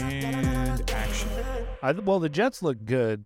And 0.00 0.90
action. 0.90 1.28
I, 1.82 1.92
well, 1.92 2.20
the 2.20 2.28
Jets 2.28 2.62
look 2.62 2.84
good 2.84 3.24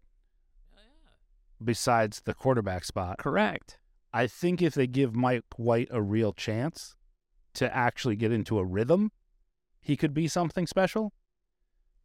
besides 1.62 2.22
the 2.24 2.34
quarterback 2.34 2.84
spot. 2.84 3.18
Correct. 3.18 3.78
I 4.12 4.26
think 4.26 4.62
if 4.62 4.75
they 4.75 4.87
give 4.87 5.15
Mike 5.15 5.45
White 5.57 5.89
a 5.91 6.00
real 6.00 6.33
chance 6.33 6.95
to 7.55 7.75
actually 7.75 8.16
get 8.16 8.32
into 8.32 8.59
a 8.59 8.64
rhythm, 8.64 9.12
he 9.80 9.96
could 9.96 10.14
be 10.14 10.29
something 10.29 10.66
special. 10.66 11.12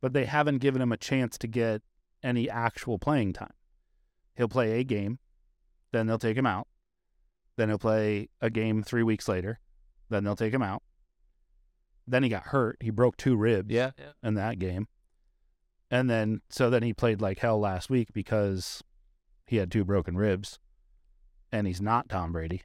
But 0.01 0.13
they 0.13 0.25
haven't 0.25 0.59
given 0.59 0.81
him 0.81 0.91
a 0.91 0.97
chance 0.97 1.37
to 1.39 1.47
get 1.47 1.81
any 2.23 2.49
actual 2.49 2.97
playing 2.97 3.33
time. 3.33 3.53
He'll 4.35 4.47
play 4.47 4.79
a 4.79 4.83
game, 4.83 5.19
then 5.91 6.07
they'll 6.07 6.17
take 6.17 6.37
him 6.37 6.45
out. 6.45 6.67
Then 7.57 7.69
he'll 7.69 7.77
play 7.77 8.29
a 8.39 8.49
game 8.49 8.81
three 8.81 9.03
weeks 9.03 9.27
later, 9.27 9.59
then 10.09 10.23
they'll 10.23 10.35
take 10.35 10.53
him 10.53 10.63
out. 10.63 10.81
Then 12.09 12.23
he 12.23 12.29
got 12.29 12.47
hurt. 12.47 12.77
He 12.79 12.89
broke 12.89 13.17
two 13.17 13.35
ribs 13.35 13.71
Yeah. 13.71 13.91
in 14.23 14.33
that 14.35 14.59
game. 14.59 14.87
And 15.91 16.09
then, 16.09 16.41
so 16.49 16.69
then 16.69 16.83
he 16.83 16.93
played 16.93 17.21
like 17.21 17.39
hell 17.39 17.59
last 17.59 17.89
week 17.89 18.09
because 18.13 18.83
he 19.45 19.57
had 19.57 19.71
two 19.71 19.83
broken 19.83 20.15
ribs 20.17 20.59
and 21.51 21.65
he's 21.67 21.81
not 21.81 22.09
Tom 22.09 22.31
Brady. 22.31 22.61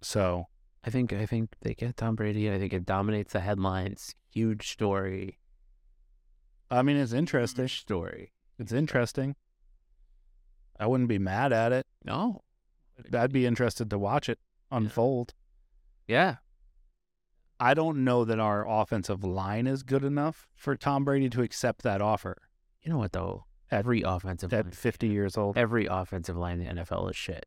So, 0.00 0.46
I 0.84 0.90
think 0.90 1.12
I 1.12 1.26
think 1.26 1.50
they 1.60 1.74
get 1.74 1.96
Tom 1.96 2.16
Brady. 2.16 2.50
I 2.50 2.58
think 2.58 2.72
it 2.72 2.84
dominates 2.86 3.32
the 3.34 3.40
headlines. 3.40 4.14
Huge 4.32 4.68
story. 4.70 5.38
I 6.70 6.82
mean, 6.82 6.96
it's 6.96 7.12
interesting. 7.12 7.64
Huge 7.64 7.80
story. 7.80 8.32
It's 8.58 8.72
interesting. 8.72 9.36
I 10.80 10.86
wouldn't 10.86 11.08
be 11.08 11.18
mad 11.18 11.52
at 11.52 11.70
it. 11.72 11.86
No. 12.04 12.42
I'd 13.12 13.32
be 13.32 13.46
interested 13.46 13.90
to 13.90 13.98
watch 13.98 14.28
it 14.28 14.38
unfold. 14.70 15.34
Yeah. 16.08 16.36
I 17.62 17.74
don't 17.74 18.02
know 18.04 18.24
that 18.24 18.40
our 18.40 18.68
offensive 18.68 19.22
line 19.22 19.66
is 19.68 19.82
good 19.84 20.04
enough 20.04 20.48
for 20.56 20.74
Tom 20.76 21.04
Brady 21.04 21.30
to 21.30 21.42
accept 21.42 21.82
that 21.82 22.02
offer 22.02 22.36
You 22.82 22.90
know 22.90 22.98
what 22.98 23.12
though? 23.12 23.44
At- 23.70 23.78
Every 23.78 24.02
offensive 24.02 24.52
line, 24.52 24.66
at 24.66 24.74
50 24.74 25.06
years 25.08 25.38
old, 25.38 25.56
every 25.56 25.86
offensive 25.86 26.36
line 26.36 26.60
in 26.60 26.76
the 26.76 26.82
NFL 26.82 27.08
is 27.10 27.16
shit. 27.16 27.46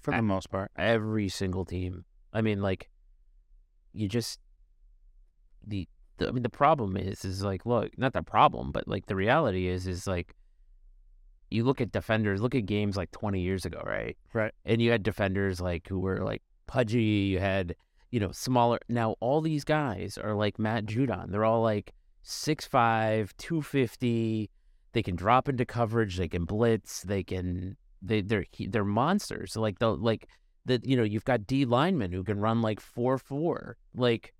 for 0.00 0.10
the 0.12 0.16
I- 0.16 0.20
most 0.22 0.50
part. 0.50 0.70
Every 0.76 1.28
single 1.28 1.64
team. 1.64 2.04
I 2.32 2.40
mean, 2.40 2.60
like, 2.62 2.88
you 3.92 4.08
just 4.08 4.40
the, 5.64 5.86
the 6.16 6.28
I 6.28 6.32
mean, 6.32 6.42
the 6.42 6.48
problem 6.48 6.96
is 6.96 7.24
is 7.24 7.44
like, 7.44 7.66
look, 7.66 7.96
not 7.98 8.14
the 8.14 8.22
problem, 8.22 8.72
but 8.72 8.88
like 8.88 9.06
the 9.06 9.14
reality 9.16 9.68
is 9.68 9.86
is 9.86 10.06
like, 10.06 10.34
you 11.50 11.64
look 11.64 11.80
at 11.82 11.92
defenders. 11.92 12.40
Look 12.40 12.54
at 12.54 12.64
games 12.66 12.96
like 12.96 13.10
20 13.10 13.40
years 13.40 13.64
ago, 13.66 13.82
right? 13.84 14.16
Right. 14.32 14.52
And 14.64 14.80
you 14.80 14.90
had 14.90 15.02
defenders 15.02 15.60
like 15.60 15.86
who 15.86 16.00
were 16.00 16.24
like 16.24 16.42
pudgy. 16.66 17.02
You 17.32 17.38
had 17.38 17.76
you 18.12 18.20
know 18.20 18.30
smaller. 18.30 18.78
Now 18.88 19.16
all 19.18 19.40
these 19.40 19.64
guys 19.64 20.16
are 20.16 20.34
like 20.34 20.58
Matt 20.58 20.86
Judon. 20.86 21.32
They're 21.32 21.44
all 21.44 21.62
like 21.62 21.92
6'5", 22.24 23.30
250. 23.38 24.50
They 24.92 25.02
can 25.02 25.16
drop 25.16 25.48
into 25.48 25.64
coverage. 25.64 26.18
They 26.18 26.28
can 26.28 26.44
blitz. 26.44 27.02
They 27.02 27.24
can 27.24 27.76
they 28.00 28.20
they're 28.20 28.44
they're 28.68 28.84
monsters. 28.84 29.56
Like 29.56 29.78
the 29.78 29.96
like 29.96 30.28
the 30.64 30.80
you 30.84 30.96
know 30.96 31.02
you've 31.02 31.24
got 31.24 31.46
D 31.46 31.64
linemen 31.64 32.12
who 32.12 32.22
can 32.22 32.38
run 32.38 32.60
like 32.62 32.78
four 32.80 33.18
four. 33.18 33.76
Like 33.94 34.34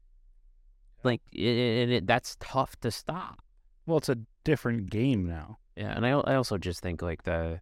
like 1.02 1.22
and 1.32 1.90
it, 1.90 2.06
that's 2.06 2.36
tough 2.38 2.78
to 2.80 2.90
stop. 2.90 3.40
Well, 3.86 3.98
it's 3.98 4.10
a 4.10 4.18
different 4.44 4.90
game 4.90 5.26
now. 5.26 5.58
Yeah, 5.76 5.92
and 5.96 6.06
I 6.06 6.10
I 6.10 6.34
also 6.34 6.58
just 6.58 6.80
think 6.80 7.00
like 7.00 7.22
the 7.24 7.60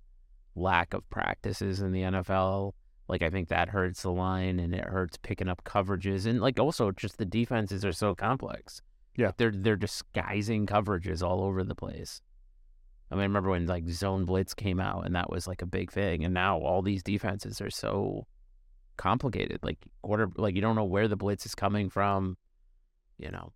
lack 0.56 0.92
of 0.92 1.08
practices 1.08 1.80
in 1.80 1.92
the 1.92 2.02
NFL. 2.02 2.72
Like 3.10 3.22
I 3.22 3.28
think 3.28 3.48
that 3.48 3.68
hurts 3.68 4.02
the 4.02 4.10
line 4.12 4.58
and 4.60 4.74
it 4.74 4.84
hurts 4.84 5.18
picking 5.20 5.48
up 5.48 5.64
coverages 5.64 6.26
and 6.26 6.40
like 6.40 6.58
also 6.60 6.92
just 6.92 7.18
the 7.18 7.24
defenses 7.24 7.84
are 7.84 7.92
so 7.92 8.14
complex. 8.14 8.80
Yeah. 9.16 9.32
They're 9.36 9.50
they're 9.50 9.76
disguising 9.76 10.66
coverages 10.66 11.20
all 11.22 11.42
over 11.42 11.64
the 11.64 11.74
place. 11.74 12.22
I 13.10 13.16
mean, 13.16 13.22
I 13.22 13.24
remember 13.24 13.50
when 13.50 13.66
like 13.66 13.88
zone 13.88 14.24
blitz 14.24 14.54
came 14.54 14.78
out 14.78 15.04
and 15.04 15.16
that 15.16 15.28
was 15.28 15.48
like 15.48 15.60
a 15.62 15.66
big 15.66 15.90
thing, 15.90 16.24
and 16.24 16.32
now 16.32 16.58
all 16.58 16.80
these 16.82 17.02
defenses 17.02 17.60
are 17.60 17.68
so 17.70 18.26
complicated. 18.96 19.58
Like 19.64 19.78
quarter, 20.02 20.30
like 20.36 20.54
you 20.54 20.60
don't 20.60 20.76
know 20.76 20.84
where 20.84 21.08
the 21.08 21.16
blitz 21.16 21.44
is 21.44 21.56
coming 21.56 21.90
from. 21.90 22.36
You 23.18 23.32
know, 23.32 23.52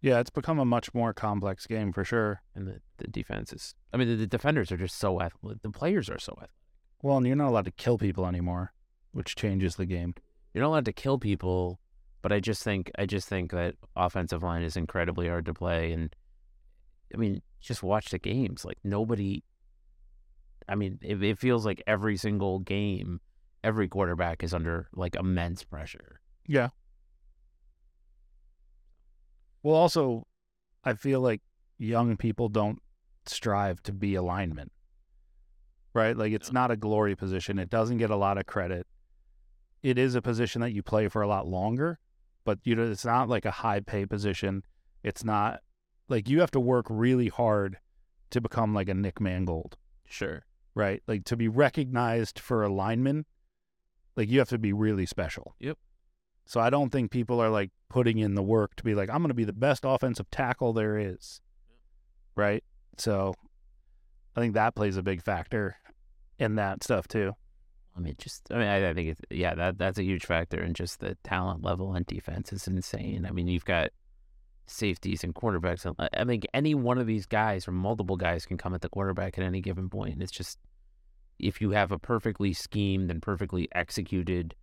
Yeah, 0.00 0.20
it's 0.20 0.30
become 0.30 0.60
a 0.60 0.64
much 0.64 0.94
more 0.94 1.12
complex 1.12 1.66
game 1.66 1.92
for 1.92 2.04
sure. 2.04 2.42
and 2.54 2.68
the 2.68 2.80
the 2.98 3.08
defenses. 3.08 3.74
I 3.92 3.96
mean, 3.96 4.06
the, 4.08 4.14
the 4.14 4.26
defenders 4.28 4.70
are 4.70 4.76
just 4.76 4.96
so 4.96 5.20
athletic. 5.20 5.62
The 5.62 5.70
players 5.70 6.08
are 6.08 6.20
so 6.20 6.32
athletic. 6.34 6.54
Well, 7.02 7.16
and 7.16 7.26
you're 7.26 7.36
not 7.36 7.48
allowed 7.48 7.64
to 7.64 7.70
kill 7.70 7.98
people 7.98 8.26
anymore, 8.26 8.72
which 9.12 9.36
changes 9.36 9.76
the 9.76 9.86
game. 9.86 10.14
You're 10.52 10.62
not 10.62 10.68
allowed 10.68 10.84
to 10.86 10.92
kill 10.92 11.18
people, 11.18 11.80
but 12.22 12.32
I 12.32 12.40
just 12.40 12.62
think 12.62 12.90
I 12.98 13.06
just 13.06 13.28
think 13.28 13.52
that 13.52 13.76
offensive 13.96 14.42
line 14.42 14.62
is 14.62 14.76
incredibly 14.76 15.28
hard 15.28 15.46
to 15.46 15.54
play, 15.54 15.92
and 15.92 16.14
I 17.14 17.16
mean, 17.16 17.42
just 17.60 17.82
watch 17.82 18.10
the 18.10 18.18
games. 18.18 18.64
Like 18.64 18.78
nobody. 18.84 19.42
I 20.68 20.74
mean, 20.74 20.98
it, 21.02 21.22
it 21.22 21.38
feels 21.38 21.66
like 21.66 21.82
every 21.86 22.16
single 22.16 22.60
game, 22.60 23.20
every 23.64 23.88
quarterback 23.88 24.42
is 24.44 24.54
under 24.54 24.88
like 24.94 25.16
immense 25.16 25.64
pressure. 25.64 26.20
Yeah. 26.46 26.68
Well, 29.62 29.74
also, 29.74 30.26
I 30.84 30.94
feel 30.94 31.20
like 31.20 31.42
young 31.78 32.16
people 32.16 32.48
don't 32.48 32.80
strive 33.26 33.82
to 33.84 33.92
be 33.92 34.14
a 34.14 34.22
lineman, 34.22 34.70
right? 35.94 36.16
Like, 36.16 36.32
it's 36.32 36.52
not 36.52 36.70
a 36.70 36.76
glory 36.76 37.16
position. 37.16 37.58
It 37.58 37.70
doesn't 37.70 37.98
get 37.98 38.10
a 38.10 38.16
lot 38.16 38.38
of 38.38 38.46
credit. 38.46 38.86
It 39.82 39.98
is 39.98 40.14
a 40.14 40.22
position 40.22 40.60
that 40.60 40.72
you 40.72 40.82
play 40.82 41.08
for 41.08 41.22
a 41.22 41.26
lot 41.28 41.46
longer, 41.46 41.98
but 42.44 42.58
you 42.64 42.76
know, 42.76 42.90
it's 42.90 43.04
not 43.04 43.28
like 43.28 43.44
a 43.44 43.50
high 43.50 43.80
pay 43.80 44.04
position. 44.06 44.62
It's 45.02 45.24
not 45.24 45.60
like 46.08 46.28
you 46.28 46.40
have 46.40 46.50
to 46.52 46.60
work 46.60 46.86
really 46.90 47.28
hard 47.28 47.78
to 48.30 48.40
become 48.40 48.74
like 48.74 48.88
a 48.88 48.94
Nick 48.94 49.20
Mangold, 49.20 49.76
Sure. 50.06 50.44
right? 50.74 51.02
Like 51.06 51.24
to 51.24 51.36
be 51.36 51.48
recognized 51.48 52.38
for 52.38 52.62
a 52.62 52.68
lineman, 52.72 53.24
like 54.16 54.28
you 54.28 54.38
have 54.38 54.50
to 54.50 54.58
be 54.58 54.72
really 54.72 55.06
special. 55.06 55.54
Yep. 55.60 55.78
So 56.44 56.60
I 56.60 56.68
don't 56.68 56.90
think 56.90 57.10
people 57.10 57.40
are 57.40 57.48
like 57.48 57.70
putting 57.88 58.18
in 58.18 58.34
the 58.34 58.42
work 58.42 58.74
to 58.76 58.84
be 58.84 58.94
like, 58.94 59.08
I'm 59.08 59.18
going 59.18 59.28
to 59.28 59.34
be 59.34 59.44
the 59.44 59.52
best 59.52 59.84
offensive 59.86 60.30
tackle 60.30 60.72
there 60.72 60.98
is. 60.98 61.40
Right. 62.36 62.62
So 62.98 63.34
I 64.36 64.40
think 64.40 64.54
that 64.54 64.74
plays 64.74 64.96
a 64.96 65.02
big 65.02 65.22
factor 65.22 65.76
in 66.38 66.54
that 66.56 66.82
stuff 66.84 67.08
too. 67.08 67.34
I 67.96 68.00
mean, 68.00 68.14
just 68.18 68.46
I 68.52 68.54
mean, 68.58 68.68
I, 68.68 68.90
I 68.90 68.94
think 68.94 69.08
it's 69.10 69.20
yeah, 69.30 69.54
that 69.54 69.78
that's 69.78 69.98
a 69.98 70.04
huge 70.04 70.24
factor, 70.24 70.60
and 70.60 70.74
just 70.74 71.00
the 71.00 71.16
talent 71.24 71.62
level 71.62 71.94
and 71.94 72.06
defense 72.06 72.52
is 72.52 72.66
insane. 72.66 73.26
I 73.26 73.32
mean, 73.32 73.48
you've 73.48 73.64
got 73.64 73.90
safeties 74.66 75.24
and 75.24 75.34
quarterbacks. 75.34 75.84
and 75.84 75.96
I 75.98 76.08
I 76.12 76.24
think 76.24 76.46
any 76.54 76.74
one 76.74 76.98
of 76.98 77.06
these 77.06 77.26
guys 77.26 77.66
or 77.66 77.72
multiple 77.72 78.16
guys 78.16 78.46
can 78.46 78.56
come 78.56 78.74
at 78.74 78.80
the 78.82 78.88
quarterback 78.88 79.36
at 79.36 79.44
any 79.44 79.60
given 79.60 79.88
point. 79.88 80.14
And 80.14 80.22
it's 80.22 80.32
just 80.32 80.58
if 81.38 81.60
you 81.60 81.70
have 81.70 81.90
a 81.90 81.98
perfectly 81.98 82.52
schemed 82.52 83.10
and 83.10 83.20
perfectly 83.20 83.68
executed 83.72 84.54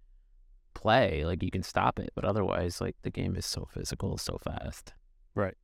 play, 0.73 1.25
like 1.25 1.43
you 1.43 1.51
can 1.51 1.63
stop 1.63 1.99
it. 1.99 2.11
But 2.15 2.23
otherwise, 2.23 2.79
like 2.79 2.95
the 3.01 3.11
game 3.11 3.35
is 3.35 3.45
so 3.45 3.67
physical, 3.71 4.17
so 4.17 4.37
fast. 4.41 4.93
Right. 5.35 5.55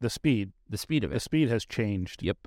The 0.00 0.10
speed, 0.10 0.52
The 0.68 0.78
speed 0.78 1.04
of 1.04 1.10
it. 1.10 1.14
the 1.14 1.20
speed 1.20 1.48
has 1.50 1.66
changed 1.66 2.22
Yep. 2.22 2.38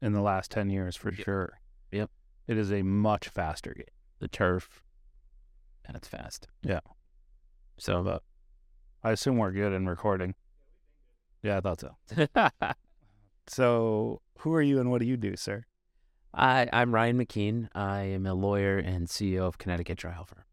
In 0.00 0.12
the 0.12 0.20
last 0.20 0.50
10 0.50 0.70
years 0.70 0.94
for 0.96 1.10
Yep. 1.12 1.24
sure. 1.24 1.60
Yep. 1.90 2.10
It 2.46 2.56
is 2.56 2.72
a 2.72 2.82
much 2.82 3.28
faster 3.28 3.74
game. 3.74 3.84
The 4.20 4.28
turf, 4.28 4.82
and 5.84 5.96
it's 5.96 6.08
fast. 6.08 6.46
Yeah. 6.62 6.80
So, 7.78 8.02
But 8.02 8.22
I 9.02 9.12
assume 9.12 9.36
we're 9.38 9.52
good 9.52 9.72
in 9.72 9.88
recording. 9.88 10.34
Yeah, 11.42 11.58
I 11.58 11.60
thought 11.60 11.80
so. 11.80 11.96
So, 13.46 14.20
who 14.40 14.54
are 14.54 14.62
you 14.62 14.78
and 14.80 14.90
what 14.90 15.00
do 15.00 15.06
you 15.06 15.16
do, 15.16 15.36
sir? 15.36 15.64
I, 16.34 16.68
I'm 16.72 16.94
Ryan 16.94 17.18
McKeen. 17.18 17.68
I 17.74 18.02
am 18.02 18.26
a 18.26 18.34
lawyer 18.34 18.76
and 18.78 19.06
CEO 19.08 19.42
of 19.46 19.58
Connecticut 19.58 19.98
Trial 19.98 20.24
Firm. 20.24 20.44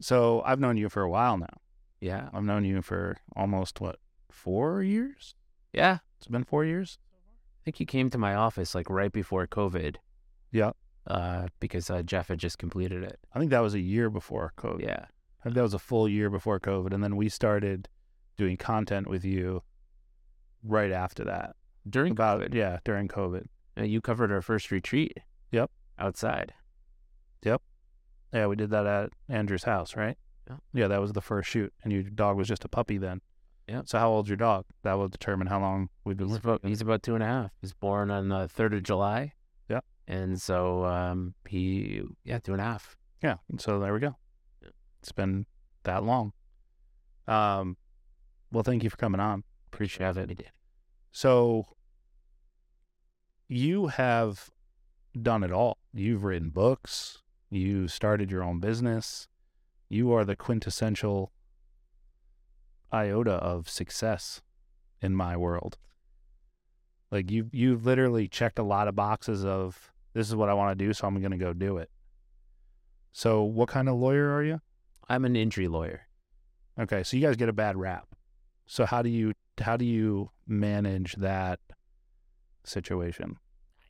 So, 0.00 0.42
I've 0.44 0.60
known 0.60 0.76
you 0.76 0.88
for 0.88 1.02
a 1.02 1.10
while 1.10 1.38
now. 1.38 1.60
Yeah. 2.00 2.28
I've 2.32 2.42
known 2.44 2.64
you 2.64 2.82
for 2.82 3.18
almost 3.36 3.80
what, 3.80 3.96
four 4.30 4.82
years? 4.82 5.34
Yeah. 5.72 5.98
It's 6.18 6.26
been 6.26 6.44
four 6.44 6.64
years. 6.64 6.98
Think 7.70 7.78
you 7.78 7.86
came 7.86 8.10
to 8.10 8.18
my 8.18 8.34
office 8.34 8.74
like 8.74 8.90
right 8.90 9.12
before 9.12 9.46
COVID. 9.46 9.94
Yeah. 10.50 10.72
Uh, 11.06 11.46
because 11.60 11.88
uh, 11.88 12.02
Jeff 12.02 12.26
had 12.26 12.40
just 12.40 12.58
completed 12.58 13.04
it. 13.04 13.20
I 13.32 13.38
think 13.38 13.52
that 13.52 13.60
was 13.60 13.74
a 13.74 13.78
year 13.78 14.10
before 14.10 14.52
COVID. 14.56 14.82
Yeah. 14.82 15.04
I 15.04 15.42
think 15.44 15.54
that 15.54 15.62
was 15.62 15.72
a 15.72 15.78
full 15.78 16.08
year 16.08 16.30
before 16.30 16.58
COVID, 16.58 16.92
and 16.92 17.04
then 17.04 17.14
we 17.14 17.28
started 17.28 17.88
doing 18.36 18.56
content 18.56 19.06
with 19.06 19.24
you 19.24 19.62
right 20.64 20.90
after 20.90 21.22
that. 21.26 21.54
During 21.88 22.10
About 22.10 22.40
COVID, 22.40 22.54
yeah, 22.54 22.80
during 22.82 23.06
COVID. 23.06 23.46
uh, 23.78 23.84
you 23.84 24.00
covered 24.00 24.32
our 24.32 24.42
first 24.42 24.72
retreat. 24.72 25.18
Yep. 25.52 25.70
Outside. 25.96 26.52
Yep. 27.44 27.62
Yeah, 28.34 28.48
we 28.48 28.56
did 28.56 28.70
that 28.70 28.86
at 28.86 29.10
Andrew's 29.28 29.62
house, 29.62 29.94
right? 29.94 30.18
Yeah. 30.48 30.56
Yeah, 30.74 30.88
that 30.88 31.00
was 31.00 31.12
the 31.12 31.20
first 31.22 31.48
shoot, 31.48 31.72
and 31.84 31.92
your 31.92 32.02
dog 32.02 32.36
was 32.36 32.48
just 32.48 32.64
a 32.64 32.68
puppy 32.68 32.98
then. 32.98 33.20
Yeah. 33.70 33.82
So 33.84 34.00
how 34.00 34.10
old's 34.10 34.28
your 34.28 34.36
dog? 34.36 34.64
That 34.82 34.94
will 34.94 35.06
determine 35.06 35.46
how 35.46 35.60
long 35.60 35.90
we've 36.04 36.16
been 36.16 36.28
He's 36.28 36.38
about, 36.38 36.60
he's 36.64 36.80
about 36.80 37.04
two 37.04 37.14
and 37.14 37.22
a 37.22 37.26
half. 37.26 37.52
He's 37.60 37.72
born 37.72 38.10
on 38.10 38.28
the 38.28 38.48
third 38.48 38.74
of 38.74 38.82
July. 38.82 39.34
Yeah. 39.68 39.78
And 40.08 40.42
so 40.42 40.84
um, 40.84 41.34
he 41.48 42.02
yeah 42.24 42.40
two 42.40 42.50
and 42.50 42.60
a 42.60 42.64
half. 42.64 42.96
Yeah. 43.22 43.36
and 43.48 43.60
So 43.60 43.78
there 43.78 43.92
we 43.92 44.00
go. 44.00 44.16
Yeah. 44.60 44.70
It's 44.98 45.12
been 45.12 45.46
that 45.84 46.02
long. 46.02 46.32
Um, 47.28 47.76
well, 48.50 48.64
thank 48.64 48.82
you 48.82 48.90
for 48.90 48.96
coming 48.96 49.20
on. 49.20 49.44
Appreciate 49.72 50.16
it. 50.16 50.26
Did. 50.26 50.50
So 51.12 51.68
you 53.46 53.86
have 53.86 54.50
done 55.22 55.44
it 55.44 55.52
all. 55.52 55.78
You've 55.94 56.24
written 56.24 56.50
books, 56.50 57.18
you 57.50 57.86
started 57.86 58.32
your 58.32 58.42
own 58.42 58.58
business. 58.58 59.28
You 59.88 60.12
are 60.12 60.24
the 60.24 60.36
quintessential 60.36 61.32
iota 62.92 63.32
of 63.32 63.68
success 63.68 64.42
in 65.00 65.14
my 65.14 65.36
world. 65.36 65.78
Like 67.10 67.30
you 67.30 67.48
you've 67.52 67.84
literally 67.84 68.28
checked 68.28 68.58
a 68.58 68.62
lot 68.62 68.88
of 68.88 68.94
boxes 68.94 69.44
of 69.44 69.92
this 70.12 70.28
is 70.28 70.36
what 70.36 70.48
I 70.48 70.54
want 70.54 70.76
to 70.76 70.84
do, 70.84 70.92
so 70.92 71.06
I'm 71.06 71.18
going 71.20 71.30
to 71.30 71.36
go 71.36 71.52
do 71.52 71.76
it. 71.76 71.90
So, 73.12 73.42
what 73.42 73.68
kind 73.68 73.88
of 73.88 73.96
lawyer 73.96 74.30
are 74.30 74.42
you? 74.42 74.60
I'm 75.08 75.24
an 75.24 75.36
injury 75.36 75.68
lawyer. 75.68 76.06
Okay, 76.78 77.02
so 77.02 77.16
you 77.16 77.26
guys 77.26 77.36
get 77.36 77.48
a 77.48 77.52
bad 77.52 77.76
rap. 77.76 78.06
So 78.66 78.86
how 78.86 79.02
do 79.02 79.10
you 79.10 79.32
how 79.60 79.76
do 79.76 79.84
you 79.84 80.30
manage 80.46 81.16
that 81.16 81.58
situation? 82.64 83.36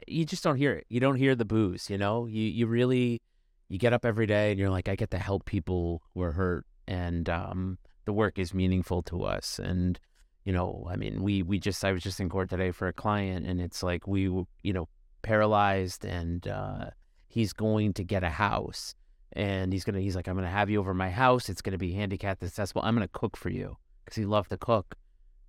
You 0.07 0.25
just 0.25 0.43
don't 0.43 0.57
hear 0.57 0.73
it. 0.73 0.87
You 0.89 1.01
don't 1.01 1.17
hear 1.17 1.35
the 1.35 1.45
booze, 1.45 1.91
you 1.91 1.99
know? 1.99 2.25
You 2.25 2.43
you 2.43 2.67
really 2.67 3.21
you 3.69 3.79
get 3.79 3.93
up 3.93 4.07
every 4.07 4.27
day 4.27 4.51
and 4.51 4.59
you're 4.59 4.71
like 4.71 4.89
I 4.89 4.97
get 4.97 5.11
to 5.11 5.19
help 5.19 5.45
people 5.45 6.03
who 6.15 6.23
are 6.23 6.33
hurt 6.33 6.65
and 6.89 7.29
um 7.29 7.77
the 8.05 8.13
work 8.13 8.39
is 8.39 8.55
meaningful 8.55 9.03
to 9.05 9.25
us. 9.25 9.59
And 9.59 9.99
you 10.45 10.53
know, 10.53 10.87
I 10.91 10.97
mean, 10.97 11.23
we 11.23 11.43
we 11.43 11.59
just 11.59 11.85
I 11.85 11.93
was 11.93 12.03
just 12.03 12.21
in 12.21 12.29
court 12.29 12.51
today 12.51 12.71
for 12.71 12.89
a 12.89 12.93
client 12.93 13.47
and 13.47 13.61
it's 13.61 13.83
like 13.83 14.07
we 14.07 14.23
you 14.23 14.73
know, 14.73 14.89
paralyzed 15.23 16.05
and 16.05 16.47
uh 16.49 16.87
he's 17.29 17.53
going 17.53 17.93
to 17.95 18.05
get 18.05 18.25
a 18.25 18.31
house. 18.31 18.95
And 19.33 19.73
he's 19.73 19.85
gonna 19.85 20.01
he's 20.01 20.17
like 20.17 20.27
i'm 20.27 20.35
gonna 20.35 20.49
have 20.49 20.71
you 20.71 20.81
over 20.81 20.95
my 20.95 21.11
house. 21.11 21.49
It's 21.49 21.63
gonna 21.63 21.79
be 21.79 21.93
handicapped 21.93 22.43
accessible. 22.43 22.83
I'm 22.83 22.95
gonna 22.95 23.09
cook 23.09 23.37
for 23.37 23.51
you. 23.51 23.77
Because 24.05 24.17
he 24.17 24.25
loved 24.25 24.51
to 24.51 24.57
cook 24.57 24.97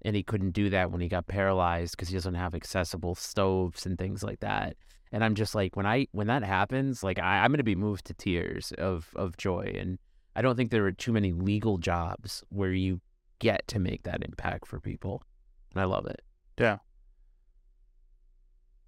and 0.03 0.15
he 0.15 0.23
couldn't 0.23 0.51
do 0.51 0.69
that 0.69 0.91
when 0.91 1.01
he 1.01 1.07
got 1.07 1.27
paralyzed 1.27 1.95
because 1.95 2.09
he 2.09 2.13
doesn't 2.13 2.35
have 2.35 2.53
accessible 2.53 3.15
stoves 3.15 3.85
and 3.85 3.97
things 3.97 4.23
like 4.23 4.39
that. 4.41 4.75
And 5.11 5.23
i'm 5.23 5.35
just 5.35 5.55
like 5.55 5.75
when 5.75 5.85
i 5.85 6.07
when 6.11 6.27
that 6.27 6.43
happens 6.43 7.03
like 7.03 7.19
I, 7.19 7.39
i'm 7.43 7.51
gonna 7.51 7.63
be 7.63 7.75
moved 7.75 8.05
to 8.05 8.13
tears 8.13 8.71
of 8.77 9.09
of 9.15 9.37
joy. 9.37 9.73
And 9.77 9.97
i 10.35 10.41
don't 10.41 10.55
think 10.55 10.71
there 10.71 10.85
are 10.85 10.91
too 10.91 11.11
many 11.11 11.31
legal 11.31 11.77
jobs 11.77 12.43
where 12.49 12.71
you 12.71 13.01
get 13.39 13.67
to 13.67 13.79
make 13.79 14.03
that 14.03 14.23
impact 14.23 14.67
for 14.67 14.79
people 14.79 15.21
and 15.73 15.81
i 15.81 15.85
love 15.85 16.05
it 16.05 16.21
Yeah. 16.57 16.77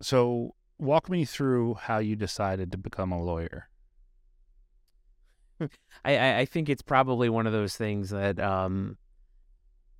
So 0.01 0.53
walk 0.77 1.09
me 1.09 1.25
through 1.25 1.75
how 1.75 1.99
you 1.99 2.15
decided 2.15 2.71
to 2.71 2.77
become 2.77 3.11
a 3.11 3.21
lawyer. 3.21 3.69
I, 6.05 6.39
I, 6.39 6.45
think 6.45 6.67
it's 6.67 6.81
probably 6.81 7.29
one 7.29 7.47
of 7.47 7.53
those 7.53 7.77
things 7.77 8.09
that 8.09 8.39
um 8.39 8.97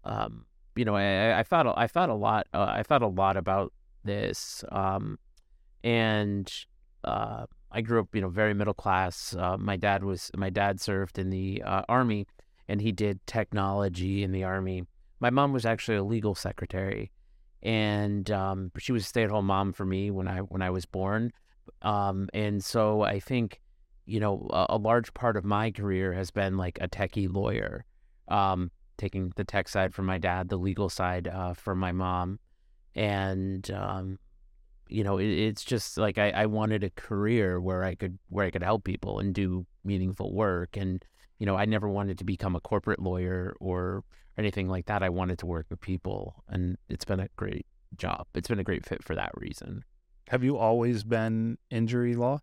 um 0.04 0.46
you 0.75 0.84
know 0.84 0.96
I, 0.96 1.39
I 1.39 1.44
thought 1.44 1.72
I 1.78 1.88
thought 1.88 2.10
a 2.10 2.13
lot 2.16 2.48
uh, 2.54 2.66
I 2.68 2.84
thought 2.84 3.01
a 3.01 3.07
lot 3.07 3.38
about 3.38 3.72
this 4.04 4.66
um 4.72 5.18
and 5.84 6.51
uh 7.04 7.46
I 7.74 7.81
grew 7.81 8.00
up 8.00 8.14
you 8.14 8.22
know 8.22 8.30
very 8.30 8.54
middle 8.54 8.74
class 8.74 9.36
uh, 9.38 9.58
my 9.58 9.75
dad 9.75 10.04
was 10.04 10.31
my 10.38 10.50
dad 10.50 10.80
served 10.80 11.18
in 11.18 11.30
the 11.30 11.64
uh, 11.66 11.84
army 11.90 12.28
and 12.68 12.81
he 12.81 12.92
did 12.92 13.25
technology 13.28 14.24
in 14.24 14.31
the 14.31 14.44
army. 14.44 14.84
My 15.20 15.30
mom 15.30 15.52
was 15.54 15.66
actually 15.66 15.98
a 15.98 16.04
legal 16.04 16.36
secretary 16.36 17.12
and 17.62 18.30
um 18.31 18.72
she 18.78 18.92
was 18.92 19.04
a 19.04 19.08
stay-at-home 19.08 19.46
mom 19.46 19.74
for 19.74 19.86
me 19.86 20.12
when 20.12 20.28
I 20.28 20.40
when 20.40 20.62
I 20.62 20.70
was 20.70 20.86
born. 20.86 21.31
Um 21.81 22.30
and 22.34 22.64
so 22.64 23.02
I 23.02 23.20
think 23.20 23.60
you 24.06 24.20
know, 24.20 24.48
a, 24.52 24.66
a, 24.72 24.78
large 24.78 25.14
part 25.14 25.38
of 25.38 25.46
my 25.46 25.72
career 25.72 26.14
has 26.14 26.31
been 26.31 26.58
like 26.58 26.78
a 26.81 26.88
techie 26.88 27.34
lawyer, 27.34 27.86
um, 28.28 28.72
taking 28.98 29.31
the 29.36 29.44
tech 29.44 29.68
side 29.68 29.94
from 29.94 30.06
my 30.06 30.18
dad, 30.18 30.50
the 30.50 30.58
legal 30.58 30.90
side 30.90 31.28
uh, 31.28 31.54
from 31.54 31.80
my 31.80 31.92
mom, 31.92 32.40
and 32.96 33.70
um, 33.72 34.20
you 34.94 35.04
know, 35.04 35.18
it, 35.18 35.25
it's 35.25 35.63
just 35.63 35.98
like 35.98 36.18
I, 36.19 36.30
I 36.30 36.45
wanted 36.45 36.84
a 36.84 36.92
career 36.92 37.60
where 37.60 37.84
I 37.84 37.95
could 37.95 38.19
where 38.30 38.45
I 38.45 38.51
could 38.51 38.62
help 38.62 38.84
people 38.84 39.19
and 39.19 39.34
do 39.34 39.66
meaningful 39.84 40.34
work, 40.34 40.78
and 40.78 41.04
you 41.40 41.48
know, 41.48 41.56
I 41.56 41.66
never 41.66 41.90
wanted 41.90 42.19
to 42.19 42.24
become 42.24 42.56
a 42.56 42.62
corporate 42.62 43.00
lawyer 43.00 43.56
or 43.60 44.04
anything 44.38 44.69
like 44.69 44.86
that. 44.86 45.01
I 45.01 45.10
wanted 45.10 45.40
to 45.40 45.48
work 45.48 45.66
with 45.69 45.81
people, 45.81 46.44
and 46.48 46.78
it's 46.90 47.06
been 47.06 47.19
a 47.19 47.28
great 47.36 47.66
job. 47.98 48.28
It's 48.36 48.48
been 48.48 48.60
a 48.60 48.63
great 48.63 48.86
fit 48.86 49.04
for 49.04 49.16
that 49.16 49.31
reason. 49.36 49.84
Have 50.30 50.44
you 50.44 50.57
always 50.57 51.04
been 51.04 51.57
injury 51.72 52.16
law? 52.16 52.39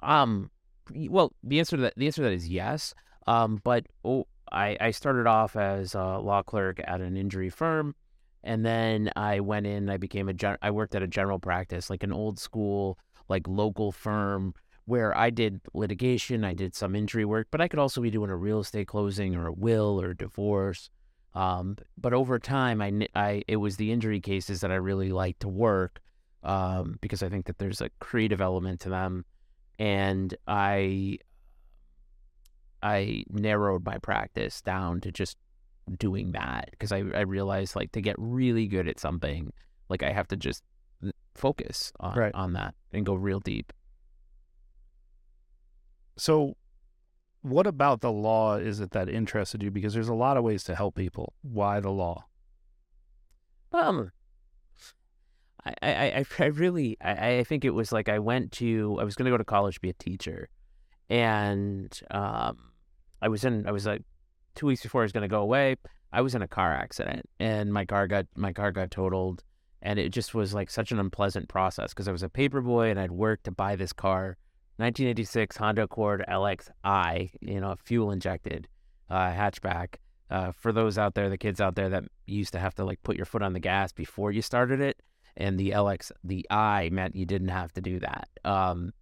Um, 0.00 0.50
well, 0.94 1.32
the 1.42 1.58
answer 1.58 1.76
to 1.76 1.82
that 1.82 1.94
the 1.96 2.06
answer 2.06 2.22
to 2.22 2.28
that 2.28 2.34
is 2.34 2.48
yes. 2.48 2.94
Um, 3.26 3.60
but 3.64 3.86
oh, 4.04 4.28
I 4.52 4.76
I 4.80 4.90
started 4.92 5.26
off 5.26 5.56
as 5.56 5.96
a 5.96 6.18
law 6.18 6.42
clerk 6.42 6.80
at 6.84 7.00
an 7.00 7.16
injury 7.16 7.50
firm, 7.50 7.96
and 8.42 8.64
then 8.64 9.10
I 9.16 9.40
went 9.40 9.66
in. 9.66 9.90
I 9.90 9.96
became 9.96 10.28
a 10.28 10.32
gen- 10.32 10.58
I 10.62 10.70
worked 10.70 10.94
at 10.94 11.02
a 11.02 11.06
general 11.06 11.38
practice, 11.38 11.90
like 11.90 12.02
an 12.02 12.12
old 12.12 12.38
school, 12.38 12.98
like 13.28 13.46
local 13.46 13.92
firm 13.92 14.54
where 14.84 15.16
I 15.16 15.30
did 15.30 15.60
litigation. 15.74 16.44
I 16.44 16.54
did 16.54 16.74
some 16.74 16.94
injury 16.94 17.24
work, 17.24 17.48
but 17.50 17.60
I 17.60 17.68
could 17.68 17.78
also 17.78 18.00
be 18.00 18.10
doing 18.10 18.30
a 18.30 18.36
real 18.36 18.60
estate 18.60 18.88
closing 18.88 19.36
or 19.36 19.46
a 19.46 19.52
will 19.52 20.00
or 20.00 20.10
a 20.10 20.16
divorce. 20.16 20.90
Um, 21.34 21.76
but 21.96 22.14
over 22.14 22.38
time, 22.38 22.80
I, 22.80 23.06
I 23.14 23.42
it 23.46 23.56
was 23.56 23.76
the 23.76 23.92
injury 23.92 24.20
cases 24.20 24.60
that 24.60 24.72
I 24.72 24.76
really 24.76 25.12
liked 25.12 25.40
to 25.40 25.48
work 25.48 26.00
um, 26.42 26.98
because 27.00 27.22
I 27.22 27.28
think 27.28 27.46
that 27.46 27.58
there's 27.58 27.80
a 27.80 27.90
creative 28.00 28.40
element 28.40 28.80
to 28.80 28.88
them 28.88 29.24
and 29.78 30.34
I 30.46 31.18
I 32.82 33.24
narrowed 33.30 33.84
my 33.84 33.98
practice 33.98 34.60
down 34.60 35.00
to 35.00 35.12
just 35.12 35.36
doing 35.96 36.32
that 36.32 36.68
because 36.70 36.92
I, 36.92 36.98
I 37.14 37.20
realized 37.20 37.76
like 37.76 37.92
to 37.92 38.00
get 38.00 38.16
really 38.18 38.66
good 38.66 38.88
at 38.88 38.98
something 38.98 39.52
like 39.88 40.02
I 40.02 40.12
have 40.12 40.28
to 40.28 40.36
just 40.36 40.62
focus 41.34 41.92
on 42.00 42.16
right. 42.16 42.34
on 42.34 42.52
that 42.54 42.74
and 42.92 43.06
go 43.06 43.14
real 43.14 43.40
deep. 43.40 43.72
So 46.16 46.56
what 47.42 47.66
about 47.66 48.00
the 48.00 48.12
law 48.12 48.56
is 48.56 48.80
it 48.80 48.90
that 48.90 49.08
interested 49.08 49.62
you 49.62 49.70
because 49.70 49.94
there's 49.94 50.08
a 50.08 50.14
lot 50.14 50.36
of 50.36 50.44
ways 50.44 50.64
to 50.64 50.74
help 50.74 50.96
people. 50.96 51.32
Why 51.42 51.80
the 51.80 51.90
law? 51.90 52.24
Um 53.72 54.10
I, 55.64 55.74
I, 55.82 56.24
I 56.38 56.44
really, 56.46 56.96
I, 57.00 57.38
I 57.38 57.44
think 57.44 57.64
it 57.64 57.70
was 57.70 57.92
like 57.92 58.08
I 58.08 58.18
went 58.18 58.52
to, 58.52 58.96
I 59.00 59.04
was 59.04 59.16
going 59.16 59.24
to 59.24 59.30
go 59.30 59.36
to 59.36 59.44
college 59.44 59.74
to 59.74 59.80
be 59.80 59.90
a 59.90 59.94
teacher. 59.94 60.48
And 61.10 61.98
um, 62.10 62.56
I 63.20 63.28
was 63.28 63.44
in, 63.44 63.66
I 63.66 63.72
was 63.72 63.86
like 63.86 64.02
two 64.58 64.66
weeks 64.66 64.82
before 64.82 65.02
I 65.02 65.04
was 65.04 65.12
going 65.12 65.22
to 65.22 65.28
go 65.28 65.40
away, 65.40 65.76
I 66.12 66.20
was 66.20 66.34
in 66.34 66.42
a 66.42 66.48
car 66.48 66.74
accident 66.74 67.28
and 67.38 67.72
my 67.72 67.84
car 67.84 68.06
got, 68.06 68.26
my 68.34 68.52
car 68.52 68.72
got 68.72 68.90
totaled. 68.90 69.44
And 69.80 69.98
it 69.98 70.10
just 70.10 70.34
was 70.34 70.52
like 70.52 70.70
such 70.70 70.90
an 70.90 70.98
unpleasant 70.98 71.48
process 71.48 71.94
because 71.94 72.08
I 72.08 72.12
was 72.12 72.24
a 72.24 72.28
paper 72.28 72.60
boy 72.60 72.90
and 72.90 72.98
I'd 72.98 73.12
worked 73.12 73.44
to 73.44 73.52
buy 73.52 73.76
this 73.76 73.92
car, 73.92 74.36
1986 74.78 75.56
Honda 75.56 75.82
Accord 75.82 76.24
LXI, 76.28 77.30
you 77.40 77.60
know, 77.60 77.76
fuel 77.84 78.10
injected 78.10 78.66
uh, 79.08 79.30
hatchback. 79.30 79.96
Uh, 80.30 80.52
for 80.52 80.72
those 80.72 80.98
out 80.98 81.14
there, 81.14 81.30
the 81.30 81.38
kids 81.38 81.60
out 81.60 81.76
there 81.76 81.88
that 81.88 82.04
used 82.26 82.52
to 82.52 82.58
have 82.58 82.74
to 82.74 82.84
like 82.84 83.02
put 83.02 83.16
your 83.16 83.24
foot 83.24 83.42
on 83.42 83.52
the 83.52 83.60
gas 83.60 83.92
before 83.92 84.30
you 84.30 84.42
started 84.42 84.80
it, 84.80 85.00
and 85.36 85.58
the 85.58 85.70
LX 85.70 86.12
the 86.22 86.44
I 86.50 86.90
meant 86.92 87.16
you 87.16 87.24
didn't 87.24 87.48
have 87.48 87.72
to 87.72 87.80
do 87.80 87.98
that. 88.00 88.28
Um, 88.44 88.92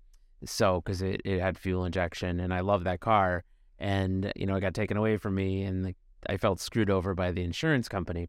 so 0.45 0.80
because 0.80 1.02
it, 1.02 1.23
it 1.25 1.40
had 1.40 1.59
fuel 1.59 1.85
injection, 1.85 2.38
and 2.38 2.54
I 2.54 2.61
love 2.61 2.85
that 2.85 3.00
car, 3.00 3.42
and 3.78 4.33
you 4.37 4.47
know 4.47 4.56
it 4.56 4.61
got 4.61 4.75
taken 4.75 4.97
away 4.97 5.16
from 5.16 5.35
me, 5.35 5.62
and 5.62 5.95
I 6.28 6.37
felt 6.37 6.61
screwed 6.61 6.90
over 6.90 7.14
by 7.14 7.33
the 7.33 7.42
insurance 7.42 7.88
company, 7.88 8.28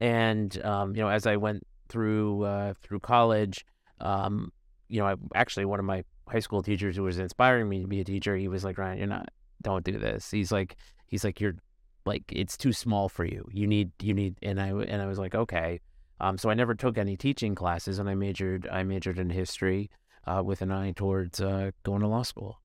and 0.00 0.62
um, 0.64 0.94
you 0.94 1.02
know 1.02 1.08
as 1.08 1.26
I 1.26 1.36
went 1.36 1.66
through 1.88 2.42
uh, 2.44 2.74
through 2.82 3.00
college, 3.00 3.64
um, 4.00 4.52
you 4.88 5.00
know 5.00 5.06
I 5.06 5.14
actually 5.34 5.64
one 5.64 5.78
of 5.78 5.86
my 5.86 6.04
high 6.28 6.40
school 6.40 6.62
teachers 6.62 6.96
who 6.96 7.02
was 7.02 7.18
inspiring 7.18 7.68
me 7.68 7.82
to 7.82 7.86
be 7.86 8.00
a 8.00 8.04
teacher, 8.04 8.36
he 8.36 8.48
was 8.48 8.64
like 8.64 8.78
Ryan, 8.78 8.98
you're 8.98 9.06
not, 9.06 9.28
don't 9.62 9.84
do 9.84 9.98
this. 9.98 10.30
He's 10.30 10.52
like 10.52 10.76
he's 11.06 11.24
like 11.24 11.40
you're 11.40 11.56
like 12.04 12.24
it's 12.28 12.56
too 12.56 12.72
small 12.72 13.08
for 13.08 13.24
you. 13.24 13.46
You 13.52 13.66
need 13.66 13.90
you 14.00 14.14
need, 14.14 14.36
and 14.42 14.60
I 14.60 14.68
and 14.68 15.02
I 15.02 15.06
was 15.06 15.18
like 15.18 15.34
okay. 15.34 15.80
Um, 16.18 16.38
so 16.38 16.48
I 16.48 16.54
never 16.54 16.74
took 16.74 16.96
any 16.96 17.16
teaching 17.16 17.54
classes, 17.54 17.98
and 17.98 18.08
I 18.08 18.14
majored 18.14 18.68
I 18.70 18.82
majored 18.82 19.18
in 19.18 19.30
history 19.30 19.90
uh, 20.26 20.42
with 20.44 20.62
an 20.62 20.72
eye 20.72 20.92
towards 20.92 21.40
uh, 21.40 21.70
going 21.82 22.00
to 22.00 22.08
law 22.08 22.22
school. 22.22 22.60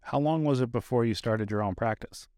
How 0.00 0.18
long 0.18 0.44
was 0.44 0.60
it 0.60 0.72
before 0.72 1.04
you 1.04 1.14
started 1.14 1.50
your 1.50 1.62
own 1.62 1.74
practice? 1.74 2.28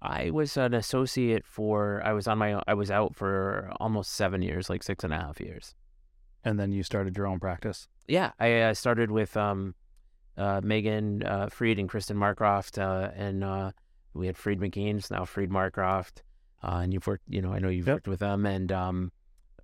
I 0.00 0.30
was 0.30 0.56
an 0.56 0.74
associate 0.74 1.46
for 1.46 2.02
I 2.04 2.12
was 2.12 2.26
on 2.28 2.38
my 2.38 2.62
I 2.66 2.74
was 2.74 2.90
out 2.90 3.16
for 3.16 3.72
almost 3.80 4.12
seven 4.12 4.42
years, 4.42 4.68
like 4.68 4.82
six 4.82 5.02
and 5.02 5.14
a 5.14 5.16
half 5.18 5.40
years. 5.40 5.74
And 6.44 6.60
then 6.60 6.72
you 6.72 6.82
started 6.82 7.16
your 7.16 7.26
own 7.26 7.40
practice. 7.40 7.88
Yeah, 8.06 8.32
I 8.38 8.60
uh, 8.60 8.74
started 8.74 9.10
with 9.10 9.34
um, 9.34 9.74
uh, 10.36 10.60
Megan 10.62 11.22
uh, 11.22 11.48
Freed 11.48 11.78
and 11.78 11.88
Kristen 11.88 12.18
Marcroft, 12.18 12.78
uh, 12.78 13.10
and 13.16 13.42
uh, 13.42 13.70
we 14.12 14.26
had 14.26 14.36
Freed 14.36 14.60
McKeen's 14.60 15.10
now 15.10 15.24
Freed 15.24 15.48
Marcroft, 15.48 16.22
uh, 16.62 16.80
and 16.82 16.92
you've 16.92 17.06
worked, 17.06 17.24
you 17.28 17.40
know, 17.40 17.52
I 17.52 17.60
know 17.60 17.70
you've 17.70 17.86
yep. 17.86 17.96
worked 17.96 18.08
with 18.08 18.20
them, 18.20 18.44
and 18.44 18.70
um, 18.72 19.12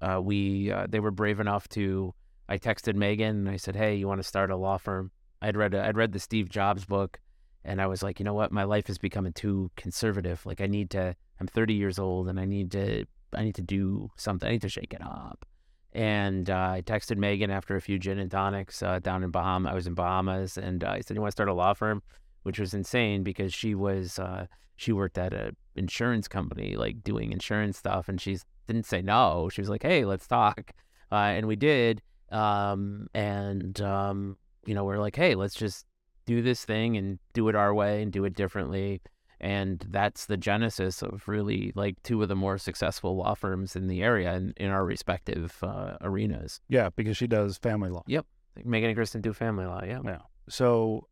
uh, 0.01 0.21
we 0.23 0.73
uh, 0.73 0.87
they 0.89 1.01
were 1.01 1.11
brave 1.11 1.41
enough 1.41 1.69
to. 1.71 2.15
I 2.49 2.59
texted 2.59 2.97
Megan 2.97 3.47
and 3.47 3.51
I 3.51 3.57
said, 3.57 3.77
"Hey, 3.77 3.95
you 3.95 4.09
want 4.09 4.21
to 4.21 4.27
start 4.27 4.51
a 4.51 4.57
law 4.57 4.77
firm?" 4.77 5.13
I'd 5.43 5.57
read 5.57 5.75
a, 5.75 5.85
I'd 5.85 5.97
read 5.97 6.13
the 6.13 6.19
Steve 6.19 6.49
Jobs 6.49 6.85
book, 6.85 7.21
and 7.65 7.81
I 7.81 7.87
was 7.87 8.03
like, 8.03 8.19
you 8.19 8.25
know 8.25 8.35
what, 8.35 8.53
my 8.53 8.65
life 8.65 8.89
is 8.89 8.99
becoming 8.99 9.33
too 9.33 9.71
conservative. 9.77 10.45
Like 10.47 10.61
I 10.61 10.67
need 10.67 10.91
to 10.91 11.15
I'm 11.41 11.47
30 11.47 11.75
years 11.75 11.99
old 11.99 12.29
and 12.29 12.39
I 12.39 12.45
need 12.45 12.71
to 12.73 13.07
I 13.35 13.45
need 13.45 13.55
to 13.57 13.63
do 13.63 14.11
something. 14.17 14.49
I 14.49 14.53
need 14.53 14.63
to 14.63 14.69
shake 14.69 14.93
it 14.93 15.03
up. 15.03 15.47
And 15.93 16.51
uh, 16.51 16.71
I 16.75 16.83
texted 16.83 17.17
Megan 17.17 17.51
after 17.51 17.75
a 17.75 17.81
few 17.81 17.99
gin 17.99 18.19
and 18.19 18.31
tonics 18.31 18.83
uh, 18.83 19.01
down 19.01 19.25
in 19.25 19.31
Bahama. 19.31 19.71
I 19.71 19.75
was 19.75 19.87
in 19.87 19.95
Bahamas, 19.95 20.57
and 20.57 20.85
uh, 20.85 20.91
I 20.91 21.01
said, 21.01 21.17
"You 21.17 21.21
want 21.21 21.33
to 21.33 21.37
start 21.37 21.49
a 21.49 21.55
law 21.55 21.75
firm?" 21.75 22.03
Which 22.45 22.61
was 22.61 22.75
insane 22.75 23.25
because 23.25 23.53
she 23.53 23.75
was 23.75 24.19
uh, 24.19 24.47
she 24.77 24.93
worked 24.93 25.19
at 25.19 25.33
a 25.33 25.53
insurance 25.75 26.29
company, 26.29 26.77
like 26.77 27.03
doing 27.03 27.33
insurance 27.33 27.77
stuff, 27.77 28.09
and 28.09 28.21
she 28.21 28.39
didn't 28.69 28.87
say 28.87 29.03
no. 29.03 29.49
She 29.53 29.61
was 29.61 29.69
like, 29.69 29.83
"Hey, 29.83 30.05
let's 30.05 30.29
talk," 30.29 30.73
uh, 31.11 31.15
and 31.15 31.47
we 31.47 31.57
did. 31.57 32.03
Um, 32.31 33.09
and 33.13 33.81
um, 33.81 34.37
you 34.67 34.75
know, 34.75 34.85
we're 34.85 34.99
like, 34.99 35.17
"Hey, 35.17 35.35
let's 35.35 35.55
just 35.55 35.87
do 36.27 36.43
this 36.43 36.65
thing 36.65 36.97
and 36.97 37.19
do 37.33 37.49
it 37.49 37.55
our 37.55 37.75
way 37.75 38.03
and 38.03 38.13
do 38.13 38.25
it 38.25 38.35
differently." 38.35 39.01
and 39.41 39.87
that's 39.89 40.27
the 40.27 40.37
genesis 40.37 41.03
of 41.03 41.27
really 41.27 41.73
like 41.75 42.01
two 42.03 42.23
of 42.23 42.29
the 42.29 42.37
more 42.37 42.59
successful 42.59 43.17
law 43.17 43.35
firms 43.35 43.75
in 43.75 43.87
the 43.87 44.03
area 44.03 44.35
in, 44.35 44.53
in 44.59 44.69
our 44.71 44.85
respective 44.85 45.57
uh, 45.63 45.97
arenas. 46.03 46.61
Yeah, 46.69 46.91
because 46.95 47.17
she 47.17 47.27
does 47.27 47.57
family 47.57 47.89
law. 47.89 48.03
Yep, 48.07 48.27
Megan 48.65 48.91
and 48.91 48.97
Kristen 48.97 49.23
do 49.23 49.33
family 49.33 49.65
law. 49.65 49.83
Yeah. 49.83 50.01
Yeah. 50.05 50.19
So 50.49 51.07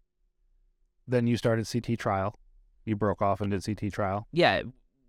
then 1.07 1.27
you 1.27 1.37
started 1.39 1.67
CT 1.67 1.99
trial. 1.99 2.39
You 2.85 2.97
broke 2.97 3.23
off 3.23 3.41
and 3.41 3.51
did 3.51 3.65
CT 3.65 3.93
trial. 3.93 4.27
Yeah, 4.33 4.63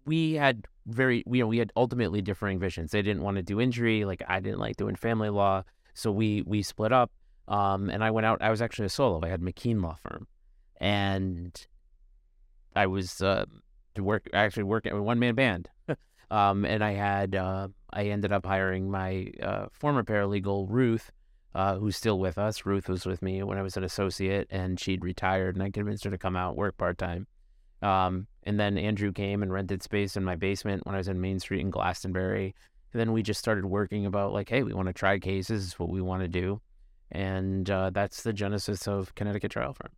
we 0.05 0.33
had 0.33 0.65
very 0.85 1.23
we 1.25 1.39
you 1.39 1.43
know 1.43 1.47
we 1.47 1.57
had 1.57 1.71
ultimately 1.75 2.21
differing 2.21 2.57
visions. 2.57 2.91
They 2.91 3.01
didn't 3.01 3.23
want 3.23 3.35
to 3.35 3.43
do 3.43 3.59
injury, 3.59 4.05
like 4.05 4.23
I 4.27 4.39
didn't 4.39 4.59
like 4.59 4.77
doing 4.77 4.95
family 4.95 5.29
law, 5.29 5.63
so 5.93 6.09
we 6.11 6.43
we 6.43 6.63
split 6.63 6.93
up. 6.93 7.11
Um, 7.49 7.89
and 7.89 8.03
I 8.03 8.11
went 8.11 8.25
out. 8.25 8.41
I 8.41 8.51
was 8.51 8.61
actually 8.61 8.85
a 8.85 8.89
solo. 8.89 9.19
I 9.23 9.29
had 9.29 9.41
McKeen 9.41 9.81
Law 9.81 9.95
Firm, 9.95 10.27
and 10.79 11.67
I 12.75 12.85
was 12.85 13.21
uh, 13.21 13.45
to 13.95 14.03
work 14.03 14.29
actually 14.33 14.63
working 14.63 14.93
a 14.93 15.01
one 15.01 15.19
man 15.19 15.33
band, 15.33 15.67
um, 16.31 16.63
and 16.63 16.83
I 16.83 16.93
had 16.93 17.35
uh, 17.35 17.69
I 17.91 18.05
ended 18.05 18.31
up 18.31 18.45
hiring 18.45 18.91
my 18.91 19.31
uh, 19.41 19.65
former 19.71 20.03
paralegal 20.03 20.67
Ruth, 20.69 21.11
uh, 21.55 21.77
who's 21.77 21.97
still 21.97 22.19
with 22.19 22.37
us. 22.37 22.67
Ruth 22.67 22.87
was 22.87 23.07
with 23.07 23.23
me 23.23 23.41
when 23.41 23.57
I 23.57 23.63
was 23.63 23.75
an 23.77 23.83
associate, 23.83 24.47
and 24.51 24.79
she'd 24.79 25.03
retired, 25.03 25.55
and 25.55 25.63
I 25.63 25.71
convinced 25.71 26.03
her 26.03 26.11
to 26.11 26.19
come 26.19 26.35
out 26.35 26.55
work 26.55 26.77
part 26.77 26.99
time. 26.99 27.25
Um, 27.81 28.27
and 28.43 28.59
then 28.59 28.77
Andrew 28.77 29.11
came 29.11 29.41
and 29.41 29.51
rented 29.51 29.81
space 29.81 30.15
in 30.17 30.23
my 30.23 30.35
basement 30.35 30.85
when 30.85 30.95
I 30.95 30.97
was 30.97 31.07
in 31.07 31.21
Main 31.21 31.39
Street 31.39 31.61
in 31.61 31.69
Glastonbury. 31.69 32.53
And 32.91 32.99
then 32.99 33.11
we 33.11 33.23
just 33.23 33.39
started 33.39 33.65
working 33.65 34.05
about 34.05 34.33
like, 34.33 34.49
hey, 34.49 34.63
we 34.63 34.73
want 34.73 34.87
to 34.87 34.93
try 34.93 35.19
cases, 35.19 35.77
what 35.77 35.89
we 35.89 36.01
want 36.01 36.21
to 36.23 36.27
do, 36.27 36.61
and 37.11 37.69
uh, 37.69 37.89
that's 37.89 38.23
the 38.23 38.33
genesis 38.33 38.87
of 38.87 39.15
Connecticut 39.15 39.51
Trial 39.51 39.73
Firm. 39.73 39.91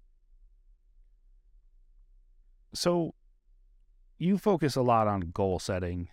So 2.73 3.13
you 4.17 4.37
focus 4.37 4.75
a 4.75 4.81
lot 4.81 5.07
on 5.07 5.31
goal 5.33 5.59
setting 5.59 6.09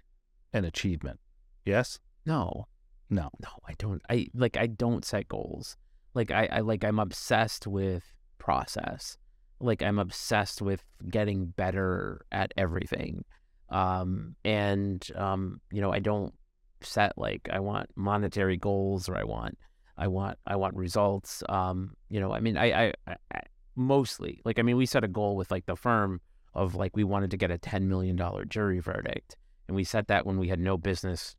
and 0.53 0.67
achievement. 0.67 1.21
Yes? 1.65 2.01
No. 2.27 2.67
No. 3.11 3.31
No, 3.41 3.49
I 3.67 3.75
don't. 3.79 4.03
I 4.09 4.29
like 4.35 4.57
I 4.57 4.67
don't 4.67 5.05
set 5.05 5.29
goals. 5.29 5.77
Like 6.15 6.31
I, 6.31 6.49
I 6.51 6.61
like 6.61 6.85
I'm 6.85 6.99
obsessed 6.99 7.67
with 7.67 8.03
process. 8.39 9.17
Like 9.61 9.83
I'm 9.83 9.99
obsessed 9.99 10.63
with 10.63 10.85
getting 11.09 11.47
better 11.47 12.25
at 12.33 12.53
everything. 12.57 13.25
Um 13.69 14.35
and 14.45 15.07
um 15.15 15.61
you 15.71 15.81
know, 15.81 15.93
I 15.93 15.99
don't 16.01 16.35
set 16.81 17.17
like 17.17 17.49
I 17.53 17.61
want 17.61 17.91
monetary 17.95 18.57
goals 18.57 19.09
or 19.09 19.17
I 19.17 19.25
want 19.25 19.59
I 19.99 20.07
want 20.09 20.39
I 20.47 20.57
want 20.57 20.77
results. 20.77 21.43
Um, 21.49 21.95
you 22.09 22.21
know, 22.21 22.33
I 22.33 22.41
mean 22.41 22.57
I, 22.57 22.93
I, 23.07 23.17
I 23.33 23.41
mostly 23.77 24.41
like 24.45 24.59
I 24.59 24.63
mean 24.63 24.77
we 24.77 24.87
set 24.87 25.05
a 25.05 25.09
goal 25.09 25.37
with 25.37 25.51
like 25.51 25.67
the 25.67 25.77
firm 25.77 26.21
of 26.55 26.75
like 26.75 26.97
we 26.97 27.05
wanted 27.05 27.31
to 27.31 27.37
get 27.37 27.51
a 27.51 27.59
$10 27.59 27.83
million 27.83 28.19
jury 28.49 28.81
verdict. 28.81 29.37
And 29.67 29.77
we 29.77 29.85
set 29.85 30.09
that 30.09 30.25
when 30.25 30.39
we 30.39 30.49
had 30.49 30.59
no 30.59 30.79
business 30.79 31.37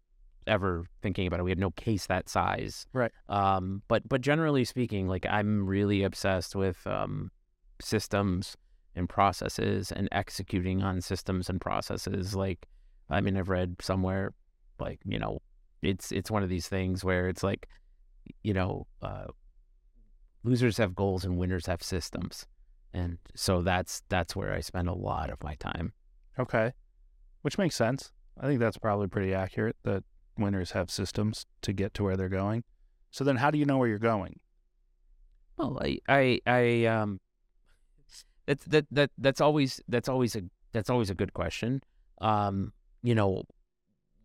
ever 0.48 0.86
thinking 1.01 1.28
about 1.28 1.39
it. 1.39 1.44
We 1.44 1.51
had 1.51 1.60
no 1.60 1.72
case 1.72 2.08
that 2.08 2.30
size. 2.30 2.86
Right. 2.94 3.12
Um, 3.28 3.82
but 3.88 4.08
but 4.08 4.22
generally 4.22 4.66
speaking, 4.66 5.08
like 5.08 5.25
I'm 5.30 5.66
really 5.66 6.04
obsessed 6.04 6.56
with 6.56 6.86
um, 6.86 7.32
systems 7.82 8.58
and 8.96 9.08
processes 9.08 9.92
and 9.92 10.10
executing 10.12 10.82
on 10.82 11.01
systems 11.01 11.50
and 11.50 11.62
processes. 11.62 12.36
Like, 12.36 12.68
I 13.10 13.22
mean, 13.22 13.38
I've 13.38 13.50
read 13.50 13.78
somewhere, 13.82 14.34
like 14.80 15.00
you 15.06 15.20
know, 15.20 15.42
it's 15.82 16.12
it's 16.12 16.32
one 16.32 16.44
of 16.44 16.50
these 16.50 16.68
things 16.68 17.04
where 17.04 17.28
it's 17.28 17.44
like, 17.44 17.68
you 18.43 18.53
know, 18.53 18.88
uh, 19.01 19.27
losers 20.43 20.77
have 20.77 20.95
goals 20.95 21.25
and 21.25 21.38
winners 21.38 21.65
have 21.65 21.83
systems 21.83 22.48
and 22.93 23.17
so 23.36 23.62
that's 23.62 24.03
that's 24.09 24.36
where 24.36 24.53
I 24.53 24.62
spend 24.62 24.88
a 24.88 24.93
lot 24.93 25.29
of 25.29 25.43
my 25.43 25.55
time. 25.55 25.93
Okay, 26.38 26.74
which 27.41 27.57
makes 27.57 27.75
sense. 27.75 28.12
I 28.39 28.48
think 28.48 28.59
that's 28.59 28.77
probably 28.77 29.07
pretty 29.07 29.33
accurate 29.33 29.75
that 29.83 30.03
winners 30.38 30.71
have 30.71 30.89
systems 30.89 31.45
to 31.62 31.74
get 31.74 31.93
to 31.95 32.03
where 32.03 32.15
they're 32.15 32.29
going. 32.29 32.63
So 33.12 33.24
then, 33.24 33.38
how 33.38 33.51
do 33.51 33.57
you 33.57 33.65
know 33.65 33.77
where 33.77 33.88
you're 33.88 34.00
going? 34.00 34.39
Well, 35.57 35.79
I 35.81 36.00
I, 36.07 36.39
I 36.48 36.86
um, 36.86 37.19
that's 38.45 38.65
that 38.65 38.86
that 38.91 39.12
that's 39.17 39.41
always 39.41 39.81
that's 39.88 40.09
always 40.09 40.36
a 40.36 40.43
that's 40.71 40.89
always 40.89 41.09
a 41.09 41.15
good 41.15 41.33
question. 41.33 41.81
Um, 42.21 42.74
you 43.03 43.13
know, 43.13 43.43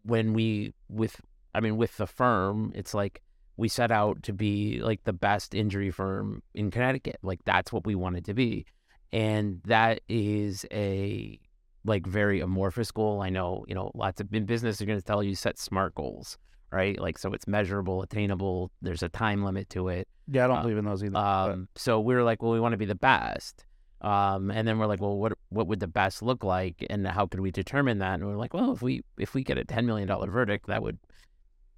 when 0.04 0.32
we 0.32 0.73
with 0.88 1.20
I 1.54 1.61
mean 1.61 1.76
with 1.76 1.96
the 1.96 2.06
firm, 2.06 2.73
it's 2.75 2.94
like 2.94 3.20
we 3.56 3.68
set 3.68 3.90
out 3.90 4.23
to 4.25 4.32
be 4.32 4.80
like 4.80 5.04
the 5.04 5.12
best 5.12 5.54
injury 5.54 5.90
firm 5.90 6.42
in 6.54 6.70
Connecticut. 6.70 7.18
Like 7.23 7.40
that's 7.44 7.73
what 7.73 7.87
we 7.87 7.94
wanted 7.94 8.25
to 8.26 8.34
be. 8.34 8.66
And 9.12 9.61
that 9.66 10.00
is 10.08 10.66
a 10.73 11.38
like 11.84 12.06
very 12.06 12.40
amorphous 12.40 12.90
goal. 12.90 13.23
I 13.23 13.30
know, 13.30 13.64
you 13.68 13.75
know, 13.75 13.92
lots 13.94 14.20
of 14.20 14.32
in 14.34 14.46
business 14.46 14.80
are 14.80 14.87
going 14.87 14.99
to 14.99 15.04
tell 15.04 15.23
you 15.23 15.37
set 15.37 15.58
smart 15.58 15.94
goals, 15.94 16.37
right? 16.73 16.99
Like 16.99 17.18
so 17.18 17.32
it's 17.32 17.46
measurable, 17.46 18.02
attainable, 18.02 18.73
there's 18.82 19.02
a 19.02 19.08
time 19.08 19.44
limit 19.44 19.70
to 19.70 19.88
it. 19.88 20.08
Yeah, 20.26 20.44
I 20.44 20.49
don't 20.49 20.58
uh, 20.58 20.62
believe 20.62 20.78
in 20.78 20.84
those 20.84 21.04
either. 21.04 21.16
Um, 21.16 21.68
so 21.76 22.00
we 22.00 22.14
are 22.14 22.25
like, 22.25 22.42
well, 22.42 22.52
we 22.52 22.61
want 22.61 22.73
to 22.73 22.78
be 22.78 22.87
the 22.87 22.94
best. 22.94 23.64
Um, 24.00 24.50
and 24.50 24.66
then 24.66 24.78
we're 24.78 24.87
like, 24.87 25.00
well, 25.00 25.16
what 25.16 25.32
what 25.49 25.66
would 25.66 25.80
the 25.80 25.87
best 25.87 26.23
look 26.23 26.44
like, 26.44 26.84
and 26.90 27.06
how 27.06 27.26
could 27.26 27.40
we 27.40 27.50
determine 27.50 28.00
that? 28.00 28.14
And 28.14 28.26
we're 28.26 28.37
like, 28.37 28.52
well, 28.52 28.73
if 28.73 28.82
we 28.82 29.02
if 29.16 29.32
we 29.32 29.42
get 29.42 29.56
a 29.56 29.64
ten 29.64 29.87
million 29.87 30.06
dollar 30.06 30.30
verdict, 30.30 30.66
that 30.66 30.82
would 30.82 30.99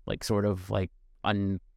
like 0.06 0.24
sort 0.24 0.44
of 0.44 0.68
like 0.68 0.90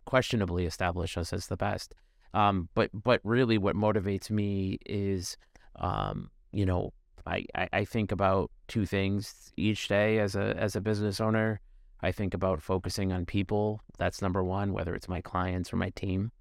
unquestionably 0.10 0.66
establish 0.66 1.18
us 1.18 1.32
as 1.34 1.48
the 1.48 1.58
best. 1.58 1.94
Um, 2.34 2.70
but 2.74 2.90
but 2.94 3.22
really, 3.24 3.58
what 3.58 3.76
motivates 3.76 4.30
me 4.32 4.80
is, 4.86 5.38
um, 5.76 6.30
you 6.52 6.66
know, 6.66 6.94
I, 7.28 7.46
I, 7.56 7.70
I 7.74 7.86
think 7.86 8.12
about 8.12 8.52
two 8.68 8.86
things 8.86 9.52
each 9.56 9.88
day 9.88 10.20
as 10.20 10.36
a 10.36 10.56
as 10.58 10.76
a 10.76 10.82
business 10.82 11.22
owner. 11.22 11.60
I 12.02 12.12
think 12.12 12.34
about 12.34 12.62
focusing 12.62 13.12
on 13.12 13.26
people. 13.26 13.82
That's 13.98 14.22
number 14.22 14.44
one, 14.44 14.74
whether 14.74 14.96
it's 14.96 15.10
my 15.10 15.22
clients 15.22 15.74
or 15.74 15.78
my 15.78 15.90
team. 15.90 16.32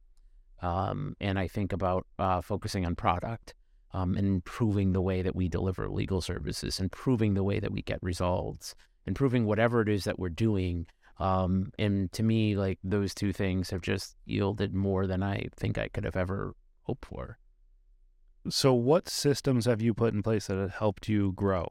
Um, 0.62 1.14
and 1.20 1.38
I 1.38 1.48
think 1.48 1.72
about 1.72 2.06
uh, 2.18 2.40
focusing 2.40 2.87
on 2.87 2.94
product 2.94 3.54
um, 3.92 4.16
and 4.16 4.26
improving 4.26 4.92
the 4.92 5.00
way 5.00 5.22
that 5.22 5.34
we 5.37 5.48
deliver 5.48 5.88
legal 5.88 6.20
services, 6.20 6.80
improving 6.80 7.34
the 7.34 7.44
way 7.44 7.60
that 7.60 7.72
we 7.72 7.82
get 7.82 7.98
results, 8.02 8.75
improving 9.06 9.46
whatever 9.46 9.80
it 9.80 9.88
is 9.88 10.04
that 10.04 10.18
we're 10.18 10.28
doing 10.28 10.87
um, 11.18 11.72
and 11.78 12.12
to 12.12 12.22
me, 12.22 12.56
like 12.56 12.78
those 12.84 13.14
two 13.14 13.32
things 13.32 13.70
have 13.70 13.82
just 13.82 14.16
yielded 14.25 14.75
more 14.75 15.06
than 15.06 15.22
I 15.22 15.48
think 15.56 15.76
I 15.76 15.88
could 15.88 16.04
have 16.04 16.16
ever 16.16 16.54
hoped 16.82 17.06
for. 17.06 17.38
So, 18.48 18.72
what 18.72 19.08
systems 19.08 19.66
have 19.66 19.82
you 19.82 19.94
put 19.94 20.14
in 20.14 20.22
place 20.22 20.46
that 20.46 20.58
have 20.58 20.75
helped 20.75 21.08
you 21.08 21.32
grow? 21.32 21.68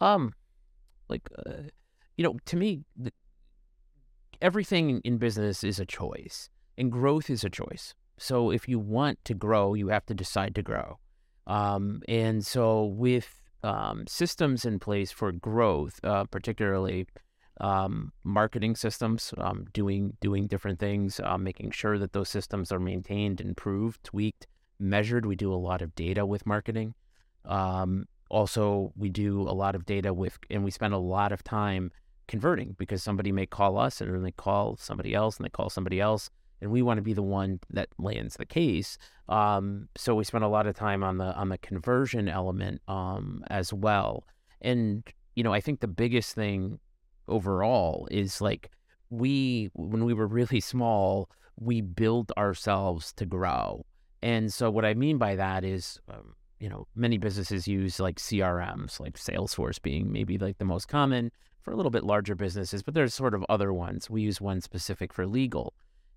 Um, 0.00 0.32
like, 1.08 1.28
uh, 1.46 1.68
you 2.16 2.24
know, 2.24 2.38
to 2.46 2.56
me, 2.56 2.80
the, 2.96 3.12
everything 4.40 5.00
in 5.04 5.18
business 5.18 5.62
is 5.62 5.78
a 5.78 5.86
choice, 5.86 6.48
and 6.78 6.90
growth 6.90 7.28
is 7.28 7.44
a 7.44 7.50
choice. 7.50 7.94
So, 8.18 8.50
if 8.50 8.68
you 8.68 8.78
want 8.78 9.22
to 9.26 9.34
grow, 9.34 9.74
you 9.74 9.88
have 9.88 10.06
to 10.06 10.14
decide 10.14 10.54
to 10.54 10.62
grow. 10.62 10.98
Um, 11.46 12.02
and 12.08 12.44
so, 12.44 12.84
with 12.84 13.42
um, 13.62 14.06
systems 14.06 14.64
in 14.64 14.78
place 14.78 15.12
for 15.12 15.30
growth, 15.30 16.00
uh, 16.02 16.24
particularly 16.24 17.06
um, 17.60 18.12
marketing 18.24 18.74
systems, 18.76 19.32
um, 19.38 19.66
doing 19.72 20.16
doing 20.20 20.46
different 20.46 20.78
things, 20.78 21.20
uh, 21.22 21.38
making 21.38 21.70
sure 21.70 21.98
that 21.98 22.12
those 22.12 22.28
systems 22.28 22.72
are 22.72 22.80
maintained, 22.80 23.40
improved, 23.40 24.02
tweaked, 24.04 24.46
measured. 24.78 25.26
We 25.26 25.36
do 25.36 25.52
a 25.52 25.56
lot 25.56 25.82
of 25.82 25.94
data 25.94 26.26
with 26.26 26.46
marketing. 26.46 26.94
Um, 27.44 28.06
also, 28.30 28.92
we 28.96 29.10
do 29.10 29.42
a 29.42 29.52
lot 29.52 29.74
of 29.74 29.86
data 29.86 30.12
with, 30.12 30.38
and 30.50 30.64
we 30.64 30.70
spend 30.70 30.94
a 30.94 30.98
lot 30.98 31.30
of 31.30 31.44
time 31.44 31.92
converting 32.26 32.74
because 32.78 33.02
somebody 33.02 33.30
may 33.30 33.46
call 33.46 33.78
us 33.78 34.00
and 34.00 34.12
then 34.12 34.22
they 34.22 34.32
call 34.32 34.76
somebody 34.76 35.14
else 35.14 35.36
and 35.36 35.44
they 35.44 35.50
call 35.50 35.70
somebody 35.70 36.00
else, 36.00 36.30
and 36.60 36.70
we 36.70 36.82
want 36.82 36.98
to 36.98 37.02
be 37.02 37.12
the 37.12 37.22
one 37.22 37.60
that 37.70 37.88
lands 37.98 38.36
the 38.36 38.46
case. 38.46 38.98
Um, 39.28 39.88
so 39.96 40.14
we 40.14 40.24
spend 40.24 40.42
a 40.42 40.48
lot 40.48 40.66
of 40.66 40.74
time 40.74 41.04
on 41.04 41.18
the 41.18 41.34
on 41.36 41.50
the 41.50 41.58
conversion 41.58 42.28
element 42.28 42.80
um, 42.88 43.44
as 43.48 43.72
well. 43.72 44.24
And 44.60 45.04
you 45.36 45.44
know, 45.44 45.52
I 45.52 45.60
think 45.60 45.80
the 45.80 45.88
biggest 45.88 46.34
thing 46.34 46.78
overall 47.28 48.08
is 48.10 48.40
like 48.40 48.70
we 49.10 49.70
when 49.74 50.04
we 50.04 50.14
were 50.14 50.26
really 50.26 50.60
small 50.72 51.28
we 51.58 51.80
build 51.80 52.32
ourselves 52.36 53.12
to 53.12 53.24
grow 53.24 53.84
and 54.22 54.52
so 54.52 54.70
what 54.70 54.84
i 54.84 54.94
mean 54.94 55.18
by 55.18 55.36
that 55.36 55.64
is 55.64 56.00
um, 56.08 56.34
you 56.64 56.70
know, 56.70 56.86
many 56.94 57.18
businesses 57.18 57.68
use 57.68 58.00
like 58.00 58.16
CRMs, 58.16 58.98
like 58.98 59.18
Salesforce 59.18 59.80
being 59.82 60.10
maybe 60.10 60.38
like 60.38 60.56
the 60.56 60.64
most 60.64 60.88
common 60.88 61.30
for 61.60 61.72
a 61.72 61.76
little 61.76 61.90
bit 61.90 62.04
larger 62.04 62.34
businesses, 62.34 62.82
but 62.82 62.94
there's 62.94 63.12
sort 63.12 63.34
of 63.34 63.44
other 63.50 63.70
ones. 63.70 64.08
We 64.08 64.22
use 64.22 64.40
one 64.40 64.62
specific 64.62 65.12
for 65.12 65.26
legal. 65.26 65.74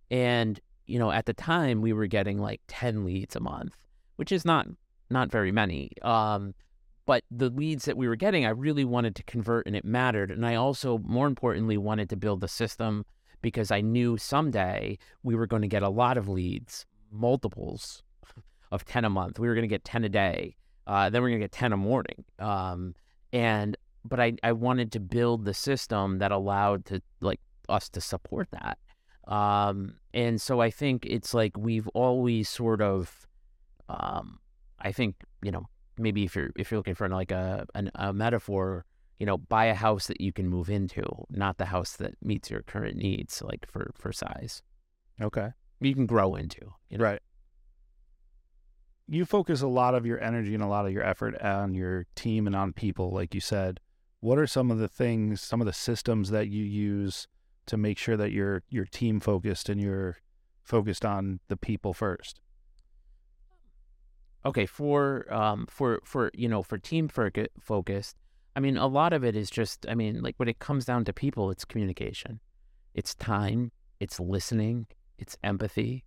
And, 0.10 0.58
you 0.86 1.00
know, 1.00 1.12
at 1.12 1.26
the 1.26 1.34
time 1.34 1.82
we 1.82 1.92
were 1.92 2.08
getting 2.08 2.40
like 2.40 2.62
10 2.68 3.04
leads 3.04 3.36
a 3.36 3.42
month, 3.42 3.76
which 4.16 4.32
is 4.32 4.46
not 4.46 4.68
not 5.10 5.30
very 5.32 5.52
many. 5.52 5.92
Um, 6.02 6.54
but 7.08 7.24
the 7.32 7.50
leads 7.50 7.86
that 7.86 7.96
we 7.96 8.06
were 8.06 8.18
getting, 8.18 8.46
I 8.46 8.50
really 8.50 8.84
wanted 8.84 9.16
to 9.16 9.24
convert 9.24 9.66
and 9.66 9.78
it 9.78 9.86
mattered. 9.86 10.30
And 10.30 10.46
I 10.46 10.56
also, 10.56 10.98
more 11.00 11.26
importantly, 11.26 11.78
wanted 11.78 12.10
to 12.10 12.18
build 12.18 12.42
the 12.42 12.50
system 12.50 13.06
because 13.42 13.72
I 13.72 13.80
knew 13.80 14.18
someday 14.18 14.98
we 15.24 15.34
were 15.34 15.48
going 15.48 15.62
to 15.62 15.70
get 15.70 15.84
a 15.84 15.90
lot 15.90 16.18
of 16.18 16.28
leads, 16.28 16.86
multiples 17.10 18.04
of 18.72 18.84
10 18.84 19.06
a 19.06 19.10
month. 19.10 19.40
We 19.40 19.48
were 19.48 19.56
going 19.56 19.64
to 19.64 19.70
get 19.70 19.86
10 19.86 20.04
a 20.04 20.10
day. 20.10 20.58
Uh, 20.86 21.10
then 21.10 21.24
we 21.24 21.30
are 21.30 21.32
going 21.32 21.40
to 21.40 21.46
get 21.46 21.54
10 21.54 21.72
a 21.72 21.78
morning. 21.78 22.26
Um, 22.40 22.94
and, 23.32 23.78
but 24.04 24.20
I, 24.20 24.34
I 24.44 24.52
wanted 24.52 24.92
to 24.92 25.00
build 25.00 25.46
the 25.46 25.54
system 25.54 26.20
that 26.20 26.34
allowed 26.34 26.84
to 26.88 27.02
like 27.22 27.40
us 27.70 27.88
to 27.90 28.02
support 28.02 28.50
that. 28.52 28.78
Um, 29.34 29.94
and 30.14 30.42
so 30.42 30.60
I 30.60 30.72
think 30.72 31.06
it's 31.06 31.34
like 31.34 31.58
we've 31.58 31.88
always 31.90 32.50
sort 32.50 32.82
of, 32.82 33.26
um, 33.88 34.40
I 34.82 34.92
think, 34.92 35.16
you 35.42 35.52
know, 35.52 35.68
maybe 36.00 36.24
if 36.24 36.36
you're, 36.36 36.52
if 36.56 36.72
you're 36.72 36.80
looking 36.80 36.96
for 36.96 37.08
like 37.10 37.32
a, 37.32 37.66
an, 37.76 37.92
a 37.96 38.14
metaphor, 38.14 38.86
you 39.20 39.26
know, 39.26 39.38
buy 39.38 39.66
a 39.66 39.74
house 39.74 40.08
that 40.08 40.22
you 40.22 40.32
can 40.32 40.48
move 40.48 40.70
into, 40.70 41.04
not 41.30 41.58
the 41.58 41.66
house 41.66 41.94
that 41.98 42.14
meets 42.22 42.50
your 42.50 42.62
current 42.62 42.98
needs, 42.98 43.42
like 43.42 43.66
for, 43.70 43.92
for 43.96 44.12
size. 44.12 44.62
Okay. 45.22 45.50
You 45.80 45.94
can 45.96 46.06
grow 46.06 46.36
into. 46.36 46.74
You 46.90 46.98
know? 46.98 47.04
Right. 47.04 47.22
You 49.08 49.26
focus 49.26 49.62
a 49.62 49.68
lot 49.68 49.96
of 49.96 50.06
your 50.06 50.22
energy 50.22 50.54
and 50.54 50.64
a 50.64 50.68
lot 50.68 50.86
of 50.86 50.92
your 50.92 51.04
effort 51.04 51.42
on 51.42 51.74
your 51.74 52.06
team 52.16 52.46
and 52.46 52.56
on 52.56 52.74
people, 52.74 53.12
like 53.12 53.34
you 53.34 53.42
said. 53.42 53.80
What 54.20 54.38
are 54.38 54.48
some 54.48 54.72
of 54.72 54.80
the 54.80 54.88
things, 54.88 55.42
some 55.42 55.62
of 55.62 55.68
the 55.68 55.74
systems 55.74 56.30
that 56.32 56.50
you 56.50 56.64
use 56.64 57.28
to 57.68 57.78
make 57.78 57.98
sure 57.98 58.18
that 58.18 58.32
you're 58.32 58.64
you're 58.70 58.86
team 58.86 59.20
focused 59.20 59.70
and 59.70 59.80
you're 59.80 60.18
focused 60.64 61.06
on 61.06 61.40
the 61.48 61.56
people 61.56 61.94
first? 61.94 62.42
Okay, 64.48 64.66
for 64.66 65.32
um 65.32 65.68
for 65.70 66.00
for 66.04 66.32
you 66.34 66.48
know 66.48 66.64
for 66.64 66.78
team 66.78 67.10
focused, 67.10 68.16
I 68.56 68.60
mean 68.60 68.78
a 68.78 68.88
lot 68.88 69.14
of 69.14 69.24
it 69.24 69.36
is 69.36 69.50
just 69.50 69.86
I 69.88 69.94
mean 69.94 70.22
like 70.22 70.36
when 70.38 70.48
it 70.48 70.60
comes 70.60 70.86
down 70.86 71.06
to 71.06 71.14
people, 71.14 71.52
it's 71.52 71.66
communication, 71.66 72.40
it's 72.94 73.14
time, 73.14 73.72
it's 74.00 74.20
listening, 74.20 74.88
it's 75.20 75.38
empathy, 75.44 76.06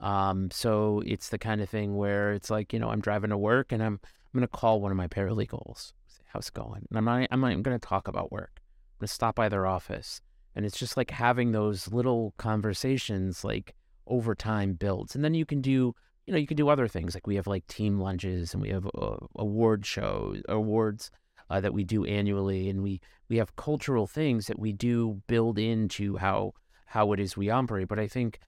um, 0.00 0.50
so 0.50 1.02
it's 1.06 1.28
the 1.28 1.38
kind 1.38 1.60
of 1.60 1.68
thing 1.68 1.96
where 1.96 2.32
it's 2.32 2.50
like, 2.50 2.72
you 2.72 2.78
know, 2.78 2.90
I'm 2.90 3.00
driving 3.00 3.30
to 3.30 3.38
work 3.38 3.72
and 3.72 3.82
I'm 3.82 4.00
I'm 4.02 4.40
gonna 4.40 4.48
call 4.48 4.80
one 4.80 4.90
of 4.90 4.96
my 4.96 5.08
paralegals. 5.08 5.92
How's 6.26 6.48
it 6.48 6.54
going? 6.54 6.86
And 6.88 6.98
I'm 6.98 7.04
not 7.04 7.28
I'm 7.30 7.40
not 7.40 7.52
even 7.52 7.62
gonna 7.62 7.78
talk 7.78 8.08
about 8.08 8.32
work. 8.32 8.52
I'm 8.56 9.00
gonna 9.00 9.08
stop 9.08 9.36
by 9.36 9.48
their 9.48 9.66
office. 9.66 10.20
And 10.56 10.64
it's 10.64 10.78
just 10.78 10.96
like 10.96 11.10
having 11.10 11.52
those 11.52 11.90
little 11.92 12.34
conversations 12.38 13.44
like 13.44 13.74
over 14.06 14.34
time 14.34 14.74
builds. 14.74 15.14
And 15.14 15.24
then 15.24 15.34
you 15.34 15.44
can 15.46 15.60
do, 15.60 15.94
you 16.26 16.32
know, 16.32 16.38
you 16.38 16.46
can 16.46 16.56
do 16.56 16.68
other 16.68 16.88
things. 16.88 17.14
Like 17.14 17.26
we 17.26 17.36
have 17.36 17.46
like 17.46 17.66
team 17.66 18.00
lunches 18.00 18.54
and 18.54 18.62
we 18.62 18.70
have 18.70 18.86
uh, 18.86 19.16
award 19.36 19.84
shows, 19.84 20.42
awards 20.48 21.10
uh, 21.50 21.60
that 21.60 21.74
we 21.74 21.84
do 21.84 22.04
annually. 22.04 22.70
And 22.70 22.82
we, 22.82 23.00
we 23.28 23.36
have 23.36 23.56
cultural 23.56 24.06
things 24.06 24.46
that 24.46 24.58
we 24.58 24.72
do 24.72 25.22
build 25.26 25.58
into 25.58 26.16
how, 26.16 26.54
how 26.86 27.12
it 27.12 27.20
is 27.20 27.36
we 27.36 27.50
operate. 27.50 27.88
But 27.88 27.98
I 27.98 28.08
think 28.08 28.38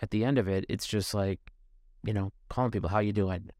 at 0.00 0.10
the 0.10 0.24
end 0.24 0.38
of 0.38 0.48
it, 0.48 0.64
it's 0.68 0.86
just 0.86 1.14
like, 1.14 1.40
you 2.04 2.12
know, 2.12 2.32
calling 2.48 2.70
people, 2.70 2.88
how 2.88 3.00
you 3.00 3.12
doing? 3.12 3.50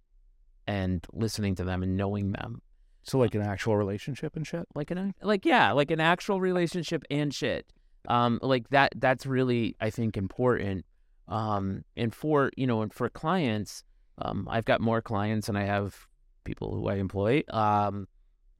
And 0.67 1.05
listening 1.13 1.57
to 1.57 1.65
them 1.65 1.83
and 1.83 1.97
knowing 1.97 2.33
them. 2.33 2.63
So 3.03 3.19
like 3.19 3.35
an 3.35 3.43
actual 3.43 3.77
relationship 3.77 4.35
and 4.35 4.47
shit? 4.47 4.67
Like 4.75 4.91
an 4.91 5.15
like 5.21 5.45
yeah, 5.45 5.73
like 5.73 5.91
an 5.91 6.01
actual 6.01 6.41
relationship 6.41 7.05
and 7.11 7.35
shit. 7.35 7.67
Um 8.09 8.39
like 8.43 8.69
that 8.71 8.93
that's 8.97 9.27
really 9.27 9.77
I 9.81 9.91
think 9.91 10.17
important. 10.17 10.87
Um 11.29 11.85
and 11.97 12.15
for, 12.15 12.51
you 12.57 12.67
know, 12.67 12.83
and 12.83 12.93
for 12.93 13.09
clients, 13.09 13.85
um 14.19 14.47
I've 14.51 14.65
got 14.65 14.81
more 14.81 15.03
clients 15.03 15.49
and 15.49 15.57
I 15.57 15.65
have 15.65 16.07
people 16.45 16.75
who 16.75 16.89
I 16.89 16.97
employ. 16.97 17.43
Um 17.51 18.07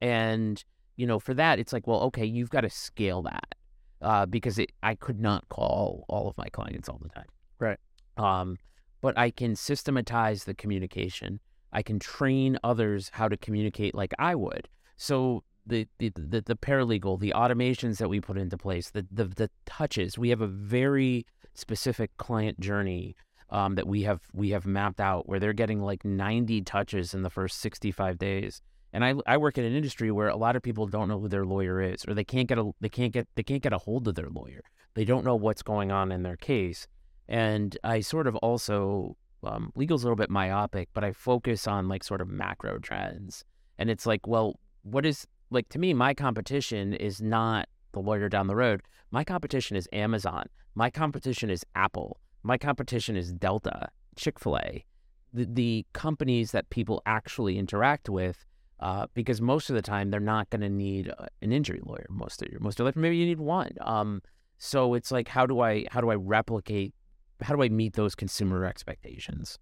and 0.01 0.63
you 0.95 1.05
know, 1.07 1.19
for 1.19 1.33
that 1.33 1.59
it's 1.59 1.73
like, 1.73 1.87
well, 1.87 2.01
okay, 2.03 2.25
you've 2.25 2.49
got 2.49 2.61
to 2.61 2.69
scale 2.69 3.21
that. 3.23 3.55
Uh 4.01 4.25
because 4.25 4.59
it 4.59 4.71
I 4.83 4.95
could 4.95 5.19
not 5.19 5.47
call 5.49 6.05
all 6.09 6.27
of 6.27 6.37
my 6.37 6.47
clients 6.49 6.89
all 6.89 6.99
the 7.01 7.09
time. 7.09 7.27
Right. 7.59 7.79
Um, 8.17 8.57
but 9.01 9.17
I 9.17 9.29
can 9.29 9.55
systematize 9.55 10.45
the 10.45 10.53
communication. 10.55 11.39
I 11.71 11.83
can 11.83 11.99
train 11.99 12.57
others 12.63 13.11
how 13.13 13.27
to 13.27 13.37
communicate 13.37 13.93
like 13.93 14.13
I 14.17 14.33
would. 14.33 14.67
So 14.97 15.43
the 15.65 15.87
the 15.99 16.11
the, 16.15 16.41
the 16.41 16.55
paralegal, 16.55 17.19
the 17.19 17.33
automations 17.35 17.97
that 17.97 18.09
we 18.09 18.19
put 18.21 18.37
into 18.37 18.57
place, 18.57 18.89
the 18.89 19.05
the, 19.11 19.25
the 19.25 19.49
touches. 19.65 20.17
We 20.17 20.29
have 20.29 20.41
a 20.41 20.47
very 20.47 21.25
specific 21.55 22.15
client 22.17 22.59
journey 22.59 23.15
um, 23.49 23.75
that 23.75 23.87
we 23.87 24.03
have 24.03 24.21
we 24.33 24.49
have 24.51 24.65
mapped 24.65 24.99
out 24.99 25.27
where 25.27 25.39
they're 25.39 25.53
getting 25.53 25.81
like 25.81 26.03
90 26.03 26.61
touches 26.61 27.13
in 27.13 27.23
the 27.23 27.29
first 27.29 27.59
65 27.59 28.17
days. 28.17 28.61
And 28.93 29.03
I, 29.03 29.13
I 29.27 29.37
work 29.37 29.57
in 29.57 29.65
an 29.65 29.75
industry 29.75 30.09
where 30.09 30.29
a 30.29 30.37
lot 30.37 30.55
of 30.55 30.61
people 30.61 30.87
don't 30.87 31.09
know 31.09 31.19
who 31.19 31.27
their 31.27 31.45
lawyer 31.45 31.81
is, 31.81 32.05
or 32.07 32.13
they 32.13 32.23
can't 32.23 32.47
get 32.47 32.57
a 32.57 32.71
they 32.79 32.89
can't 32.89 33.11
get 33.11 33.27
they 33.35 33.43
can't 33.43 33.61
get 33.61 33.73
a 33.73 33.77
hold 33.77 34.07
of 34.07 34.15
their 34.15 34.29
lawyer. 34.29 34.61
They 34.93 35.05
don't 35.05 35.25
know 35.25 35.35
what's 35.35 35.61
going 35.61 35.91
on 35.91 36.11
in 36.11 36.23
their 36.23 36.37
case. 36.37 36.87
And 37.27 37.77
I 37.83 37.99
sort 38.01 38.27
of 38.27 38.35
also, 38.37 39.17
um, 39.43 39.71
legal's 39.75 40.03
a 40.03 40.07
little 40.07 40.15
bit 40.15 40.29
myopic, 40.29 40.89
but 40.93 41.03
I 41.03 41.11
focus 41.11 41.67
on 41.67 41.87
like 41.87 42.03
sort 42.03 42.21
of 42.21 42.29
macro 42.29 42.79
trends. 42.79 43.43
And 43.77 43.89
it's 43.89 44.05
like, 44.05 44.25
well, 44.25 44.59
what 44.83 45.05
is, 45.05 45.27
like, 45.49 45.67
to 45.69 45.79
me, 45.79 45.93
my 45.93 46.13
competition 46.13 46.93
is 46.93 47.21
not 47.21 47.67
the 47.95 47.99
lawyer 47.99 48.29
down 48.29 48.45
the 48.45 48.55
road. 48.55 48.83
My 49.09 49.23
competition 49.23 49.75
is 49.75 49.89
Amazon. 49.91 50.45
My 50.75 50.91
competition 50.91 51.49
is 51.49 51.65
Apple. 51.73 52.19
My 52.43 52.57
competition 52.59 53.15
is 53.17 53.33
Delta, 53.33 53.89
Chick 54.15 54.39
fil 54.39 54.57
A, 54.57 54.85
the, 55.33 55.45
the 55.45 55.85
companies 55.93 56.51
that 56.51 56.69
people 56.69 57.01
actually 57.07 57.57
interact 57.57 58.07
with. 58.07 58.45
Uh, 58.81 59.07
because 59.13 59.39
most 59.39 59.69
of 59.69 59.75
the 59.75 59.81
time 59.81 60.11
they're 60.11 60.19
not 60.19 60.49
going 60.49 60.59
to 60.59 60.69
need 60.69 61.09
uh, 61.17 61.27
an 61.41 61.53
injury 61.53 61.79
lawyer 61.81 62.05
most 62.09 62.41
of 62.41 62.51
your 62.51 62.59
most 62.59 62.73
of 62.73 62.79
your 62.79 62.87
life. 62.87 62.97
Maybe 62.97 63.15
you 63.15 63.25
need 63.25 63.39
one. 63.39 63.71
Um, 63.79 64.21
so 64.57 64.95
it's 64.95 65.11
like 65.11 65.29
how 65.29 65.45
do 65.45 65.61
I 65.61 65.85
how 65.89 66.01
do 66.01 66.09
I 66.09 66.15
replicate 66.15 66.93
how 67.41 67.55
do 67.55 67.63
I 67.63 67.69
meet 67.69 67.93
those 67.93 68.15
consumer 68.15 68.65
expectations? 68.65 69.57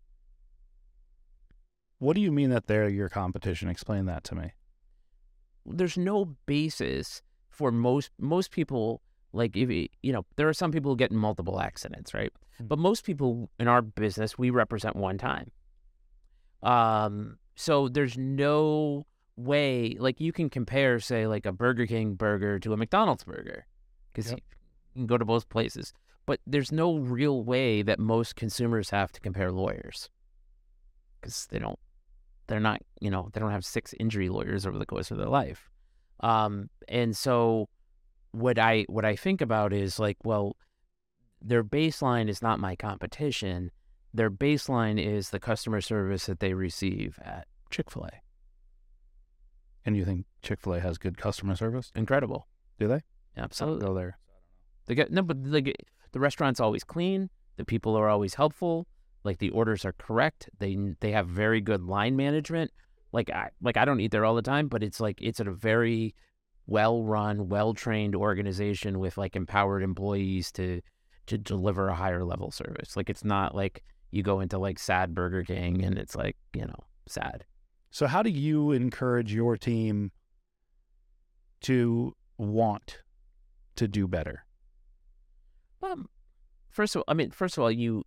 What 1.99 2.15
do 2.15 2.21
you 2.21 2.31
mean 2.31 2.49
that 2.49 2.65
they're 2.65 2.89
your 2.89 3.07
competition? 3.07 3.69
Explain 3.69 4.07
that 4.07 4.23
to 4.25 4.35
me. 4.35 4.53
There's 5.63 5.97
no 5.97 6.35
basis 6.47 7.21
for 7.53 7.71
most 7.71 8.11
most 8.19 8.51
people. 8.51 9.01
Like 9.35 9.57
if 9.57 9.69
you 9.69 10.13
know, 10.13 10.25
there 10.35 10.47
are 10.47 10.53
some 10.53 10.71
people 10.71 10.91
who 10.91 10.97
get 10.97 11.11
multiple 11.11 11.59
accidents, 11.59 12.13
right? 12.13 12.31
Mm-hmm. 12.55 12.67
But 12.67 12.77
most 12.79 13.03
people 13.03 13.49
in 13.59 13.67
our 13.67 13.81
business, 13.81 14.37
we 14.37 14.51
represent 14.51 14.95
one 14.95 15.17
time. 15.17 15.51
Um, 16.61 17.37
so 17.55 17.89
there's 17.89 18.17
no 18.17 19.05
way 19.35 19.97
like 19.99 20.21
you 20.21 20.31
can 20.31 20.49
compare, 20.49 20.99
say, 20.99 21.25
like 21.25 21.45
a 21.45 21.51
Burger 21.51 21.87
King 21.87 22.13
burger 22.13 22.59
to 22.59 22.73
a 22.73 22.77
McDonald's 22.77 23.23
burger, 23.23 23.65
because 24.13 24.29
yep. 24.29 24.39
you 24.93 25.01
can 25.01 25.07
go 25.07 25.17
to 25.17 25.25
both 25.25 25.49
places 25.49 25.93
but 26.25 26.39
there's 26.47 26.71
no 26.71 26.97
real 26.97 27.43
way 27.43 27.81
that 27.81 27.99
most 27.99 28.35
consumers 28.35 28.89
have 28.89 29.11
to 29.11 29.19
compare 29.19 29.51
lawyers 29.51 30.09
because 31.19 31.47
they 31.47 31.59
don't 31.59 31.79
they're 32.47 32.59
not 32.59 32.81
you 32.99 33.09
know 33.09 33.29
they 33.33 33.39
don't 33.39 33.51
have 33.51 33.65
six 33.65 33.93
injury 33.99 34.29
lawyers 34.29 34.65
over 34.65 34.77
the 34.77 34.85
course 34.85 35.11
of 35.11 35.17
their 35.17 35.27
life 35.27 35.69
um, 36.19 36.69
and 36.87 37.15
so 37.15 37.67
what 38.31 38.57
i 38.57 38.85
what 38.89 39.05
i 39.05 39.15
think 39.15 39.41
about 39.41 39.71
is 39.73 39.99
like 39.99 40.17
well 40.23 40.55
their 41.41 41.63
baseline 41.63 42.29
is 42.29 42.41
not 42.41 42.59
my 42.59 42.75
competition 42.75 43.69
their 44.13 44.31
baseline 44.31 45.03
is 45.03 45.29
the 45.29 45.39
customer 45.39 45.81
service 45.81 46.25
that 46.25 46.39
they 46.39 46.53
receive 46.53 47.19
at 47.23 47.45
chick-fil-a 47.69 48.09
and 49.85 49.95
you 49.95 50.05
think 50.05 50.25
chick-fil-a 50.41 50.79
has 50.79 50.97
good 50.97 51.17
customer 51.17 51.55
service 51.55 51.91
incredible 51.95 52.47
do 52.79 52.87
they 52.87 53.01
absolutely 53.37 53.85
go 53.85 53.93
there 53.93 54.17
they 54.87 54.95
get 54.95 55.11
no 55.11 55.21
but 55.21 55.43
they 55.43 55.61
get 55.61 55.77
the 56.13 56.19
restaurant's 56.19 56.59
always 56.59 56.83
clean. 56.83 57.29
The 57.57 57.65
people 57.65 57.95
are 57.95 58.07
always 58.07 58.35
helpful. 58.35 58.87
Like 59.23 59.39
the 59.39 59.49
orders 59.49 59.83
are 59.83 59.93
correct. 59.93 60.49
They 60.59 60.77
they 61.01 61.11
have 61.11 61.27
very 61.27 61.59
good 61.59 61.81
line 61.83 62.15
management. 62.15 62.71
Like 63.13 63.29
I 63.29 63.49
like 63.61 63.77
I 63.77 63.85
don't 63.85 64.01
eat 64.01 64.11
there 64.11 64.25
all 64.25 64.35
the 64.35 64.41
time, 64.41 64.67
but 64.67 64.83
it's 64.83 64.99
like 64.99 65.21
it's 65.21 65.39
a 65.39 65.45
very 65.45 66.15
well 66.65 67.03
run, 67.03 67.47
well 67.47 67.73
trained 67.73 68.15
organization 68.15 68.99
with 68.99 69.17
like 69.17 69.35
empowered 69.35 69.83
employees 69.83 70.51
to 70.53 70.81
to 71.27 71.37
deliver 71.37 71.87
a 71.87 71.95
higher 71.95 72.25
level 72.25 72.51
service. 72.51 72.97
Like 72.97 73.09
it's 73.09 73.23
not 73.23 73.55
like 73.55 73.83
you 74.11 74.23
go 74.23 74.39
into 74.39 74.57
like 74.57 74.79
sad 74.79 75.13
Burger 75.13 75.43
King 75.43 75.83
and 75.83 75.97
it's 75.97 76.15
like, 76.15 76.35
you 76.53 76.65
know, 76.65 76.83
sad. 77.07 77.45
So 77.91 78.07
how 78.07 78.23
do 78.23 78.29
you 78.29 78.71
encourage 78.71 79.33
your 79.33 79.55
team 79.55 80.11
to 81.61 82.15
want 82.37 82.99
to 83.75 83.87
do 83.87 84.07
better? 84.07 84.45
Um, 85.81 86.09
first 86.69 86.95
of 86.95 87.01
all, 87.01 87.05
I 87.07 87.13
mean, 87.13 87.31
first 87.31 87.57
of 87.57 87.63
all, 87.63 87.71
you 87.71 88.03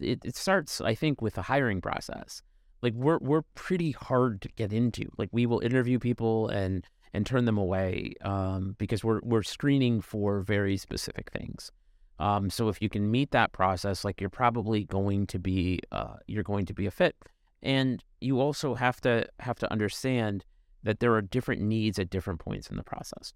it, 0.00 0.24
it 0.24 0.36
starts, 0.36 0.80
I 0.80 0.94
think, 0.94 1.22
with 1.22 1.38
a 1.38 1.42
hiring 1.42 1.80
process. 1.80 2.42
Like 2.84 2.94
we're 2.94 3.18
we're 3.18 3.42
pretty 3.54 3.92
hard 3.92 4.42
to 4.42 4.48
get 4.50 4.72
into. 4.72 5.10
Like 5.16 5.30
we 5.32 5.46
will 5.46 5.60
interview 5.60 5.98
people 5.98 6.48
and 6.48 6.86
and 7.14 7.24
turn 7.24 7.46
them 7.46 7.56
away 7.56 8.14
um, 8.22 8.76
because 8.78 9.02
we're 9.02 9.20
we're 9.22 9.42
screening 9.42 10.02
for 10.02 10.42
very 10.42 10.76
specific 10.76 11.30
things. 11.32 11.72
Um, 12.20 12.50
so 12.50 12.68
if 12.68 12.80
you 12.80 12.88
can 12.88 13.10
meet 13.10 13.32
that 13.32 13.52
process, 13.52 14.04
like 14.04 14.20
you're 14.20 14.30
probably 14.30 14.84
going 14.84 15.26
to 15.28 15.38
be 15.38 15.80
uh, 15.90 16.16
you're 16.26 16.44
going 16.44 16.66
to 16.66 16.74
be 16.74 16.86
a 16.86 16.90
fit, 16.90 17.16
and 17.62 18.04
you 18.20 18.38
also 18.38 18.74
have 18.74 19.00
to 19.00 19.26
have 19.40 19.58
to 19.60 19.72
understand 19.72 20.44
that 20.82 21.00
there 21.00 21.14
are 21.14 21.22
different 21.22 21.62
needs 21.62 21.98
at 21.98 22.10
different 22.10 22.38
points 22.38 22.68
in 22.68 22.76
the 22.76 22.84
process. 22.84 23.32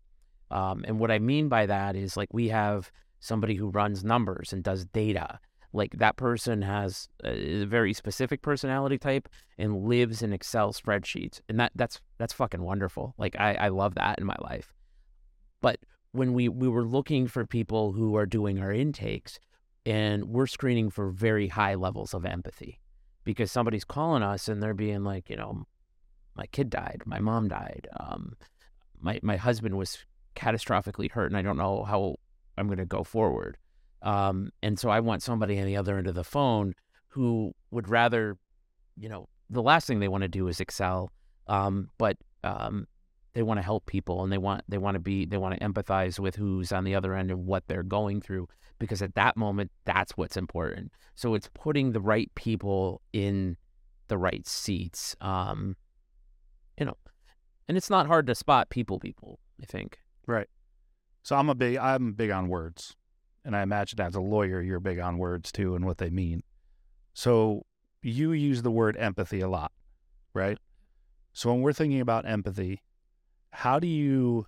Um, 0.51 0.85
and 0.87 0.99
what 1.01 1.11
I 1.11 1.19
mean 1.19 1.49
by 1.49 1.65
that 1.65 1.97
is 1.97 2.17
like 2.17 2.29
we 2.33 2.49
have 2.49 2.93
somebody 3.21 3.55
who 3.55 3.71
runs 3.71 4.05
numbers 4.05 4.53
and 4.53 4.63
does 4.63 4.85
data. 4.85 5.41
Like 5.73 5.99
that 5.99 6.17
person 6.17 6.63
has 6.63 7.09
a 7.23 7.65
very 7.65 7.93
specific 7.93 8.41
personality 8.41 8.97
type 8.99 9.29
and 9.59 9.85
lives 9.85 10.23
in 10.23 10.33
Excel 10.33 10.73
spreadsheets, 10.73 11.41
and 11.49 11.61
that 11.61 11.73
that's 11.75 12.01
that's 12.17 12.33
fucking 12.33 12.63
wonderful. 12.63 13.15
Like 13.19 13.37
I, 13.39 13.55
I 13.55 13.69
love 13.69 13.95
that 13.97 14.19
in 14.19 14.25
my 14.25 14.37
life. 14.41 14.73
But 15.61 15.81
when 16.13 16.33
we 16.33 16.49
we 16.49 16.69
were 16.69 16.85
looking 16.87 17.27
for 17.27 17.45
people 17.45 17.93
who 17.93 18.17
are 18.17 18.27
doing 18.27 18.59
our 18.59 18.73
intakes, 18.73 19.39
and 19.85 20.25
we're 20.25 20.47
screening 20.47 20.89
for 20.91 21.11
very 21.11 21.49
high 21.49 21.75
levels 21.75 22.15
of 22.15 22.25
empathy, 22.25 22.81
because 23.25 23.53
somebody's 23.53 23.85
calling 23.85 24.23
us 24.23 24.49
and 24.49 24.63
they're 24.63 24.73
being 24.75 25.05
like, 25.05 25.29
you 25.29 25.37
know, 25.37 25.65
my 26.35 26.47
kid 26.47 26.71
died, 26.71 27.03
my 27.05 27.19
mom 27.19 27.49
died, 27.49 27.89
um, 28.01 28.37
my 28.99 29.21
my 29.23 29.37
husband 29.37 29.77
was 29.77 29.99
catastrophically 30.35 31.11
hurt, 31.11 31.31
and 31.31 31.37
I 31.37 31.43
don't 31.43 31.59
know 31.59 31.85
how 31.85 32.17
I'm 32.57 32.69
going 32.69 32.79
to 32.79 32.87
go 32.87 33.05
forward. 33.05 33.59
Um, 34.03 34.51
and 34.63 34.79
so 34.79 34.91
I 34.91 35.01
want 35.01 35.23
somebody 35.23 35.59
on 35.59 35.67
the 35.67 35.77
other 35.77 35.99
end 35.99 36.07
of 36.07 36.15
the 36.15 36.25
phone 36.25 36.75
who 37.09 37.53
would 37.71 37.89
rather, 37.89 38.37
you 38.97 39.09
know, 39.09 39.29
the 39.51 39.63
last 39.63 39.87
thing 39.87 40.01
they 40.01 40.09
want 40.09 40.23
to 40.23 40.29
do 40.29 40.49
is 40.49 40.61
excel, 40.61 41.11
um, 41.47 41.89
but 41.99 42.17
um, 42.45 42.87
they 43.33 43.43
want 43.43 43.59
to 43.59 43.63
help 43.63 43.87
people 43.87 44.23
and 44.23 44.33
they 44.33 44.39
want 44.39 44.63
they 44.69 44.79
want 44.79 44.95
to 44.95 45.01
be 45.01 45.25
they 45.25 45.37
want 45.37 45.59
to 45.59 45.67
empathize 45.67 46.19
with 46.19 46.37
who's 46.37 46.73
on 46.73 46.85
the 46.85 46.95
other 46.95 47.15
end 47.15 47.31
and 47.31 47.47
what 47.47 47.65
they're 47.69 47.83
going 47.83 48.21
through 48.21 48.49
because 48.79 49.03
at 49.03 49.15
that 49.15 49.37
moment 49.37 49.71
that's 49.85 50.17
what's 50.17 50.37
important. 50.37 50.93
So 51.15 51.35
it's 51.35 51.49
putting 51.55 51.93
the 51.93 52.01
right 52.01 52.31
people 52.35 53.01
in 53.13 53.57
the 54.09 54.19
right 54.19 54.47
seats. 54.47 55.17
Um, 55.21 55.77
you 56.79 56.87
know, 56.87 56.97
and 57.69 57.77
it's 57.77 57.91
not 57.91 58.07
hard 58.07 58.27
to 58.27 58.35
spot 58.35 58.71
people. 58.71 58.99
People, 58.99 59.39
I 59.63 59.67
think. 59.67 59.99
Right. 60.27 60.49
So 61.23 61.37
I'm 61.37 61.49
a 61.49 61.55
big 61.55 61.77
I'm 61.77 62.13
big 62.13 62.31
on 62.31 62.49
words. 62.49 62.97
And 63.49 63.57
I 63.57 63.63
imagine 63.63 63.99
as 63.99 64.15
a 64.15 64.21
lawyer 64.21 64.61
you're 64.61 64.79
big 64.79 64.99
on 64.99 65.17
words 65.17 65.51
too 65.51 65.75
and 65.75 65.87
what 65.87 65.97
they 65.97 66.11
mean. 66.11 66.43
So 67.15 67.65
you 68.03 68.33
use 68.33 68.61
the 68.61 68.71
word 68.71 68.95
empathy 68.99 69.41
a 69.41 69.49
lot, 69.49 69.73
right? 70.35 70.59
So 71.33 71.51
when 71.51 71.63
we're 71.63 71.73
thinking 71.73 72.03
about 72.03 72.29
empathy, 72.29 72.83
how 73.49 73.79
do 73.79 73.87
you 73.87 74.45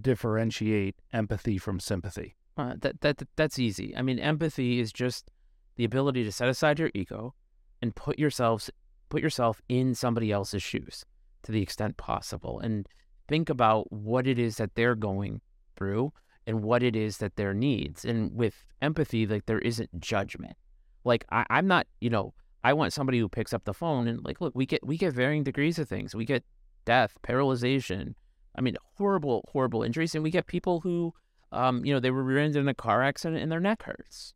differentiate 0.00 0.96
empathy 1.12 1.58
from 1.58 1.78
sympathy? 1.78 2.34
Uh, 2.56 2.74
that 2.80 3.00
that 3.02 3.22
that's 3.36 3.60
easy. 3.60 3.94
I 3.96 4.02
mean, 4.02 4.18
empathy 4.18 4.80
is 4.80 4.92
just 4.92 5.30
the 5.76 5.84
ability 5.84 6.24
to 6.24 6.32
set 6.32 6.48
aside 6.48 6.80
your 6.80 6.90
ego 6.92 7.36
and 7.80 7.94
put 7.94 8.18
yourselves 8.18 8.68
put 9.10 9.22
yourself 9.22 9.62
in 9.68 9.94
somebody 9.94 10.32
else's 10.32 10.62
shoes 10.64 11.04
to 11.44 11.52
the 11.52 11.62
extent 11.62 11.96
possible 11.98 12.58
and 12.58 12.88
think 13.28 13.48
about 13.48 13.92
what 13.92 14.26
it 14.26 14.40
is 14.40 14.56
that 14.56 14.74
they're 14.74 14.96
going 14.96 15.40
through 15.76 16.12
and 16.50 16.64
what 16.64 16.82
it 16.82 16.96
is 16.96 17.18
that 17.18 17.36
their 17.36 17.54
needs. 17.54 18.04
And 18.04 18.34
with 18.34 18.64
empathy, 18.82 19.24
like 19.24 19.46
there 19.46 19.60
isn't 19.60 20.00
judgment. 20.00 20.56
Like 21.04 21.24
I, 21.30 21.46
I'm 21.48 21.68
not, 21.68 21.86
you 22.00 22.10
know, 22.10 22.34
I 22.64 22.72
want 22.72 22.92
somebody 22.92 23.20
who 23.20 23.28
picks 23.28 23.54
up 23.54 23.64
the 23.64 23.72
phone 23.72 24.08
and 24.08 24.22
like, 24.24 24.40
look, 24.40 24.54
we 24.56 24.66
get 24.66 24.84
we 24.84 24.98
get 24.98 25.14
varying 25.14 25.44
degrees 25.44 25.78
of 25.78 25.88
things. 25.88 26.12
We 26.12 26.24
get 26.24 26.44
death, 26.84 27.16
paralyzation. 27.22 28.14
I 28.58 28.62
mean, 28.62 28.76
horrible, 28.96 29.48
horrible 29.52 29.84
injuries, 29.84 30.14
and 30.16 30.24
we 30.24 30.30
get 30.30 30.48
people 30.48 30.80
who, 30.80 31.14
um, 31.52 31.84
you 31.84 31.94
know, 31.94 32.00
they 32.00 32.10
were 32.10 32.24
rear-ended 32.24 32.60
in 32.60 32.68
a 32.68 32.74
car 32.74 33.00
accident 33.00 33.40
and 33.40 33.50
their 33.50 33.60
neck 33.60 33.84
hurts. 33.84 34.34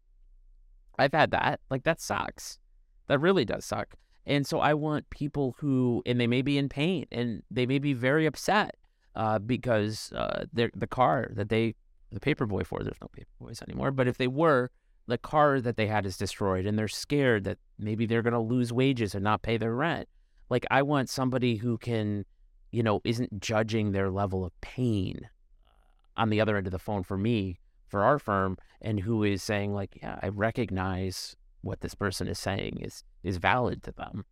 I've 0.97 1.13
had 1.13 1.33
that. 1.33 1.61
Like 1.69 1.83
that 1.83 2.01
sucks. 2.01 2.59
That 3.09 3.19
really 3.19 3.45
does 3.45 3.65
suck. 3.65 3.97
And 4.25 4.47
so 4.47 4.61
I 4.61 4.73
want 4.73 5.11
people 5.11 5.57
who, 5.59 6.03
and 6.07 6.19
they 6.21 6.29
may 6.29 6.43
be 6.43 6.57
in 6.57 6.69
pain 6.69 7.07
and 7.11 7.43
they 7.51 7.67
may 7.67 7.79
be 7.79 7.93
very 7.93 8.25
upset 8.25 8.77
uh, 9.17 9.41
because 9.41 10.13
uh, 10.13 10.45
the 10.55 10.87
car 10.87 11.29
that 11.33 11.49
they, 11.51 11.75
the 12.15 12.21
paperboy 12.21 12.67
for, 12.67 12.83
there's 12.83 13.01
no 13.01 13.09
paperboys 13.09 13.63
anymore, 13.63 13.91
but 13.91 14.09
if 14.09 14.17
they 14.17 14.29
were, 14.29 14.71
the 15.07 15.19
car 15.19 15.61
that 15.61 15.77
they 15.77 15.87
had 15.87 16.07
is 16.07 16.17
destroyed 16.17 16.65
and 16.65 16.79
they're 16.79 16.89
scared 16.89 17.45
that 17.45 17.59
maybe 17.79 18.07
they're 18.07 18.23
going 18.23 18.33
to 18.33 18.39
lose 18.41 18.73
wages 18.73 19.15
and 19.15 19.23
not 19.23 19.43
pay 19.43 19.57
their 19.57 19.75
rent. 19.75 20.09
Like, 20.49 20.65
I 20.71 20.83
want 20.83 21.11
somebody 21.11 21.57
who 21.57 21.77
can, 21.77 22.25
you 22.71 22.83
know, 22.83 23.01
isn't 23.05 23.41
judging 23.41 23.93
their 23.93 24.11
level 24.11 24.45
of 24.45 24.59
pain 24.61 25.29
uh, 25.67 26.21
on 26.21 26.31
the 26.31 26.41
other 26.41 26.57
end 26.57 26.67
of 26.67 26.73
the 26.73 26.79
phone 26.79 27.03
for 27.03 27.19
me, 27.19 27.59
for 27.89 28.03
our 28.03 28.19
firm, 28.19 28.57
and 28.81 29.01
who 29.01 29.25
is 29.25 29.43
saying, 29.43 29.75
like, 29.75 29.99
yeah, 30.03 30.19
I 30.23 30.29
recognize 30.29 31.37
what 31.65 31.81
this 31.81 31.95
person 31.95 32.29
is 32.29 32.39
saying 32.39 32.79
is 32.83 33.03
is 33.23 33.39
valid 33.39 33.83
to 33.83 33.93
them. 33.93 34.27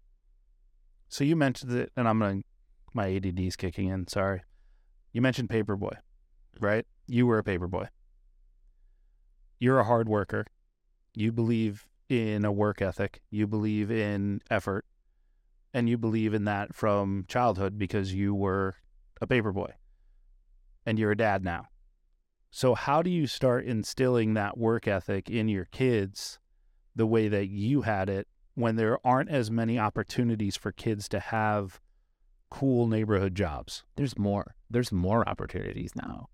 So 1.08 1.24
you 1.24 1.34
mentioned 1.34 1.72
it, 1.72 1.90
and 1.96 2.06
I'm 2.06 2.18
gonna 2.18 2.42
my 2.94 3.14
ADD 3.14 3.40
is 3.40 3.56
kicking 3.56 3.88
in. 3.88 4.06
Sorry. 4.06 4.42
You 5.12 5.22
mentioned 5.22 5.48
paperboy, 5.48 5.96
right? 6.60 6.86
You 7.06 7.26
were 7.26 7.38
a 7.38 7.44
paperboy. 7.44 7.88
You're 9.58 9.80
a 9.80 9.84
hard 9.84 10.08
worker. 10.08 10.46
You 11.14 11.32
believe 11.32 11.86
in 12.08 12.44
a 12.44 12.52
work 12.52 12.82
ethic. 12.82 13.20
You 13.30 13.46
believe 13.46 13.90
in 13.90 14.40
effort, 14.50 14.84
and 15.72 15.88
you 15.88 15.98
believe 15.98 16.34
in 16.34 16.44
that 16.44 16.74
from 16.74 17.24
childhood 17.28 17.78
because 17.78 18.12
you 18.12 18.34
were 18.34 18.76
a 19.20 19.26
paperboy, 19.26 19.72
and 20.84 20.98
you're 20.98 21.12
a 21.12 21.16
dad 21.16 21.44
now. 21.44 21.66
So 22.50 22.74
how 22.74 23.02
do 23.02 23.10
you 23.10 23.26
start 23.26 23.64
instilling 23.64 24.34
that 24.34 24.58
work 24.58 24.86
ethic 24.86 25.30
in 25.30 25.48
your 25.48 25.64
kids 25.66 26.38
the 26.94 27.06
way 27.06 27.28
that 27.28 27.48
you 27.48 27.82
had 27.82 28.08
it 28.08 28.28
when 28.54 28.76
there 28.76 28.98
aren't 29.06 29.30
as 29.30 29.50
many 29.50 29.78
opportunities 29.78 30.56
for 30.56 30.72
kids 30.72 31.08
to 31.08 31.20
have 31.20 31.80
cool 32.50 32.86
neighborhood 32.86 33.34
jobs. 33.34 33.84
There's 33.96 34.18
more. 34.18 34.54
There's 34.68 34.92
more 34.92 35.26
opportunities 35.26 35.92
now. 35.96 36.28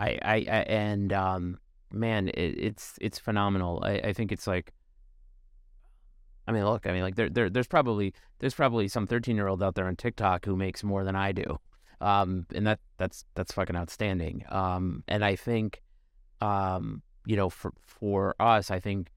I, 0.00 0.18
I, 0.22 0.34
I 0.34 0.60
and 0.66 1.12
um, 1.12 1.58
man, 1.92 2.28
it, 2.28 2.58
it's 2.58 2.94
it's 3.00 3.18
phenomenal. 3.18 3.82
I, 3.84 3.92
I 3.98 4.12
think 4.12 4.32
it's 4.32 4.46
like. 4.46 4.72
I 6.48 6.52
mean, 6.52 6.64
look. 6.64 6.86
I 6.86 6.92
mean, 6.92 7.02
like 7.02 7.14
there, 7.14 7.28
there, 7.28 7.50
there's 7.50 7.68
probably 7.68 8.12
there's 8.40 8.54
probably 8.54 8.88
some 8.88 9.06
13 9.06 9.36
year 9.36 9.46
old 9.46 9.62
out 9.62 9.74
there 9.74 9.86
on 9.86 9.94
TikTok 9.94 10.46
who 10.46 10.56
makes 10.56 10.82
more 10.82 11.04
than 11.04 11.14
I 11.14 11.30
do, 11.32 11.60
um, 12.00 12.46
and 12.52 12.66
that 12.66 12.80
that's 12.96 13.24
that's 13.34 13.52
fucking 13.52 13.76
outstanding. 13.76 14.44
Um, 14.48 15.04
and 15.06 15.24
I 15.24 15.36
think, 15.36 15.82
um, 16.40 17.02
you 17.26 17.36
know, 17.36 17.50
for 17.50 17.72
for 17.80 18.34
us, 18.40 18.70
I 18.70 18.80
think 18.80 19.10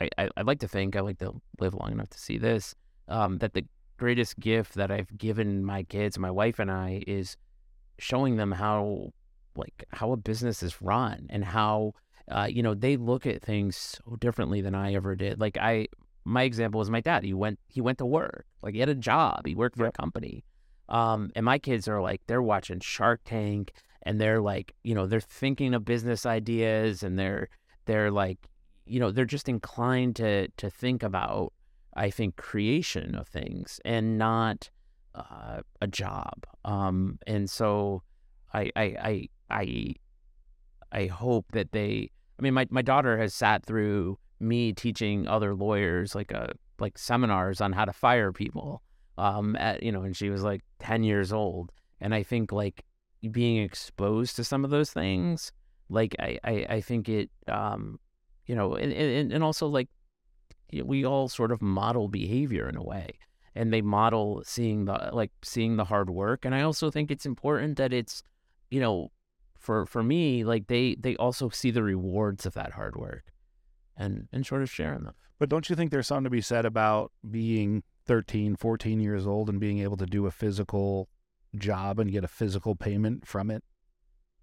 I, 0.00 0.08
I 0.18 0.28
would 0.36 0.46
like 0.46 0.60
to 0.60 0.68
think 0.68 0.96
I 0.96 1.00
like 1.00 1.20
to 1.20 1.40
live 1.60 1.74
long 1.74 1.92
enough 1.92 2.10
to 2.10 2.18
see 2.18 2.36
this. 2.36 2.74
Um, 3.08 3.38
that 3.38 3.54
the 3.54 3.64
greatest 3.96 4.38
gift 4.40 4.74
that 4.74 4.90
I've 4.90 5.16
given 5.16 5.64
my 5.64 5.84
kids, 5.84 6.18
my 6.18 6.30
wife 6.30 6.58
and 6.58 6.70
I, 6.70 7.02
is 7.06 7.36
showing 7.98 8.36
them 8.36 8.50
how 8.50 9.12
like 9.56 9.84
how 9.90 10.12
a 10.12 10.16
business 10.16 10.62
is 10.62 10.80
run 10.82 11.26
and 11.30 11.44
how 11.44 11.92
uh, 12.30 12.48
you 12.50 12.62
know 12.62 12.74
they 12.74 12.96
look 12.96 13.26
at 13.26 13.42
things 13.42 13.76
so 13.76 14.16
differently 14.16 14.60
than 14.60 14.74
I 14.74 14.94
ever 14.94 15.14
did. 15.14 15.40
Like 15.40 15.58
I, 15.58 15.88
my 16.24 16.42
example 16.42 16.80
is 16.80 16.90
my 16.90 17.00
dad. 17.00 17.24
He 17.24 17.34
went 17.34 17.58
he 17.68 17.80
went 17.80 17.98
to 17.98 18.06
work. 18.06 18.46
Like 18.62 18.74
he 18.74 18.80
had 18.80 18.88
a 18.88 18.94
job. 18.94 19.46
He 19.46 19.54
worked 19.54 19.76
for 19.76 19.86
a 19.86 19.92
company. 19.92 20.44
Um, 20.88 21.30
and 21.34 21.44
my 21.44 21.58
kids 21.58 21.88
are 21.88 22.00
like 22.00 22.22
they're 22.26 22.42
watching 22.42 22.80
Shark 22.80 23.20
Tank 23.24 23.72
and 24.02 24.20
they're 24.20 24.40
like 24.40 24.74
you 24.82 24.94
know 24.94 25.06
they're 25.06 25.20
thinking 25.20 25.74
of 25.74 25.84
business 25.84 26.26
ideas 26.26 27.02
and 27.02 27.18
they're 27.18 27.48
they're 27.86 28.10
like 28.10 28.50
you 28.86 29.00
know 29.00 29.10
they're 29.10 29.24
just 29.24 29.48
inclined 29.48 30.16
to 30.16 30.48
to 30.48 30.70
think 30.70 31.02
about 31.02 31.52
I 31.96 32.10
think 32.10 32.36
creation 32.36 33.14
of 33.14 33.28
things 33.28 33.80
and 33.84 34.18
not 34.18 34.70
uh, 35.14 35.60
a 35.80 35.86
job. 35.86 36.46
Um, 36.64 37.18
and 37.26 37.48
so 37.48 38.02
I 38.52 38.70
I 38.76 38.82
I 38.82 39.28
I 39.54 39.94
I 40.92 41.06
hope 41.06 41.46
that 41.52 41.72
they. 41.72 42.10
I 42.38 42.42
mean, 42.42 42.54
my 42.54 42.66
my 42.70 42.82
daughter 42.82 43.16
has 43.18 43.32
sat 43.32 43.64
through 43.64 44.18
me 44.40 44.72
teaching 44.72 45.26
other 45.28 45.54
lawyers 45.54 46.14
like 46.14 46.32
a 46.32 46.50
uh, 46.50 46.52
like 46.78 46.98
seminars 46.98 47.60
on 47.60 47.72
how 47.72 47.84
to 47.84 47.92
fire 47.92 48.32
people. 48.32 48.82
Um, 49.16 49.54
at 49.56 49.82
you 49.82 49.92
know, 49.92 50.02
and 50.02 50.16
she 50.16 50.28
was 50.28 50.42
like 50.42 50.62
ten 50.80 51.04
years 51.04 51.32
old, 51.32 51.70
and 52.00 52.14
I 52.14 52.22
think 52.24 52.50
like 52.52 52.84
being 53.30 53.62
exposed 53.62 54.36
to 54.36 54.44
some 54.44 54.64
of 54.64 54.70
those 54.70 54.90
things, 54.90 55.52
like 55.88 56.16
I 56.18 56.38
I, 56.42 56.66
I 56.68 56.80
think 56.80 57.08
it 57.08 57.30
um 57.48 58.00
you 58.46 58.54
know, 58.54 58.74
and, 58.74 58.92
and, 58.92 59.32
and 59.32 59.42
also 59.42 59.68
like 59.68 59.88
we 60.84 61.04
all 61.04 61.28
sort 61.28 61.52
of 61.52 61.62
model 61.62 62.08
behavior 62.08 62.68
in 62.68 62.76
a 62.76 62.82
way 62.82 63.18
and 63.54 63.72
they 63.72 63.80
model 63.80 64.42
seeing 64.44 64.84
the 64.86 65.10
like 65.12 65.30
seeing 65.42 65.76
the 65.76 65.84
hard 65.84 66.10
work 66.10 66.44
and 66.44 66.54
i 66.54 66.62
also 66.62 66.90
think 66.90 67.10
it's 67.10 67.26
important 67.26 67.76
that 67.76 67.92
it's 67.92 68.22
you 68.70 68.80
know 68.80 69.10
for 69.64 69.86
for 69.86 70.02
me 70.02 70.44
like 70.44 70.66
they 70.66 70.94
they 71.00 71.16
also 71.16 71.48
see 71.48 71.70
the 71.70 71.82
rewards 71.82 72.46
of 72.46 72.54
that 72.54 72.72
hard 72.72 72.96
work 72.96 73.32
and 73.96 74.28
and 74.32 74.46
sort 74.46 74.62
of 74.62 74.70
sharing 74.70 75.04
them 75.04 75.14
but 75.38 75.48
don't 75.48 75.68
you 75.68 75.76
think 75.76 75.90
there's 75.90 76.06
something 76.06 76.24
to 76.24 76.30
be 76.30 76.40
said 76.40 76.64
about 76.64 77.12
being 77.28 77.82
13, 78.06 78.56
14 78.56 79.00
years 79.00 79.26
old 79.26 79.48
and 79.48 79.60
being 79.60 79.80
able 79.80 79.96
to 79.96 80.06
do 80.06 80.26
a 80.26 80.30
physical 80.30 81.08
job 81.56 81.98
and 81.98 82.12
get 82.12 82.24
a 82.24 82.28
physical 82.28 82.74
payment 82.74 83.26
from 83.26 83.50
it. 83.50 83.64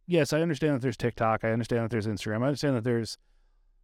Yes, 0.08 0.34
I 0.34 0.42
understand 0.42 0.76
that 0.76 0.82
there's 0.82 0.98
TikTok. 0.98 1.44
I 1.44 1.52
understand 1.52 1.84
that 1.84 1.92
there's 1.92 2.08
Instagram. 2.08 2.44
I 2.44 2.48
understand 2.48 2.76
that 2.76 2.84
there's 2.84 3.18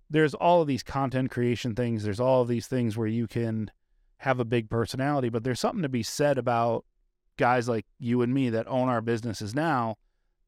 there's 0.09 0.33
all 0.33 0.61
of 0.61 0.67
these 0.67 0.83
content 0.83 1.31
creation 1.31 1.75
things. 1.75 2.03
There's 2.03 2.19
all 2.19 2.41
of 2.41 2.47
these 2.47 2.67
things 2.67 2.97
where 2.97 3.07
you 3.07 3.27
can 3.27 3.71
have 4.19 4.39
a 4.39 4.45
big 4.45 4.69
personality, 4.69 5.29
but 5.29 5.43
there's 5.43 5.59
something 5.59 5.81
to 5.81 5.89
be 5.89 6.03
said 6.03 6.37
about 6.37 6.85
guys 7.37 7.67
like 7.67 7.85
you 7.99 8.21
and 8.21 8.33
me 8.33 8.49
that 8.49 8.67
own 8.67 8.89
our 8.89 9.01
businesses 9.01 9.53
now 9.53 9.97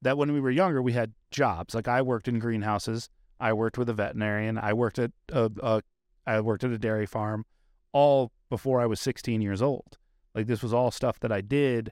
that 0.02 0.18
when 0.18 0.32
we 0.32 0.40
were 0.40 0.52
younger 0.52 0.82
we 0.82 0.94
had 0.94 1.14
jobs. 1.32 1.74
Like 1.74 1.88
I 1.88 2.02
worked 2.02 2.28
in 2.28 2.40
greenhouses, 2.40 3.10
I 3.40 3.54
worked 3.54 3.78
with 3.78 3.90
a 3.90 3.94
veterinarian, 3.94 4.58
I 4.58 4.74
worked 4.74 5.00
at 5.00 5.12
a, 5.32 5.52
a 5.62 5.82
I 6.28 6.42
worked 6.42 6.64
at 6.64 6.72
a 6.72 6.78
dairy 6.78 7.06
farm 7.06 7.46
all 7.92 8.32
before 8.50 8.82
I 8.82 8.86
was 8.86 9.00
16 9.00 9.42
years 9.42 9.62
old. 9.62 9.98
Like 10.36 10.48
this 10.48 10.62
was 10.62 10.74
all 10.74 10.92
stuff 10.92 11.20
that 11.22 11.32
I 11.32 11.42
did 11.42 11.92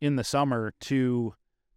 in 0.00 0.16
the 0.16 0.24
summer 0.24 0.74
to 0.80 1.34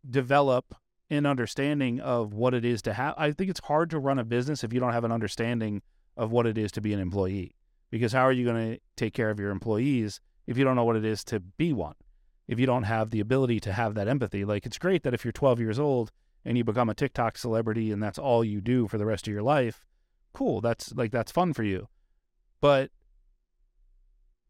develop 0.10 0.76
an 1.10 1.26
understanding 1.26 2.00
of 2.00 2.34
what 2.34 2.54
it 2.54 2.66
is 2.66 2.82
to 2.84 2.94
have. 2.94 3.14
I 3.18 3.32
think 3.32 3.50
it's 3.50 3.62
hard 3.66 3.90
to 3.92 4.00
run 4.00 4.20
a 4.20 4.24
business 4.24 4.64
if 4.64 4.74
you 4.74 4.80
don't 4.80 4.94
have 4.94 5.04
an 5.04 5.12
understanding 5.12 5.82
of 6.18 6.32
what 6.32 6.48
it 6.48 6.58
is 6.58 6.72
to 6.74 6.82
be 6.82 6.94
an 6.94 7.00
employee. 7.00 7.56
Because 7.92 8.14
how 8.14 8.24
are 8.24 8.32
you 8.32 8.46
going 8.46 8.74
to 8.74 8.82
take 8.96 9.14
care 9.14 9.30
of 9.30 9.40
your 9.40 9.52
employees 9.52 10.20
if 10.48 10.58
you 10.58 10.64
don't 10.64 10.76
know 10.76 10.84
what 10.84 10.96
it 10.96 11.06
is 11.06 11.24
to 11.26 11.40
be 11.40 11.72
one? 11.72 11.96
If 12.48 12.60
you 12.60 12.66
don't 12.66 12.84
have 12.84 13.10
the 13.10 13.20
ability 13.20 13.60
to 13.62 13.74
have 13.74 13.96
that 13.96 14.08
empathy, 14.08 14.46
like 14.46 14.66
it's 14.66 14.78
great 14.78 15.04
that 15.04 15.14
if 15.14 15.26
you're 15.26 15.32
12 15.32 15.60
years 15.60 15.80
old 15.80 16.12
and 16.44 16.58
you 16.58 16.64
become 16.64 16.90
a 16.90 16.94
TikTok 16.94 17.38
celebrity 17.38 17.92
and 17.92 18.02
that's 18.02 18.20
all 18.20 18.44
you 18.44 18.62
do 18.62 18.88
for 18.88 18.98
the 18.98 19.06
rest 19.06 19.28
of 19.28 19.34
your 19.34 19.44
life, 19.44 19.86
cool. 20.34 20.62
That's 20.62 20.94
like 20.94 21.12
that's 21.12 21.32
fun 21.32 21.54
for 21.54 21.64
you. 21.64 21.88
But 22.62 22.92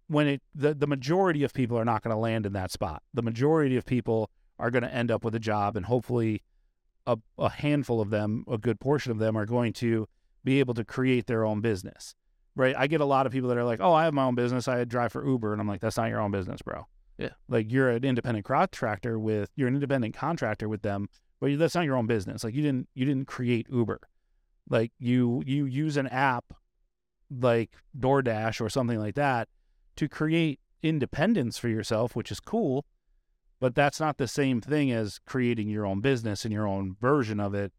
when 0.08 0.28
it 0.28 0.42
the, 0.54 0.74
the 0.74 0.88
majority 0.88 1.44
of 1.44 1.54
people 1.54 1.78
are 1.78 1.86
not 1.86 2.04
going 2.04 2.14
to 2.14 2.20
land 2.20 2.46
in 2.46 2.54
that 2.54 2.72
spot. 2.72 3.02
The 3.14 3.24
majority 3.24 3.78
of 3.78 3.86
people 3.86 4.30
are 4.60 4.72
going 4.72 4.84
to 4.84 4.94
end 4.94 5.12
up 5.12 5.24
with 5.24 5.36
a 5.36 5.40
job 5.40 5.76
and 5.76 5.86
hopefully 5.86 6.44
a, 7.08 7.18
a 7.38 7.50
handful 7.50 8.02
of 8.02 8.10
them, 8.10 8.44
a 8.48 8.58
good 8.58 8.80
portion 8.80 9.12
of 9.12 9.20
them 9.20 9.38
are 9.38 9.46
going 9.46 9.74
to 9.74 10.08
be 10.44 10.60
able 10.60 10.74
to 10.74 10.84
create 10.84 11.28
their 11.28 11.46
own 11.46 11.62
business. 11.62 12.16
Right? 12.56 12.76
I 12.78 12.88
get 12.88 13.02
a 13.02 13.06
lot 13.06 13.26
of 13.26 13.34
people 13.34 13.50
that 13.50 13.58
are 13.58 13.66
like, 13.66 13.82
"Oh, 13.82 13.94
I 13.94 14.06
have 14.06 14.14
my 14.14 14.24
own 14.24 14.36
business. 14.36 14.68
I 14.68 14.86
drive 14.86 15.12
for 15.12 15.28
Uber." 15.28 15.52
And 15.52 15.60
I'm 15.60 15.68
like, 15.68 15.82
"That's 15.82 15.98
not 15.98 16.10
your 16.10 16.22
own 16.22 16.32
business, 16.32 16.62
bro." 16.62 16.88
Yeah. 17.18 17.30
Like 17.48 17.72
you're 17.72 17.90
an 17.90 18.04
independent 18.04 18.46
contractor 18.46 19.18
with 19.18 19.50
you're 19.56 19.68
an 19.68 19.76
independent 19.76 20.16
contractor 20.16 20.68
with 20.68 20.82
them, 20.82 21.08
but 21.40 21.58
that's 21.58 21.76
not 21.76 21.86
your 21.86 21.96
own 21.96 22.08
business. 22.08 22.44
Like 22.44 22.54
you 22.54 22.62
didn't 22.62 22.90
you 22.94 23.06
didn't 23.06 23.28
create 23.28 23.68
Uber. 23.72 24.00
Like 24.70 24.92
you 25.00 25.44
you 25.46 25.66
use 25.66 25.98
an 25.98 26.08
app 26.08 26.54
like 27.32 27.72
DoorDash 27.98 28.62
or 28.62 28.70
something 28.70 29.00
like 29.00 29.16
that 29.16 29.48
to 29.96 30.08
create 30.08 30.60
independence 30.84 31.58
for 31.58 31.70
yourself, 31.70 32.16
which 32.16 32.32
is 32.32 32.40
cool, 32.40 32.86
but 33.60 33.76
that's 33.76 34.00
not 34.00 34.18
the 34.18 34.28
same 34.28 34.62
thing 34.62 34.92
as 34.92 35.20
creating 35.26 35.70
your 35.70 35.86
own 35.86 36.02
business 36.02 36.44
and 36.44 36.54
your 36.54 36.68
own 36.68 36.96
version 37.00 37.40
of 37.40 37.54
it 37.54 37.72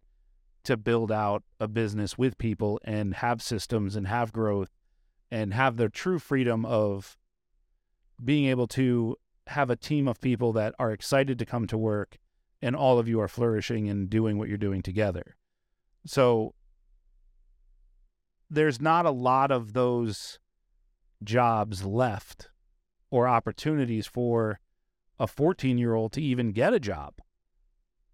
to 0.65 0.77
build 0.77 1.13
out 1.13 1.45
a 1.61 1.69
business 1.69 2.19
with 2.19 2.39
people 2.39 2.81
and 2.85 3.15
have 3.17 3.41
systems 3.41 3.95
and 3.95 4.09
have 4.09 4.33
growth 4.33 4.71
and 5.31 5.55
have 5.55 5.77
the 5.77 5.89
true 5.89 6.19
freedom 6.19 6.65
of 6.65 7.17
being 8.23 8.47
able 8.47 8.67
to 8.67 9.17
have 9.49 9.71
a 9.71 9.77
team 9.77 10.09
of 10.09 10.21
people 10.21 10.53
that 10.55 10.75
are 10.79 10.91
excited 10.93 11.39
to 11.39 11.47
come 11.47 11.67
to 11.69 11.79
work 11.79 12.19
and 12.63 12.75
all 12.75 12.99
of 12.99 13.07
you 13.09 13.21
are 13.21 13.29
flourishing 13.29 13.89
and 13.89 14.09
doing 14.11 14.39
what 14.39 14.49
you're 14.49 14.59
doing 14.59 14.83
together. 14.83 15.37
So 16.07 16.55
there's 18.51 18.81
not 18.81 19.07
a 19.07 19.11
lot 19.11 19.51
of 19.51 19.73
those 19.73 20.39
jobs 21.23 21.85
left 21.85 22.49
or 23.11 23.27
opportunities 23.27 24.07
for 24.07 24.61
a 25.19 25.27
14 25.27 25.79
year 25.79 25.95
old 25.95 26.13
to 26.13 26.23
even 26.23 26.53
get 26.53 26.75
a 26.75 26.81
job. 26.81 27.15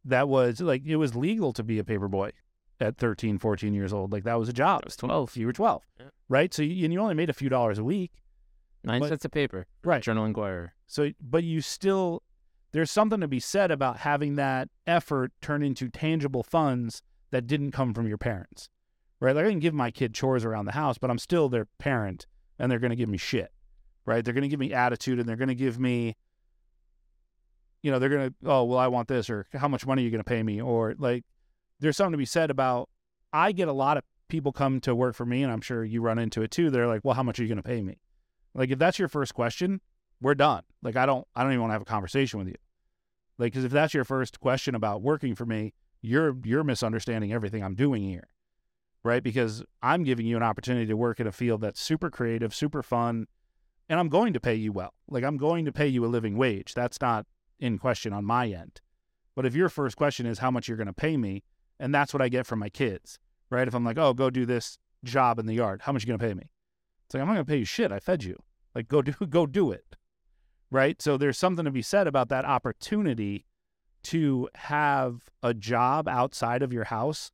That 0.05 0.29
was 0.29 0.61
like, 0.61 0.85
it 0.85 0.97
was 0.97 1.15
legal 1.15 1.53
to 1.53 1.63
be 1.63 1.79
a 1.79 1.85
paper 1.85 2.09
boy 2.09 2.33
at 2.81 2.97
13, 2.99 3.39
14 3.39 3.75
years 3.75 3.93
old. 3.93 4.13
Like 4.13 4.25
that 4.25 4.39
was 4.39 4.49
a 4.49 4.53
job. 4.53 4.83
I 4.85 4.87
was 4.87 4.97
12. 4.97 5.37
You 5.37 5.47
were 5.47 5.53
12, 5.53 5.83
Yeah. 6.01 6.07
right? 6.29 6.53
So 6.53 6.63
you, 6.63 6.85
and 6.85 6.93
you 6.93 7.01
only 7.01 7.15
made 7.15 7.31
a 7.31 7.35
few 7.35 7.49
dollars 7.49 7.79
a 7.79 7.85
week. 7.85 8.13
Nine 8.85 9.01
But- 9.01 9.11
cents 9.11 9.25
a 9.25 9.29
paper. 9.29 9.67
Right. 9.85 10.03
Journal 10.03 10.25
Inquirer. 10.25 10.75
So, 10.93 11.11
but 11.23 11.43
you 11.43 11.63
still, 11.63 12.23
there's 12.73 12.91
something 12.91 13.21
to 13.21 13.29
be 13.29 13.41
said 13.41 13.71
about 13.71 13.97
having 13.97 14.37
that 14.37 14.69
effort 14.87 15.33
turn 15.41 15.63
into 15.63 15.89
tangible 15.89 16.43
funds 16.43 17.01
that 17.31 17.47
didn't 17.47 17.73
come 17.73 17.95
from 17.95 18.07
your 18.07 18.19
parents, 18.19 18.69
right? 19.19 19.35
Like 19.35 19.47
I 19.47 19.49
can 19.49 19.59
give 19.59 19.73
my 19.73 19.91
kid 19.91 20.13
chores 20.13 20.45
around 20.45 20.67
the 20.67 20.73
house, 20.73 20.99
but 20.99 21.09
I'm 21.09 21.17
still 21.17 21.49
their 21.49 21.65
parent 21.79 22.27
and 22.59 22.71
they're 22.71 22.79
going 22.79 22.91
to 22.91 22.97
give 22.97 23.09
me 23.09 23.17
shit, 23.17 23.51
right? 24.05 24.23
They're 24.23 24.35
going 24.35 24.43
to 24.43 24.49
give 24.49 24.61
me 24.61 24.75
attitude 24.75 25.19
and 25.19 25.27
they're 25.27 25.37
going 25.37 25.49
to 25.49 25.55
give 25.55 25.81
me, 25.81 26.15
you 27.83 27.91
know, 27.91 27.99
they're 27.99 28.11
going 28.11 28.29
to, 28.29 28.35
oh, 28.45 28.65
well, 28.65 28.79
I 28.79 28.89
want 28.89 29.09
this 29.09 29.31
or 29.31 29.47
how 29.55 29.69
much 29.69 29.87
money 29.87 30.03
are 30.03 30.05
you 30.05 30.11
going 30.11 30.23
to 30.23 30.29
pay 30.29 30.43
me? 30.43 30.61
Or 30.61 30.95
like, 30.99 31.25
there's 31.81 31.97
something 31.97 32.13
to 32.13 32.19
be 32.19 32.27
said 32.27 32.51
about, 32.51 32.91
I 33.33 33.53
get 33.53 33.67
a 33.67 33.73
lot 33.73 33.97
of 33.97 34.05
people 34.29 34.53
come 34.53 34.79
to 34.81 34.95
work 34.95 35.15
for 35.15 35.25
me 35.25 35.43
and 35.43 35.51
I'm 35.51 35.63
sure 35.63 35.87
you 35.87 36.03
run 36.03 36.19
into 36.19 36.43
it 36.43 36.51
too. 36.51 36.69
They're 36.69 36.87
like, 36.87 37.01
well, 37.03 37.15
how 37.15 37.23
much 37.23 37.39
are 37.39 37.43
you 37.45 37.49
going 37.49 37.57
to 37.57 37.63
pay 37.63 37.81
me? 37.81 37.97
Like, 38.53 38.69
if 38.69 38.79
that's 38.79 38.99
your 38.99 39.09
first 39.09 39.33
question, 39.33 39.81
we're 40.23 40.35
done. 40.35 40.63
Like 40.83 40.97
I 40.97 41.05
don't 41.05 41.27
I 41.35 41.43
don't 41.43 41.53
even 41.53 41.61
want 41.61 41.71
to 41.71 41.75
have 41.75 41.83
a 41.83 41.87
conversation 41.87 42.39
with 42.39 42.49
you. 42.49 42.57
Like 43.39 43.53
cuz 43.53 43.65
if 43.65 43.73
that's 43.73 43.93
your 43.93 44.05
first 44.05 44.41
question 44.41 44.75
about 44.75 45.03
working 45.03 45.35
for 45.35 45.45
me, 45.45 45.75
you're 46.01 46.37
you're 46.45 46.65
misunderstanding 46.65 47.33
everything 47.33 47.63
I'm 47.63 47.75
doing 47.75 48.03
here. 48.03 48.29
Right? 49.05 49.23
Because 49.23 49.65
I'm 49.83 50.05
giving 50.05 50.27
you 50.27 50.37
an 50.37 50.45
opportunity 50.45 50.87
to 50.87 50.97
work 50.97 51.19
in 51.19 51.27
a 51.27 51.33
field 51.33 51.61
that's 51.61 51.81
super 51.81 52.09
creative, 52.09 52.55
super 52.55 52.85
fun, 52.85 53.27
and 53.89 53.99
I'm 53.99 54.09
going 54.09 54.33
to 54.33 54.41
pay 54.41 54.55
you 54.55 54.73
well. 54.73 54.95
Like 55.09 55.25
I'm 55.25 55.37
going 55.37 55.65
to 55.65 55.73
pay 55.73 55.89
you 55.89 56.05
a 56.05 56.07
living 56.07 56.37
wage. 56.37 56.75
That's 56.75 57.01
not 57.01 57.27
in 57.59 57.79
question 57.79 58.13
on 58.13 58.25
my 58.25 58.47
end. 58.49 58.81
But 59.35 59.45
if 59.45 59.57
your 59.57 59.69
first 59.69 59.97
question 59.97 60.25
is 60.25 60.39
how 60.39 60.51
much 60.51 60.69
you're 60.69 60.77
going 60.77 60.87
to 60.87 60.93
pay 60.93 61.17
me, 61.17 61.43
and 61.81 61.93
that's 61.93 62.13
what 62.13 62.23
I 62.23 62.29
get 62.29 62.47
from 62.47 62.61
my 62.61 62.69
kids, 62.69 63.19
right? 63.51 63.67
If 63.67 63.75
I'm 63.75 63.85
like, 63.85 63.99
"Oh, 63.99 64.15
go 64.15 64.31
do 64.31 64.47
this 64.47 64.79
job 65.03 65.41
in 65.41 65.47
the 65.47 65.55
yard. 65.55 65.83
How 65.83 65.93
much 65.93 66.05
you 66.05 66.07
going 66.07 66.21
to 66.21 66.25
pay 66.25 66.35
me?" 66.35 66.49
It's 67.07 67.15
like, 67.15 67.23
"I'm 67.23 67.27
not 67.27 67.35
going 67.35 67.47
to 67.47 67.51
pay 67.51 67.59
you 67.59 67.65
shit. 67.65 67.91
I 67.91 67.99
fed 67.99 68.23
you." 68.23 68.37
Like 68.75 68.89
go 68.89 69.03
do 69.03 69.13
go 69.29 69.47
do 69.47 69.73
it 69.73 69.97
right? 70.73 71.01
So 71.01 71.17
there's 71.17 71.39
something 71.39 71.65
to 71.65 71.71
be 71.71 71.83
said 71.83 72.07
about 72.07 72.29
that 72.31 72.45
opportunity 72.45 73.45
to 74.05 74.49
have 74.57 75.29
a 75.43 75.55
job 75.55 76.09
outside 76.09 76.63
of 76.63 76.73
your 76.73 76.85
house 76.85 77.31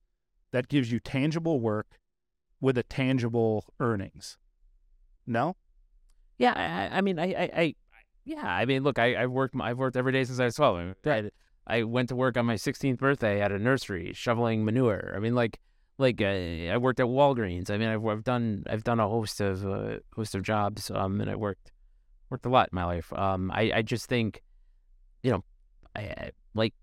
that 0.53 0.69
gives 0.69 0.93
you 0.93 1.01
tangible 1.01 1.61
work 1.61 1.99
with 2.61 2.77
a 2.77 2.83
tangible 2.83 3.65
earnings. 3.81 4.37
No? 5.27 5.57
Yeah, 6.37 6.53
I, 6.55 6.63
I- 6.95 6.99
I 6.99 7.01
mean, 7.01 7.19
I, 7.19 7.27
I, 7.33 7.51
I, 7.57 7.75
yeah, 8.25 8.45
I 8.45 8.65
mean, 8.67 8.83
look, 8.83 8.99
I, 8.99 9.23
I've 9.23 9.31
worked, 9.31 9.55
I've 9.59 9.79
worked 9.79 9.97
every 9.97 10.13
day 10.13 10.25
since 10.25 10.39
I 10.41 10.47
was 10.47 10.57
twelve. 10.57 10.95
I, 11.07 11.11
I, 11.11 11.31
I 11.67 11.83
went 11.85 12.09
to 12.11 12.17
work 12.17 12.37
on 12.37 12.45
my 12.45 12.57
16th 12.57 12.99
birthday 12.99 13.41
at 13.41 13.53
a 13.53 13.59
nursery 13.59 14.13
shoveling 14.15 14.65
manure. 14.65 15.13
I 15.15 15.21
mean, 15.21 15.35
like, 15.35 15.61
like 15.97 16.21
uh, 16.21 16.25
I 16.27 16.77
worked 16.77 17.01
at 17.01 17.07
Walgreens. 17.07 17.71
I 17.71 17.79
mean, 17.79 17.89
I've, 17.89 18.05
I've 18.05 18.25
done, 18.25 18.65
I've 18.69 18.85
done 18.85 19.01
a 19.01 19.09
host 19.09 19.41
of, 19.41 19.65
uh, 19.67 19.99
host 20.15 20.35
of 20.35 20.43
jobs. 20.43 20.91
Um, 20.91 21.21
and 21.21 21.31
I 21.31 21.37
worked, 21.37 21.73
worked 22.31 22.47
a 22.47 22.51
lot 22.51 22.69
in 22.73 22.77
my 22.77 22.85
life. 22.85 23.13
Um, 23.13 23.51
I, 23.51 23.73
I 23.77 23.83
just 23.83 24.07
think, 24.07 24.43
you 25.23 25.31
know, 25.33 25.45
I, 25.97 26.31
like. 26.55 26.75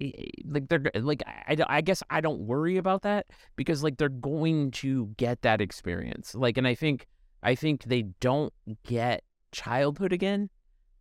e- 0.00 0.04
e- 0.06 0.44
Like 0.46 0.68
they're 0.68 0.82
like 0.94 1.22
I, 1.26 1.56
I 1.66 1.80
guess 1.80 2.02
I 2.10 2.20
don't 2.20 2.40
worry 2.40 2.76
about 2.76 3.02
that 3.02 3.26
because 3.56 3.82
like 3.82 3.96
they're 3.96 4.08
going 4.08 4.70
to 4.82 5.06
get 5.16 5.42
that 5.42 5.60
experience 5.60 6.34
like 6.34 6.58
and 6.58 6.66
I 6.68 6.74
think 6.74 7.06
I 7.42 7.54
think 7.54 7.84
they 7.84 8.02
don't 8.20 8.52
get 8.84 9.22
childhood 9.52 10.12
again. 10.12 10.50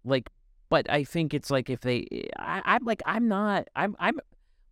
Like, 0.04 0.30
but 0.70 0.90
I 0.90 1.04
think 1.04 1.34
it's 1.34 1.50
like 1.50 1.70
if 1.70 1.82
they, 1.82 2.30
I, 2.38 2.62
I'm 2.66 2.86
like, 2.86 3.02
I'm 3.06 3.28
not, 3.28 3.68
I'm, 3.76 3.96
I'm 4.00 4.20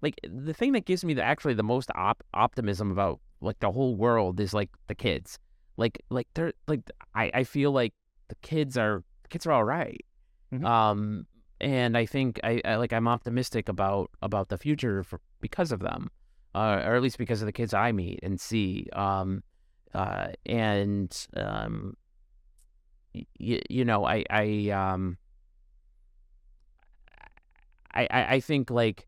like 0.02 0.20
the 0.24 0.54
thing 0.54 0.74
that 0.74 0.86
gives 0.86 1.04
me 1.04 1.14
the 1.16 1.24
actually 1.24 1.56
the 1.56 1.64
most 1.64 1.90
op- 1.96 2.24
optimism 2.34 2.92
about 2.92 3.20
like 3.42 3.60
the 3.60 3.72
whole 3.72 3.96
world 3.96 4.40
is 4.40 4.54
like 4.54 4.70
the 4.88 4.96
kids. 4.96 5.40
Like, 5.78 6.02
like 6.12 6.28
they're 6.36 6.54
like, 6.68 6.82
I, 7.16 7.32
I 7.34 7.44
feel 7.44 7.72
like 7.72 7.94
the 8.34 8.48
kids 8.48 8.78
are, 8.78 9.04
the 9.24 9.30
kids 9.30 9.46
are 9.46 9.52
all 9.52 9.64
right. 9.64 10.04
Mhm. 10.52 10.66
Um, 10.66 11.28
and 11.62 11.98
I 11.98 12.06
think 12.06 12.40
I, 12.44 12.62
I 12.66 12.76
like 12.76 12.92
I'm 12.94 13.08
optimistic 13.08 13.70
about 13.70 14.10
about 14.22 14.50
the 14.50 14.58
future 14.58 15.04
for, 15.04 15.20
because 15.40 15.72
of 15.72 15.80
them, 15.80 16.10
uh, 16.54 16.82
or 16.86 16.96
at 16.96 17.02
least 17.02 17.18
because 17.18 17.42
of 17.42 17.46
the 17.46 17.52
kids 17.54 17.74
I 17.74 17.92
meet 17.92 18.20
and 18.24 18.40
see. 18.40 18.88
Um, 18.94 19.44
uh, 19.94 20.28
and 20.46 21.28
um, 21.38 21.96
y- 23.14 23.62
you 23.70 23.86
know, 23.86 24.06
I 24.06 24.24
I 24.30 24.70
um, 24.72 25.18
I 27.94 28.08
I 28.10 28.26
I 28.36 28.40
think 28.40 28.70
like 28.70 29.08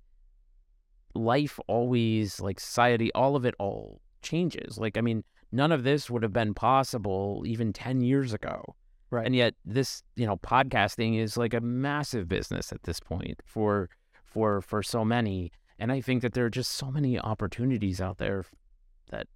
life 1.13 1.59
always 1.67 2.39
like 2.39 2.59
society, 2.59 3.11
all 3.13 3.35
of 3.35 3.45
it 3.45 3.55
all 3.59 4.01
changes. 4.21 4.77
Like 4.77 4.97
I 4.97 5.01
mean, 5.01 5.23
none 5.51 5.71
of 5.71 5.83
this 5.83 6.09
would 6.09 6.23
have 6.23 6.33
been 6.33 6.53
possible 6.53 7.43
even 7.45 7.73
ten 7.73 8.01
years 8.01 8.33
ago. 8.33 8.75
Right. 9.11 9.25
And 9.25 9.35
yet 9.35 9.53
this, 9.63 10.03
you 10.15 10.25
know, 10.25 10.37
podcasting 10.37 11.19
is 11.19 11.37
like 11.37 11.53
a 11.53 11.61
massive 11.61 12.27
business 12.27 12.71
at 12.71 12.83
this 12.83 12.99
point 12.99 13.41
for 13.45 13.89
for 14.23 14.61
for 14.61 14.81
so 14.83 15.05
many. 15.05 15.51
And 15.77 15.91
I 15.91 16.01
think 16.01 16.21
that 16.21 16.33
there 16.33 16.45
are 16.45 16.49
just 16.49 16.71
so 16.71 16.91
many 16.91 17.19
opportunities 17.19 18.01
out 18.01 18.17
there 18.17 18.45
that 19.11 19.27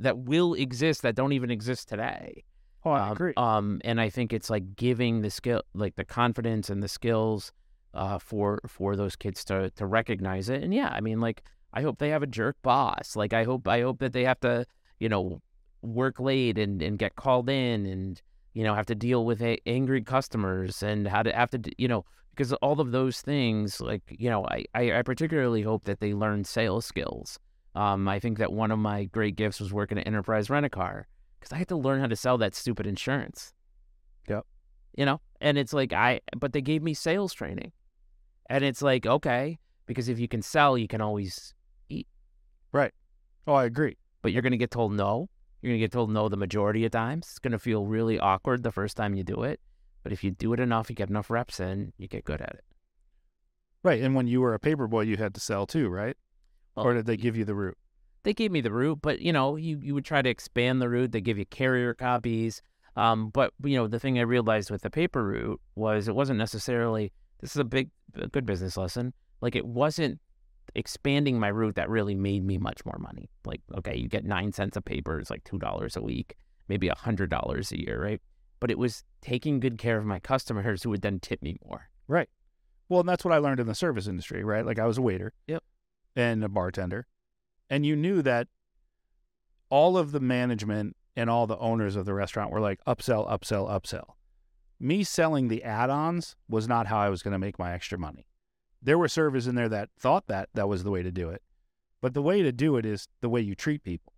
that 0.00 0.18
will 0.18 0.54
exist 0.54 1.02
that 1.02 1.14
don't 1.14 1.32
even 1.32 1.50
exist 1.50 1.88
today. 1.88 2.44
Oh, 2.84 2.90
I 2.90 3.00
um, 3.08 3.12
agree. 3.12 3.32
Um, 3.36 3.80
and 3.84 4.00
I 4.00 4.08
think 4.10 4.32
it's 4.32 4.50
like 4.50 4.76
giving 4.76 5.22
the 5.22 5.30
skill, 5.30 5.62
like 5.74 5.96
the 5.96 6.04
confidence 6.04 6.70
and 6.70 6.82
the 6.82 6.88
skills, 6.88 7.52
uh, 7.94 8.18
for 8.18 8.60
for 8.66 8.96
those 8.96 9.16
kids 9.16 9.44
to 9.46 9.70
to 9.70 9.86
recognize 9.86 10.48
it. 10.48 10.62
And 10.62 10.72
yeah, 10.72 10.88
I 10.88 11.00
mean, 11.00 11.20
like 11.20 11.42
I 11.72 11.82
hope 11.82 11.98
they 11.98 12.10
have 12.10 12.22
a 12.22 12.26
jerk 12.26 12.56
boss. 12.62 13.16
Like 13.16 13.32
I 13.32 13.44
hope 13.44 13.66
I 13.66 13.82
hope 13.82 13.98
that 14.00 14.12
they 14.12 14.24
have 14.24 14.40
to, 14.40 14.66
you 14.98 15.08
know, 15.08 15.40
work 15.82 16.20
late 16.20 16.58
and 16.58 16.82
and 16.82 16.98
get 16.98 17.16
called 17.16 17.48
in 17.50 17.86
and 17.86 18.20
you 18.54 18.64
know 18.64 18.74
have 18.74 18.86
to 18.86 18.94
deal 18.94 19.24
with 19.24 19.42
a- 19.42 19.60
angry 19.66 20.02
customers 20.02 20.82
and 20.82 21.06
how 21.06 21.22
to 21.22 21.32
have 21.32 21.50
to 21.50 21.60
you 21.76 21.88
know 21.88 22.04
because 22.30 22.52
all 22.54 22.80
of 22.80 22.92
those 22.92 23.20
things 23.20 23.80
like 23.80 24.02
you 24.08 24.30
know 24.30 24.46
I, 24.46 24.64
I 24.74 24.98
I 24.98 25.02
particularly 25.02 25.62
hope 25.62 25.84
that 25.84 26.00
they 26.00 26.14
learn 26.14 26.44
sales 26.44 26.86
skills. 26.86 27.38
Um, 27.74 28.08
I 28.08 28.18
think 28.18 28.38
that 28.38 28.52
one 28.52 28.70
of 28.70 28.78
my 28.78 29.04
great 29.04 29.36
gifts 29.36 29.60
was 29.60 29.72
working 29.72 29.98
at 29.98 30.06
Enterprise 30.06 30.50
Rent 30.50 30.66
a 30.66 30.70
Car 30.70 31.06
because 31.38 31.52
I 31.52 31.58
had 31.58 31.68
to 31.68 31.76
learn 31.76 32.00
how 32.00 32.06
to 32.06 32.16
sell 32.16 32.38
that 32.38 32.54
stupid 32.54 32.86
insurance. 32.86 33.52
Yep. 34.28 34.44
You 34.96 35.04
know, 35.04 35.20
and 35.40 35.58
it's 35.58 35.72
like 35.72 35.92
I, 35.92 36.20
but 36.36 36.52
they 36.52 36.60
gave 36.60 36.82
me 36.82 36.94
sales 36.94 37.32
training, 37.32 37.72
and 38.48 38.64
it's 38.64 38.82
like 38.82 39.06
okay, 39.06 39.58
because 39.86 40.08
if 40.08 40.18
you 40.18 40.28
can 40.28 40.42
sell, 40.42 40.76
you 40.76 40.88
can 40.88 41.00
always 41.00 41.54
eat. 41.88 42.06
Right. 42.72 42.92
Oh, 43.46 43.54
I 43.54 43.64
agree. 43.64 43.96
But 44.22 44.32
you're 44.32 44.42
gonna 44.42 44.56
get 44.56 44.70
told 44.70 44.92
no. 44.92 45.28
You're 45.60 45.72
gonna 45.72 45.78
get 45.78 45.92
told 45.92 46.10
no 46.10 46.28
the 46.28 46.36
majority 46.36 46.84
of 46.84 46.92
times. 46.92 47.26
It's 47.28 47.38
gonna 47.38 47.58
feel 47.58 47.86
really 47.86 48.18
awkward 48.18 48.62
the 48.62 48.72
first 48.72 48.96
time 48.96 49.14
you 49.14 49.24
do 49.24 49.42
it. 49.42 49.60
But 50.02 50.12
if 50.12 50.22
you 50.22 50.30
do 50.30 50.52
it 50.52 50.60
enough, 50.60 50.88
you 50.88 50.96
get 50.96 51.10
enough 51.10 51.30
reps 51.30 51.60
in, 51.60 51.92
you 51.98 52.08
get 52.08 52.24
good 52.24 52.40
at 52.40 52.54
it. 52.54 52.64
Right. 53.82 54.02
And 54.02 54.14
when 54.14 54.26
you 54.26 54.40
were 54.40 54.54
a 54.54 54.58
paper 54.58 54.86
boy, 54.86 55.02
you 55.02 55.16
had 55.16 55.34
to 55.34 55.40
sell 55.40 55.66
too, 55.66 55.88
right? 55.88 56.16
Well, 56.74 56.86
or 56.86 56.94
did 56.94 57.06
they 57.06 57.16
give 57.16 57.36
you 57.36 57.44
the 57.44 57.54
route? 57.54 57.78
they 58.28 58.34
gave 58.34 58.52
me 58.52 58.60
the 58.60 58.72
route, 58.72 59.00
but 59.00 59.20
you 59.20 59.32
know, 59.32 59.56
you, 59.56 59.80
you 59.82 59.94
would 59.94 60.04
try 60.04 60.22
to 60.22 60.28
expand 60.28 60.82
the 60.82 60.88
route. 60.88 61.12
They 61.12 61.20
give 61.20 61.38
you 61.38 61.46
carrier 61.46 61.94
copies. 61.94 62.60
Um, 62.96 63.30
but 63.30 63.52
you 63.62 63.76
know, 63.76 63.86
the 63.86 64.00
thing 64.00 64.18
I 64.18 64.22
realized 64.22 64.70
with 64.70 64.82
the 64.82 64.90
paper 64.90 65.24
route 65.24 65.60
was 65.76 66.08
it 66.08 66.14
wasn't 66.14 66.38
necessarily 66.38 67.12
this 67.40 67.52
is 67.52 67.56
a 67.56 67.64
big 67.64 67.90
a 68.16 68.28
good 68.28 68.44
business 68.44 68.76
lesson. 68.76 69.14
Like 69.40 69.54
it 69.56 69.66
wasn't 69.66 70.20
expanding 70.74 71.38
my 71.38 71.48
route 71.48 71.74
that 71.76 71.88
really 71.88 72.14
made 72.14 72.44
me 72.44 72.58
much 72.58 72.84
more 72.84 72.98
money. 72.98 73.30
Like, 73.44 73.60
okay, 73.76 73.96
you 73.96 74.08
get 74.08 74.24
nine 74.24 74.52
cents 74.52 74.76
a 74.76 74.80
paper, 74.80 75.18
it's 75.18 75.30
like 75.30 75.44
two 75.44 75.58
dollars 75.58 75.96
a 75.96 76.02
week, 76.02 76.34
maybe 76.68 76.88
a 76.88 76.96
hundred 76.96 77.30
dollars 77.30 77.72
a 77.72 77.80
year, 77.80 78.02
right? 78.02 78.20
But 78.60 78.70
it 78.70 78.78
was 78.78 79.04
taking 79.22 79.60
good 79.60 79.78
care 79.78 79.98
of 79.98 80.04
my 80.04 80.18
customers 80.18 80.82
who 80.82 80.90
would 80.90 81.02
then 81.02 81.20
tip 81.20 81.42
me 81.42 81.56
more. 81.64 81.88
Right. 82.06 82.28
Well, 82.88 83.00
and 83.00 83.08
that's 83.08 83.24
what 83.24 83.34
I 83.34 83.38
learned 83.38 83.60
in 83.60 83.66
the 83.66 83.74
service 83.74 84.06
industry, 84.06 84.42
right? 84.42 84.64
Like 84.64 84.78
I 84.78 84.86
was 84.86 84.98
a 84.98 85.02
waiter. 85.02 85.32
Yep. 85.46 85.62
And 86.16 86.42
a 86.42 86.48
bartender. 86.48 87.06
And 87.70 87.84
you 87.84 87.94
knew 87.94 88.22
that 88.22 88.48
all 89.70 89.98
of 89.98 90.12
the 90.12 90.20
management 90.20 90.96
and 91.14 91.28
all 91.28 91.46
the 91.46 91.58
owners 91.58 91.96
of 91.96 92.06
the 92.06 92.14
restaurant 92.14 92.50
were 92.50 92.60
like 92.60 92.82
upsell, 92.86 93.30
upsell, 93.30 93.68
upsell. 93.70 94.14
Me 94.80 95.02
selling 95.02 95.48
the 95.48 95.64
add-ons 95.64 96.36
was 96.48 96.68
not 96.68 96.86
how 96.86 96.98
I 96.98 97.08
was 97.08 97.22
going 97.22 97.32
to 97.32 97.38
make 97.38 97.58
my 97.58 97.72
extra 97.72 97.98
money. 97.98 98.26
There 98.80 98.98
were 98.98 99.08
servers 99.08 99.46
in 99.46 99.54
there 99.54 99.68
that 99.68 99.90
thought 99.98 100.26
that 100.28 100.48
that 100.54 100.68
was 100.68 100.84
the 100.84 100.90
way 100.90 101.02
to 101.02 101.10
do 101.10 101.28
it. 101.30 101.42
But 102.00 102.14
the 102.14 102.22
way 102.22 102.42
to 102.42 102.52
do 102.52 102.76
it 102.76 102.86
is 102.86 103.08
the 103.20 103.28
way 103.28 103.40
you 103.40 103.54
treat 103.54 103.82
people. 103.82 104.12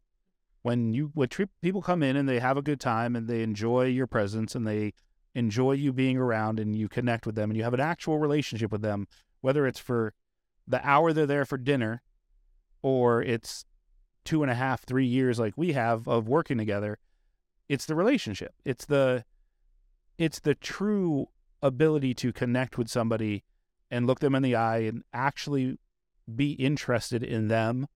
When 0.63 0.93
you 0.93 1.11
when 1.15 1.29
treat, 1.29 1.49
people 1.63 1.81
come 1.81 2.03
in 2.03 2.17
and 2.17 2.29
they 2.29 2.39
have 2.39 2.59
a 2.59 2.63
good 2.63 2.81
time 2.81 3.17
and 3.17 3.27
they 3.27 3.43
enjoy 3.43 3.87
your 3.87 4.07
presence 4.07 4.55
and 4.55 4.67
they 4.67 4.93
enjoy 5.35 5.73
you 5.73 5.93
being 5.93 6.19
around 6.19 6.61
and 6.61 6.77
you 6.77 6.89
connect 6.89 7.25
with 7.25 7.35
them 7.35 7.51
and 7.51 7.57
you 7.57 7.65
have 7.65 7.75
an 7.75 7.81
actual 7.81 8.19
relationship 8.19 8.71
with 8.71 8.83
them, 8.83 9.07
whether 9.41 9.67
it's 9.67 9.79
for 9.79 10.13
the 10.67 10.87
hour 10.87 11.13
they're 11.13 11.27
there 11.27 11.47
for 11.47 11.57
dinner 11.57 12.03
or 12.83 13.23
it's 13.23 13.65
two 14.25 14.43
and 14.43 14.51
a 14.51 14.55
half, 14.55 14.85
three 14.85 15.07
years 15.07 15.39
like 15.39 15.55
we 15.57 15.73
have 15.73 16.07
of 16.07 16.29
working 16.29 16.59
together, 16.59 16.99
it's 17.69 17.87
the 17.87 17.95
relationship. 17.95 18.55
It's 18.65 18.85
the 18.85 19.25
it's 20.19 20.41
the 20.41 20.55
true 20.55 21.29
ability 21.63 22.15
to 22.15 22.33
connect 22.33 22.77
with 22.77 22.89
somebody 22.89 23.45
and 23.91 24.07
look 24.07 24.21
them 24.21 24.35
in 24.35 24.43
the 24.43 24.55
eye 24.55 24.79
and 24.79 25.03
actually 25.13 25.79
be 26.35 26.53
interested 26.53 27.23
in 27.23 27.49
them 27.49 27.87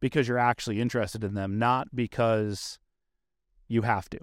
because 0.00 0.28
you're 0.28 0.38
actually 0.38 0.80
interested 0.80 1.24
in 1.24 1.34
them, 1.34 1.58
not 1.58 1.88
because 1.94 2.78
you 3.68 3.82
have 3.82 4.10
to. 4.10 4.18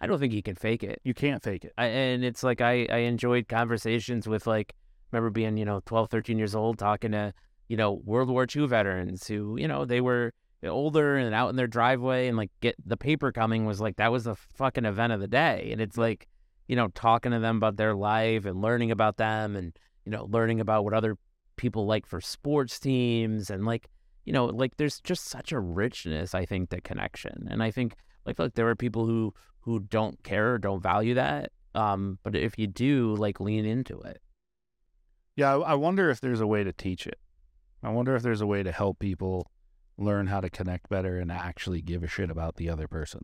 I 0.00 0.06
don't 0.06 0.18
think 0.18 0.32
you 0.32 0.42
can 0.42 0.54
fake 0.54 0.82
it. 0.82 1.00
You 1.04 1.14
can't 1.14 1.42
fake 1.42 1.64
it. 1.64 1.72
I, 1.76 1.86
and 1.86 2.24
it's 2.24 2.42
like 2.42 2.60
I, 2.60 2.86
I 2.90 2.98
enjoyed 2.98 3.48
conversations 3.48 4.28
with 4.28 4.46
like 4.46 4.74
remember 5.12 5.30
being 5.30 5.56
you 5.56 5.64
know 5.64 5.80
12 5.86 6.10
13 6.10 6.38
years 6.38 6.54
old 6.54 6.78
talking 6.78 7.12
to 7.12 7.32
you 7.68 7.76
know 7.76 8.00
world 8.04 8.28
war 8.28 8.46
ii 8.54 8.66
veterans 8.66 9.26
who 9.26 9.56
you 9.58 9.66
know 9.66 9.84
they 9.84 10.00
were 10.00 10.32
older 10.64 11.16
and 11.16 11.34
out 11.34 11.48
in 11.48 11.56
their 11.56 11.66
driveway 11.66 12.28
and 12.28 12.36
like 12.36 12.50
get 12.60 12.74
the 12.84 12.96
paper 12.96 13.32
coming 13.32 13.64
was 13.64 13.80
like 13.80 13.96
that 13.96 14.12
was 14.12 14.24
the 14.24 14.34
fucking 14.34 14.84
event 14.84 15.12
of 15.12 15.20
the 15.20 15.28
day 15.28 15.68
and 15.72 15.80
it's 15.80 15.96
like 15.96 16.26
you 16.66 16.76
know 16.76 16.88
talking 16.88 17.32
to 17.32 17.38
them 17.38 17.56
about 17.56 17.76
their 17.76 17.94
life 17.94 18.44
and 18.44 18.60
learning 18.60 18.90
about 18.90 19.16
them 19.16 19.56
and 19.56 19.78
you 20.08 20.16
know 20.16 20.24
learning 20.30 20.58
about 20.58 20.84
what 20.84 20.94
other 20.94 21.18
people 21.56 21.84
like 21.84 22.06
for 22.06 22.18
sports 22.18 22.80
teams 22.80 23.50
and 23.50 23.66
like 23.66 23.90
you 24.24 24.32
know 24.32 24.46
like 24.46 24.74
there's 24.78 25.00
just 25.00 25.26
such 25.26 25.52
a 25.52 25.60
richness 25.60 26.34
i 26.34 26.46
think 26.46 26.70
to 26.70 26.80
connection 26.80 27.46
and 27.50 27.62
i 27.62 27.70
think 27.70 27.94
like 28.24 28.38
look 28.38 28.54
there 28.54 28.66
are 28.68 28.74
people 28.74 29.04
who 29.04 29.34
who 29.60 29.78
don't 29.80 30.22
care 30.24 30.54
or 30.54 30.58
don't 30.58 30.82
value 30.82 31.12
that 31.12 31.52
um 31.74 32.18
but 32.22 32.34
if 32.34 32.58
you 32.58 32.66
do 32.66 33.14
like 33.16 33.38
lean 33.38 33.66
into 33.66 34.00
it 34.00 34.22
Yeah, 35.36 35.58
I 35.58 35.74
wonder 35.74 36.08
if 36.08 36.22
there's 36.22 36.40
a 36.40 36.46
way 36.46 36.64
to 36.64 36.72
teach 36.72 37.06
it. 37.06 37.18
I 37.82 37.90
wonder 37.90 38.16
if 38.16 38.22
there's 38.22 38.40
a 38.40 38.46
way 38.46 38.62
to 38.62 38.72
help 38.72 38.98
people 38.98 39.50
learn 39.98 40.26
how 40.28 40.40
to 40.40 40.48
connect 40.48 40.88
better 40.88 41.20
and 41.20 41.30
actually 41.30 41.82
give 41.82 42.02
a 42.02 42.08
shit 42.08 42.30
about 42.30 42.56
the 42.56 42.70
other 42.70 42.88
person. 42.88 43.20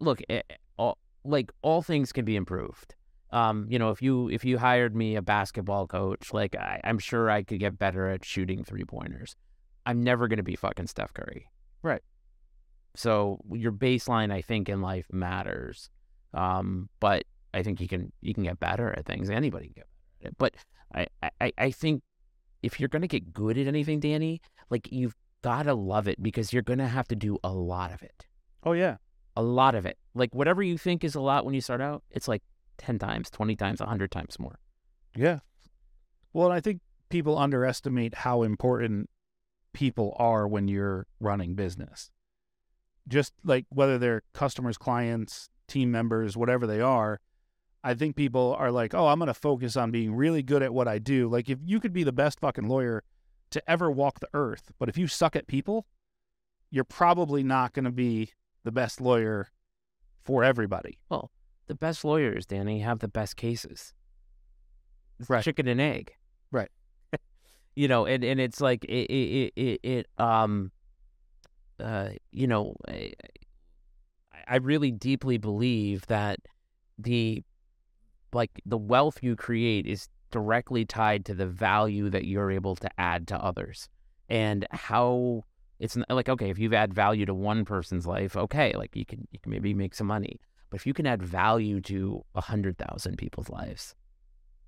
look 0.00 0.22
eh, 0.28 0.40
eh, 0.50 0.56
all, 0.78 0.96
like 1.22 1.52
all 1.60 1.82
things 1.82 2.12
can 2.12 2.24
be 2.24 2.34
improved 2.34 2.96
um 3.36 3.66
you 3.68 3.78
know 3.78 3.90
if 3.90 4.00
you 4.06 4.28
if 4.36 4.44
you 4.44 4.56
hired 4.58 4.94
me 4.94 5.08
a 5.16 5.22
basketball 5.22 5.86
coach 5.86 6.32
like 6.32 6.54
I, 6.56 6.80
i'm 6.84 6.98
sure 6.98 7.30
i 7.30 7.42
could 7.42 7.60
get 7.60 7.78
better 7.78 8.08
at 8.14 8.24
shooting 8.24 8.64
three 8.64 8.84
pointers 8.84 9.36
i'm 9.84 10.02
never 10.10 10.28
going 10.28 10.42
to 10.44 10.48
be 10.52 10.56
fucking 10.56 10.86
steph 10.88 11.12
curry 11.14 11.42
Right. 11.82 12.02
so 12.94 13.38
your 13.52 13.72
baseline 13.72 14.32
i 14.32 14.40
think 14.40 14.68
in 14.68 14.80
life 14.80 15.06
matters 15.12 15.90
um 16.34 16.88
but 17.00 17.24
i 17.52 17.62
think 17.62 17.80
you 17.80 17.88
can 17.88 18.12
you 18.20 18.32
can 18.34 18.44
get 18.44 18.58
better 18.58 18.94
at 18.96 19.04
things 19.06 19.28
anybody 19.30 19.66
can 19.66 19.74
get 19.74 19.86
better 19.86 20.22
at 20.22 20.28
it 20.28 20.34
but 20.38 20.54
i 20.94 21.30
i, 21.40 21.52
I 21.66 21.70
think 21.70 22.02
if 22.62 22.80
you're 22.80 22.88
going 22.88 23.02
to 23.02 23.08
get 23.08 23.32
good 23.32 23.58
at 23.58 23.66
anything 23.66 24.00
danny 24.00 24.40
like 24.70 24.88
you've 24.90 25.14
got 25.42 25.64
to 25.64 25.74
love 25.74 26.08
it 26.08 26.22
because 26.22 26.52
you're 26.52 26.62
going 26.62 26.78
to 26.78 26.88
have 26.88 27.06
to 27.08 27.16
do 27.16 27.38
a 27.44 27.52
lot 27.52 27.92
of 27.92 28.02
it 28.02 28.26
Oh 28.64 28.72
yeah. 28.72 28.96
a 29.36 29.42
lot 29.42 29.76
of 29.76 29.86
it. 29.86 29.96
Like 30.12 30.34
whatever 30.34 30.60
you 30.60 30.76
think 30.76 31.04
is 31.04 31.14
a 31.14 31.20
lot 31.20 31.44
when 31.44 31.54
you 31.54 31.60
start 31.60 31.80
out, 31.80 32.02
it's 32.10 32.26
like 32.26 32.42
10 32.78 32.98
times, 32.98 33.30
20 33.30 33.56
times, 33.56 33.80
100 33.80 34.10
times 34.10 34.38
more. 34.38 34.58
Yeah. 35.14 35.40
Well, 36.32 36.50
I 36.50 36.60
think 36.60 36.80
people 37.08 37.38
underestimate 37.38 38.14
how 38.14 38.42
important 38.42 39.08
people 39.72 40.14
are 40.18 40.46
when 40.48 40.68
you're 40.68 41.06
running 41.20 41.54
business. 41.54 42.10
Just 43.08 43.32
like 43.44 43.66
whether 43.70 43.98
they're 43.98 44.22
customers, 44.32 44.76
clients, 44.78 45.48
team 45.68 45.90
members, 45.90 46.36
whatever 46.36 46.66
they 46.66 46.80
are, 46.80 47.20
I 47.84 47.94
think 47.94 48.16
people 48.16 48.56
are 48.58 48.72
like, 48.72 48.94
oh, 48.94 49.06
I'm 49.06 49.18
going 49.18 49.28
to 49.28 49.34
focus 49.34 49.76
on 49.76 49.92
being 49.92 50.14
really 50.14 50.42
good 50.42 50.62
at 50.62 50.74
what 50.74 50.88
I 50.88 50.98
do. 50.98 51.28
Like, 51.28 51.48
if 51.48 51.58
you 51.64 51.78
could 51.78 51.92
be 51.92 52.02
the 52.02 52.12
best 52.12 52.40
fucking 52.40 52.66
lawyer 52.66 53.04
to 53.50 53.70
ever 53.70 53.90
walk 53.90 54.18
the 54.18 54.28
earth, 54.34 54.72
but 54.78 54.88
if 54.88 54.98
you 54.98 55.06
suck 55.06 55.36
at 55.36 55.46
people, 55.46 55.86
you're 56.70 56.84
probably 56.84 57.44
not 57.44 57.74
going 57.74 57.84
to 57.84 57.92
be 57.92 58.30
the 58.64 58.72
best 58.72 59.00
lawyer 59.00 59.50
for 60.24 60.42
everybody. 60.42 60.98
The 61.66 61.74
best 61.74 62.04
lawyers, 62.04 62.46
Danny, 62.46 62.80
have 62.80 63.00
the 63.00 63.08
best 63.08 63.36
cases. 63.36 63.92
It's 65.18 65.28
Right. 65.28 65.42
chicken 65.42 65.66
and 65.66 65.80
egg. 65.80 66.12
Right. 66.50 66.70
you 67.74 67.88
know, 67.88 68.06
and, 68.06 68.22
and 68.22 68.40
it's 68.40 68.60
like 68.60 68.84
it 68.84 69.10
it 69.10 69.52
it, 69.56 69.80
it 69.82 70.06
um 70.18 70.70
uh 71.80 72.10
you 72.30 72.46
know 72.46 72.74
I, 72.88 73.12
I 74.46 74.56
really 74.56 74.90
deeply 74.90 75.38
believe 75.38 76.06
that 76.06 76.38
the 76.98 77.42
like 78.32 78.50
the 78.64 78.78
wealth 78.78 79.22
you 79.22 79.36
create 79.36 79.86
is 79.86 80.08
directly 80.30 80.84
tied 80.84 81.24
to 81.24 81.34
the 81.34 81.46
value 81.46 82.10
that 82.10 82.26
you're 82.26 82.50
able 82.50 82.76
to 82.76 82.88
add 82.98 83.26
to 83.28 83.36
others 83.42 83.88
and 84.28 84.66
how 84.70 85.42
it's 85.78 85.96
like 86.08 86.28
okay 86.28 86.50
if 86.50 86.58
you've 86.58 86.72
add 86.72 86.92
value 86.92 87.24
to 87.24 87.34
one 87.34 87.64
person's 87.64 88.06
life 88.06 88.36
okay 88.36 88.72
like 88.76 88.94
you 88.96 89.04
can 89.04 89.26
you 89.30 89.38
can 89.38 89.52
maybe 89.52 89.72
make 89.72 89.94
some 89.94 90.06
money 90.06 90.40
but 90.70 90.80
if 90.80 90.86
you 90.86 90.94
can 90.94 91.06
add 91.06 91.22
value 91.22 91.80
to 91.80 92.24
a 92.34 92.40
hundred 92.40 92.76
thousand 92.78 93.16
people's 93.16 93.48
lives 93.48 93.94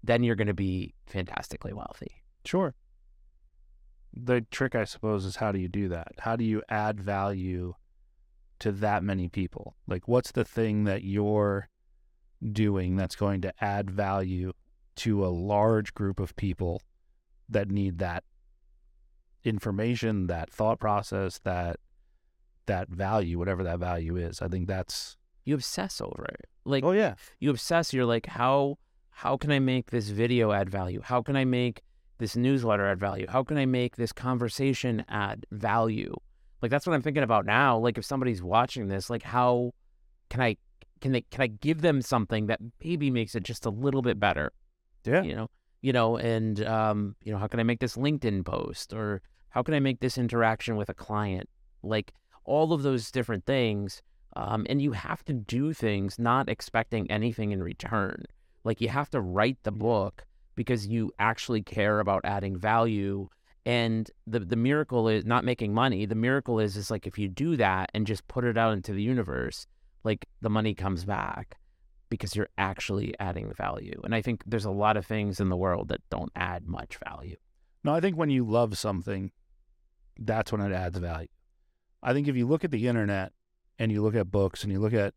then 0.02 0.22
you're 0.22 0.36
going 0.36 0.46
to 0.46 0.54
be 0.54 0.94
fantastically 1.06 1.72
wealthy 1.72 2.22
Sure. 2.48 2.74
The 4.14 4.40
trick, 4.50 4.74
I 4.74 4.84
suppose, 4.84 5.26
is 5.26 5.36
how 5.36 5.52
do 5.52 5.58
you 5.58 5.68
do 5.68 5.90
that? 5.90 6.08
How 6.20 6.34
do 6.34 6.44
you 6.44 6.62
add 6.70 6.98
value 6.98 7.74
to 8.60 8.72
that 8.72 9.04
many 9.04 9.28
people? 9.28 9.76
Like, 9.86 10.08
what's 10.08 10.32
the 10.32 10.46
thing 10.46 10.84
that 10.84 11.04
you're 11.04 11.68
doing 12.52 12.96
that's 12.96 13.16
going 13.16 13.42
to 13.42 13.52
add 13.60 13.90
value 13.90 14.54
to 14.96 15.26
a 15.26 15.28
large 15.28 15.92
group 15.92 16.20
of 16.20 16.34
people 16.36 16.80
that 17.50 17.70
need 17.70 17.98
that 17.98 18.24
information, 19.44 20.26
that 20.28 20.50
thought 20.50 20.80
process, 20.80 21.38
that 21.40 21.76
that 22.64 22.88
value, 22.88 23.38
whatever 23.38 23.62
that 23.62 23.78
value 23.78 24.16
is? 24.16 24.40
I 24.40 24.48
think 24.48 24.68
that's 24.68 25.17
you 25.48 25.54
obsess 25.54 26.00
over 26.00 26.26
it. 26.26 26.46
Like 26.64 26.84
Oh 26.84 26.92
yeah. 26.92 27.14
you 27.40 27.50
obsess. 27.50 27.94
You're 27.94 28.04
like, 28.04 28.26
how 28.26 28.78
how 29.10 29.36
can 29.36 29.50
I 29.50 29.58
make 29.58 29.90
this 29.90 30.10
video 30.10 30.52
add 30.52 30.68
value? 30.70 31.00
How 31.02 31.22
can 31.22 31.36
I 31.36 31.44
make 31.44 31.82
this 32.18 32.36
newsletter 32.36 32.86
add 32.86 33.00
value? 33.00 33.26
How 33.28 33.42
can 33.42 33.56
I 33.56 33.64
make 33.64 33.96
this 33.96 34.12
conversation 34.12 35.04
add 35.08 35.46
value? 35.50 36.14
Like 36.60 36.70
that's 36.70 36.86
what 36.86 36.92
I'm 36.92 37.02
thinking 37.02 37.22
about 37.22 37.46
now. 37.46 37.78
Like 37.78 37.96
if 37.96 38.04
somebody's 38.04 38.42
watching 38.42 38.88
this, 38.88 39.08
like 39.08 39.22
how 39.22 39.72
can 40.28 40.42
I 40.42 40.56
can 41.00 41.12
they 41.12 41.22
can 41.22 41.40
I 41.40 41.46
give 41.46 41.80
them 41.80 42.02
something 42.02 42.46
that 42.48 42.60
maybe 42.84 43.10
makes 43.10 43.34
it 43.34 43.42
just 43.42 43.64
a 43.64 43.70
little 43.70 44.02
bit 44.02 44.20
better? 44.20 44.52
Yeah. 45.04 45.22
You 45.22 45.34
know, 45.34 45.50
you 45.80 45.92
know, 45.94 46.18
and 46.18 46.62
um, 46.66 47.16
you 47.24 47.32
know, 47.32 47.38
how 47.38 47.46
can 47.46 47.58
I 47.58 47.62
make 47.62 47.80
this 47.80 47.96
LinkedIn 47.96 48.44
post 48.44 48.92
or 48.92 49.22
how 49.48 49.62
can 49.62 49.72
I 49.72 49.80
make 49.80 50.00
this 50.00 50.18
interaction 50.18 50.76
with 50.76 50.90
a 50.90 50.94
client? 50.94 51.48
Like 51.82 52.12
all 52.44 52.74
of 52.74 52.82
those 52.82 53.10
different 53.10 53.46
things. 53.46 54.02
Um, 54.36 54.66
and 54.68 54.80
you 54.80 54.92
have 54.92 55.24
to 55.24 55.32
do 55.32 55.72
things 55.72 56.18
not 56.18 56.48
expecting 56.48 57.10
anything 57.10 57.52
in 57.52 57.62
return. 57.62 58.24
Like 58.64 58.80
you 58.80 58.88
have 58.88 59.10
to 59.10 59.20
write 59.20 59.58
the 59.62 59.72
book 59.72 60.24
because 60.54 60.86
you 60.86 61.12
actually 61.18 61.62
care 61.62 62.00
about 62.00 62.24
adding 62.24 62.56
value. 62.56 63.28
And 63.64 64.10
the 64.26 64.40
the 64.40 64.56
miracle 64.56 65.08
is 65.08 65.24
not 65.24 65.44
making 65.44 65.74
money. 65.74 66.06
The 66.06 66.14
miracle 66.14 66.58
is 66.58 66.76
is 66.76 66.90
like 66.90 67.06
if 67.06 67.18
you 67.18 67.28
do 67.28 67.56
that 67.56 67.90
and 67.94 68.06
just 68.06 68.26
put 68.28 68.44
it 68.44 68.56
out 68.56 68.72
into 68.72 68.92
the 68.92 69.02
universe, 69.02 69.66
like 70.04 70.26
the 70.40 70.50
money 70.50 70.74
comes 70.74 71.04
back 71.04 71.58
because 72.08 72.34
you're 72.34 72.48
actually 72.56 73.14
adding 73.20 73.52
value. 73.54 74.00
And 74.04 74.14
I 74.14 74.22
think 74.22 74.42
there's 74.46 74.64
a 74.64 74.70
lot 74.70 74.96
of 74.96 75.06
things 75.06 75.40
in 75.40 75.48
the 75.48 75.56
world 75.56 75.88
that 75.88 76.00
don't 76.10 76.32
add 76.34 76.66
much 76.66 76.98
value. 77.04 77.36
No, 77.84 77.94
I 77.94 78.00
think 78.00 78.16
when 78.16 78.30
you 78.30 78.44
love 78.44 78.78
something, 78.78 79.30
that's 80.18 80.50
when 80.50 80.60
it 80.60 80.72
adds 80.72 80.98
value. 80.98 81.28
I 82.02 82.12
think 82.12 82.28
if 82.28 82.36
you 82.36 82.46
look 82.46 82.64
at 82.64 82.70
the 82.70 82.88
internet 82.88 83.32
and 83.78 83.92
you 83.92 84.02
look 84.02 84.14
at 84.14 84.30
books 84.30 84.62
and 84.62 84.72
you 84.72 84.80
look 84.80 84.92
at, 84.92 85.14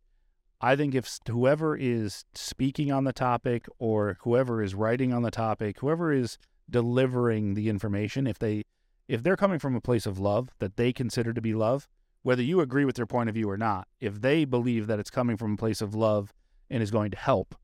I 0.60 0.76
think 0.76 0.94
if 0.94 1.18
whoever 1.28 1.76
is 1.76 2.24
speaking 2.34 2.92
on 2.92 3.04
the 3.04 3.12
topic 3.12 3.66
or 3.78 4.18
whoever 4.22 4.62
is 4.62 4.74
writing 4.74 5.12
on 5.12 5.22
the 5.22 5.30
topic, 5.30 5.80
whoever 5.80 6.12
is 6.12 6.38
delivering 6.70 7.54
the 7.54 7.68
information, 7.68 8.26
if 8.26 8.38
they, 8.38 8.62
if 9.08 9.22
they're 9.22 9.36
coming 9.36 9.58
from 9.58 9.74
a 9.74 9.80
place 9.80 10.06
of 10.06 10.18
love 10.18 10.50
that 10.60 10.76
they 10.76 10.92
consider 10.92 11.32
to 11.32 11.40
be 11.40 11.54
love, 11.54 11.88
whether 12.22 12.42
you 12.42 12.60
agree 12.60 12.84
with 12.84 12.94
their 12.94 13.06
point 13.06 13.28
of 13.28 13.34
view 13.34 13.50
or 13.50 13.56
not, 13.56 13.88
if 14.00 14.20
they 14.20 14.44
believe 14.44 14.86
that 14.86 15.00
it's 15.00 15.10
coming 15.10 15.36
from 15.36 15.54
a 15.54 15.56
place 15.56 15.80
of 15.80 15.94
love 15.94 16.32
and 16.70 16.82
is 16.82 16.92
going 16.92 17.10
to 17.10 17.18
help, 17.18 17.56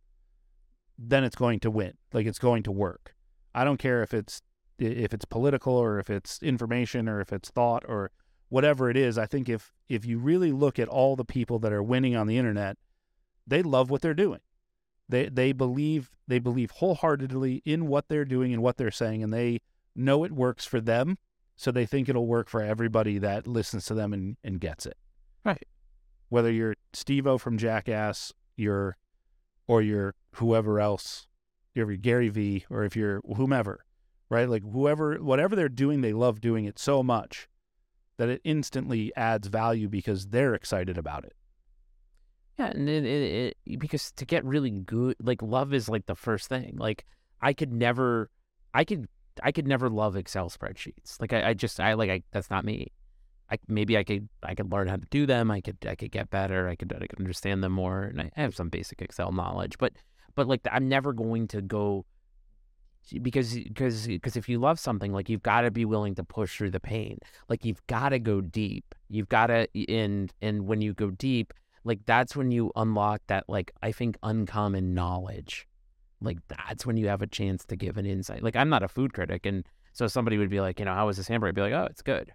then 0.98 1.22
it's 1.22 1.36
going 1.36 1.60
to 1.60 1.70
win. 1.70 1.94
Like 2.12 2.26
it's 2.26 2.40
going 2.40 2.64
to 2.64 2.72
work. 2.72 3.14
I 3.54 3.64
don't 3.64 3.78
care 3.78 4.02
if 4.02 4.12
it's 4.12 4.42
if 4.78 5.12
it's 5.12 5.24
political 5.24 5.74
or 5.74 5.98
if 5.98 6.08
it's 6.08 6.40
information 6.40 7.08
or 7.08 7.20
if 7.20 7.32
it's 7.32 7.50
thought 7.50 7.84
or 7.88 8.12
whatever 8.48 8.90
it 8.90 8.96
is. 8.96 9.18
I 9.18 9.26
think 9.26 9.48
if 9.48 9.72
if 9.88 10.04
you 10.04 10.18
really 10.18 10.52
look 10.52 10.78
at 10.78 10.88
all 10.88 11.16
the 11.16 11.24
people 11.24 11.58
that 11.60 11.72
are 11.72 11.82
winning 11.82 12.16
on 12.16 12.26
the 12.26 12.38
internet, 12.38 12.76
they 13.46 13.62
love 13.62 13.90
what 13.90 14.02
they're 14.02 14.14
doing. 14.14 14.40
They 15.08 15.28
they 15.28 15.52
believe 15.52 16.10
they 16.26 16.38
believe 16.38 16.70
wholeheartedly 16.72 17.62
in 17.64 17.86
what 17.86 18.08
they're 18.08 18.24
doing 18.24 18.52
and 18.52 18.62
what 18.62 18.76
they're 18.76 18.90
saying, 18.90 19.22
and 19.22 19.32
they 19.32 19.60
know 19.94 20.24
it 20.24 20.32
works 20.32 20.64
for 20.64 20.80
them. 20.80 21.18
So 21.56 21.72
they 21.72 21.86
think 21.86 22.08
it'll 22.08 22.26
work 22.26 22.48
for 22.48 22.62
everybody 22.62 23.18
that 23.18 23.48
listens 23.48 23.84
to 23.86 23.94
them 23.94 24.12
and, 24.12 24.36
and 24.44 24.60
gets 24.60 24.86
it. 24.86 24.96
Right. 25.44 25.66
Whether 26.28 26.52
you're 26.52 26.76
Steve-O 26.92 27.36
from 27.38 27.58
Jackass, 27.58 28.32
you're 28.56 28.96
or 29.66 29.82
you're 29.82 30.14
whoever 30.36 30.78
else, 30.78 31.26
you're 31.74 31.96
Gary 31.96 32.28
V 32.28 32.64
or 32.70 32.84
if 32.84 32.94
you're 32.94 33.20
whomever, 33.34 33.84
right? 34.30 34.48
Like 34.48 34.62
whoever, 34.62 35.16
whatever 35.16 35.56
they're 35.56 35.68
doing, 35.68 36.00
they 36.00 36.12
love 36.12 36.40
doing 36.40 36.64
it 36.64 36.78
so 36.78 37.02
much 37.02 37.48
that 38.18 38.28
it 38.28 38.40
instantly 38.44 39.12
adds 39.16 39.48
value 39.48 39.88
because 39.88 40.26
they're 40.26 40.54
excited 40.54 40.98
about 40.98 41.24
it. 41.24 41.34
Yeah, 42.58 42.66
and 42.66 42.88
it, 42.88 43.04
it, 43.04 43.56
it 43.64 43.78
because 43.78 44.10
to 44.12 44.26
get 44.26 44.44
really 44.44 44.70
good, 44.70 45.16
like 45.22 45.40
love 45.40 45.72
is 45.72 45.88
like 45.88 46.06
the 46.06 46.16
first 46.16 46.48
thing. 46.48 46.76
Like 46.76 47.04
I 47.40 47.52
could 47.52 47.72
never, 47.72 48.30
I 48.74 48.84
could, 48.84 49.06
I 49.42 49.52
could 49.52 49.68
never 49.68 49.88
love 49.88 50.16
Excel 50.16 50.50
spreadsheets. 50.50 51.20
Like 51.20 51.32
I, 51.32 51.50
I 51.50 51.54
just, 51.54 51.78
I 51.78 51.94
like, 51.94 52.10
I 52.10 52.22
that's 52.32 52.50
not 52.50 52.64
me. 52.64 52.88
I 53.50 53.58
maybe 53.68 53.96
I 53.96 54.02
could, 54.02 54.28
I 54.42 54.54
could 54.56 54.70
learn 54.72 54.88
how 54.88 54.96
to 54.96 55.06
do 55.10 55.24
them. 55.24 55.50
I 55.50 55.60
could, 55.60 55.78
I 55.86 55.94
could 55.94 56.10
get 56.10 56.30
better. 56.30 56.68
I 56.68 56.74
could, 56.74 56.92
I 56.92 57.06
could 57.06 57.20
understand 57.20 57.62
them 57.62 57.72
more, 57.72 58.02
and 58.02 58.20
I 58.20 58.30
have 58.34 58.56
some 58.56 58.68
basic 58.68 59.00
Excel 59.00 59.30
knowledge. 59.30 59.78
But, 59.78 59.92
but 60.34 60.48
like 60.48 60.60
I'm 60.70 60.88
never 60.88 61.12
going 61.12 61.46
to 61.48 61.62
go 61.62 62.04
because 63.22 63.54
because 63.54 64.06
because 64.06 64.36
if 64.36 64.48
you 64.48 64.58
love 64.58 64.78
something 64.78 65.12
like 65.12 65.28
you've 65.28 65.42
got 65.42 65.62
to 65.62 65.70
be 65.70 65.84
willing 65.84 66.14
to 66.16 66.24
push 66.24 66.56
through 66.56 66.70
the 66.70 66.80
pain. 66.80 67.18
Like 67.48 67.64
you've 67.64 67.86
got 67.86 68.10
to 68.10 68.18
go 68.18 68.40
deep. 68.40 68.94
You've 69.08 69.28
got 69.28 69.48
to 69.48 69.68
and 69.88 70.32
and 70.42 70.66
when 70.66 70.80
you 70.80 70.94
go 70.94 71.10
deep 71.10 71.54
like 71.84 72.04
that's 72.04 72.36
when 72.36 72.50
you 72.50 72.70
unlock 72.76 73.22
that 73.28 73.44
like 73.48 73.70
i 73.82 73.92
think 73.92 74.18
uncommon 74.22 74.94
knowledge. 74.94 75.66
Like 76.20 76.38
that's 76.48 76.84
when 76.84 76.96
you 76.96 77.06
have 77.08 77.22
a 77.22 77.26
chance 77.26 77.64
to 77.66 77.76
give 77.76 77.96
an 77.96 78.06
insight. 78.06 78.42
Like 78.42 78.56
i'm 78.56 78.68
not 78.68 78.82
a 78.82 78.88
food 78.88 79.12
critic 79.12 79.46
and 79.46 79.64
so 79.92 80.06
somebody 80.06 80.38
would 80.38 80.50
be 80.50 80.60
like 80.60 80.78
you 80.78 80.84
know 80.84 80.94
how 80.94 81.06
was 81.06 81.16
this 81.16 81.28
hamburger? 81.28 81.48
I'd 81.48 81.54
be 81.54 81.62
like 81.62 81.72
oh 81.72 81.88
it's 81.90 82.02
good. 82.02 82.32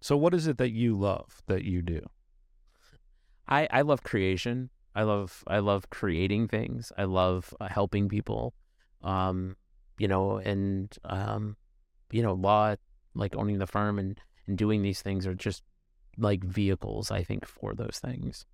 So, 0.00 0.16
what 0.16 0.32
is 0.32 0.46
it 0.46 0.58
that 0.58 0.70
you 0.70 0.96
love 0.96 1.42
that 1.46 1.64
you 1.64 1.82
do? 1.82 2.00
i 3.48 3.68
i 3.70 3.82
love 3.82 4.02
creation. 4.02 4.70
I 4.94 5.02
love 5.02 5.44
i 5.46 5.58
love 5.58 5.90
creating 5.90 6.48
things. 6.48 6.92
I 6.96 7.04
love 7.04 7.54
uh, 7.60 7.68
helping 7.68 8.08
people. 8.08 8.54
Um 9.02 9.56
you 9.98 10.08
know 10.08 10.38
and 10.38 10.96
um 11.04 11.56
you 12.10 12.22
know 12.22 12.34
law 12.34 12.74
like 13.14 13.34
owning 13.36 13.58
the 13.58 13.66
firm 13.66 13.98
and 13.98 14.20
and 14.46 14.56
doing 14.56 14.82
these 14.82 15.02
things 15.02 15.26
are 15.26 15.34
just 15.34 15.62
like 16.16 16.42
vehicles 16.44 17.10
i 17.10 17.22
think 17.22 17.46
for 17.46 17.74
those 17.74 17.98
things 18.00 18.46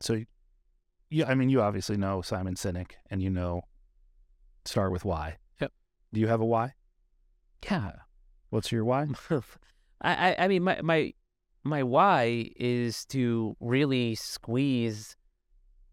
So, 0.00 0.24
yeah, 1.10 1.28
I 1.30 1.34
mean, 1.34 1.48
you 1.48 1.62
obviously 1.62 1.96
know 1.96 2.20
Simon 2.22 2.56
Sinek 2.56 2.92
and 3.10 3.22
you 3.22 3.30
know 3.30 3.62
start 4.64 4.92
with 4.92 5.04
why. 5.04 5.36
Yep. 5.60 5.72
Do 6.12 6.20
you 6.20 6.26
have 6.28 6.40
a 6.40 6.44
why? 6.44 6.74
yeah 7.70 7.92
What's 8.50 8.70
your 8.70 8.84
why? 8.84 9.06
I, 10.00 10.12
I 10.30 10.36
I 10.44 10.48
mean 10.48 10.62
my 10.64 10.80
my 10.82 11.14
my 11.64 11.82
why 11.82 12.50
is 12.56 13.04
to 13.06 13.56
really 13.60 14.14
squeeze 14.14 15.16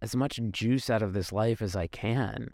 as 0.02 0.16
much 0.16 0.40
juice 0.52 0.90
out 0.90 1.02
of 1.02 1.14
this 1.14 1.32
life 1.32 1.62
as 1.62 1.76
I 1.76 1.88
can 1.88 2.50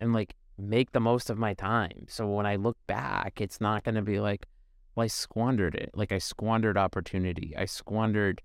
and 0.00 0.12
like 0.12 0.34
make 0.58 0.92
the 0.92 1.00
most 1.00 1.30
of 1.30 1.38
my 1.38 1.54
time. 1.54 2.06
So 2.08 2.26
when 2.26 2.46
I 2.46 2.56
look 2.56 2.76
back, 2.86 3.40
it's 3.40 3.60
not 3.60 3.84
going 3.84 3.96
to 3.96 4.02
be 4.02 4.20
like 4.20 4.46
well 4.94 5.04
I 5.04 5.08
squandered 5.08 5.74
it. 5.74 5.90
Like 5.94 6.12
I 6.12 6.18
squandered 6.18 6.76
opportunity. 6.76 7.54
I 7.56 7.64
squandered 7.64 8.40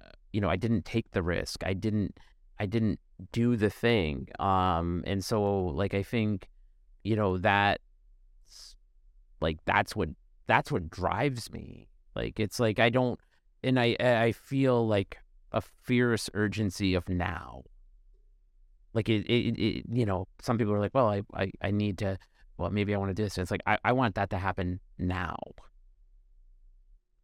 uh, 0.00 0.10
you 0.32 0.40
know, 0.40 0.48
I 0.48 0.56
didn't 0.56 0.84
take 0.84 1.10
the 1.10 1.22
risk. 1.22 1.64
I 1.64 1.72
didn't 1.72 2.18
I 2.58 2.66
didn't 2.66 3.00
do 3.32 3.56
the 3.56 3.70
thing. 3.70 4.28
Um 4.38 5.02
and 5.06 5.24
so 5.24 5.42
like 5.66 5.94
I 5.94 6.02
think 6.02 6.48
you 7.02 7.16
know 7.16 7.38
that 7.38 7.80
like 9.40 9.58
that's 9.64 9.94
what 9.94 10.10
that's 10.46 10.70
what 10.70 10.90
drives 10.90 11.50
me. 11.52 11.88
Like 12.14 12.40
it's 12.40 12.58
like 12.58 12.78
I 12.78 12.88
don't, 12.88 13.20
and 13.62 13.78
I 13.78 13.96
I 14.00 14.32
feel 14.32 14.86
like 14.86 15.18
a 15.52 15.60
fierce 15.60 16.30
urgency 16.34 16.94
of 16.94 17.08
now. 17.08 17.64
Like 18.96 19.10
it, 19.10 19.26
it, 19.26 19.58
it 19.60 19.84
you 19.92 20.06
know, 20.06 20.26
some 20.40 20.56
people 20.56 20.72
are 20.72 20.80
like, 20.80 20.94
well, 20.94 21.10
I, 21.10 21.20
I, 21.34 21.50
I 21.60 21.70
need 21.70 21.98
to, 21.98 22.18
well, 22.56 22.70
maybe 22.70 22.94
I 22.94 22.98
want 22.98 23.10
to 23.10 23.14
do 23.14 23.24
this. 23.24 23.36
And 23.36 23.42
it's 23.42 23.50
like 23.50 23.60
I, 23.66 23.76
I 23.84 23.92
want 23.92 24.14
that 24.14 24.30
to 24.30 24.38
happen 24.38 24.80
now. 24.98 25.36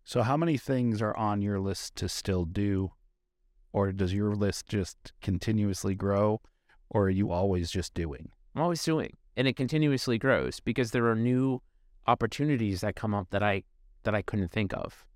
So, 0.05 0.21
how 0.21 0.37
many 0.37 0.59
things 0.59 1.01
are 1.01 1.17
on 1.17 1.41
your 1.41 1.59
list 1.61 1.97
to 1.97 2.11
still 2.11 2.45
do? 2.45 2.93
Or 3.73 3.91
does 3.91 4.13
your 4.13 4.35
list 4.35 4.67
just 4.69 5.15
continuously 5.23 5.95
grow? 5.95 6.43
Or 6.91 7.05
are 7.05 7.11
you 7.11 7.33
always 7.33 7.71
just 7.71 7.95
doing? 7.95 8.29
I'm 8.55 8.61
always 8.61 8.85
doing, 8.85 9.17
and 9.35 9.49
it 9.49 9.57
continuously 9.57 10.19
grows 10.19 10.61
because 10.61 10.91
there 10.91 11.07
are 11.07 11.17
new 11.17 11.63
opportunities 12.07 12.83
that 12.83 12.97
come 12.97 13.15
up 13.15 13.29
that 13.31 13.43
I 13.43 13.63
that 14.03 14.15
I 14.15 14.21
couldn't 14.21 14.51
think 14.51 14.75
of. 14.75 15.07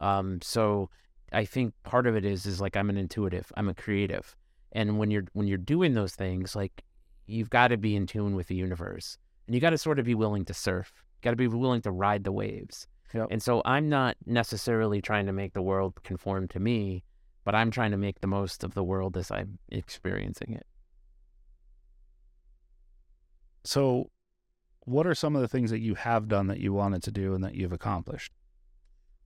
Um, 0.00 0.38
so 0.40 0.88
I 1.32 1.44
think 1.44 1.74
part 1.82 2.06
of 2.06 2.16
it 2.16 2.24
is 2.24 2.46
is 2.46 2.62
like 2.62 2.76
I'm 2.76 2.88
an 2.88 2.96
intuitive, 2.96 3.52
I'm 3.58 3.68
a 3.68 3.74
creative, 3.74 4.34
and 4.72 4.98
when 4.98 5.10
you're 5.10 5.24
when 5.32 5.46
you're 5.46 5.58
doing 5.58 5.94
those 5.94 6.14
things, 6.14 6.54
like 6.54 6.82
you've 7.26 7.50
got 7.50 7.68
to 7.68 7.76
be 7.76 7.96
in 7.96 8.06
tune 8.06 8.34
with 8.34 8.48
the 8.48 8.54
universe, 8.54 9.18
and 9.46 9.54
you 9.54 9.60
got 9.60 9.70
to 9.70 9.78
sort 9.78 9.98
of 9.98 10.04
be 10.04 10.14
willing 10.14 10.44
to 10.46 10.54
surf, 10.54 10.92
got 11.22 11.30
to 11.30 11.36
be 11.36 11.48
willing 11.48 11.82
to 11.82 11.90
ride 11.90 12.24
the 12.24 12.32
waves. 12.32 12.86
Yep. 13.14 13.28
And 13.30 13.42
so 13.42 13.62
I'm 13.64 13.88
not 13.88 14.16
necessarily 14.26 15.00
trying 15.00 15.26
to 15.26 15.32
make 15.32 15.54
the 15.54 15.62
world 15.62 16.02
conform 16.02 16.48
to 16.48 16.60
me, 16.60 17.04
but 17.44 17.54
I'm 17.54 17.70
trying 17.70 17.92
to 17.92 17.96
make 17.96 18.20
the 18.20 18.26
most 18.26 18.64
of 18.64 18.74
the 18.74 18.84
world 18.84 19.16
as 19.16 19.30
I'm 19.30 19.58
experiencing 19.70 20.52
it. 20.52 20.66
So, 23.64 24.10
what 24.80 25.06
are 25.06 25.14
some 25.14 25.34
of 25.34 25.42
the 25.42 25.48
things 25.48 25.70
that 25.70 25.80
you 25.80 25.94
have 25.94 26.28
done 26.28 26.46
that 26.48 26.60
you 26.60 26.72
wanted 26.72 27.02
to 27.04 27.10
do 27.10 27.34
and 27.34 27.44
that 27.44 27.54
you've 27.54 27.72
accomplished? 27.72 28.32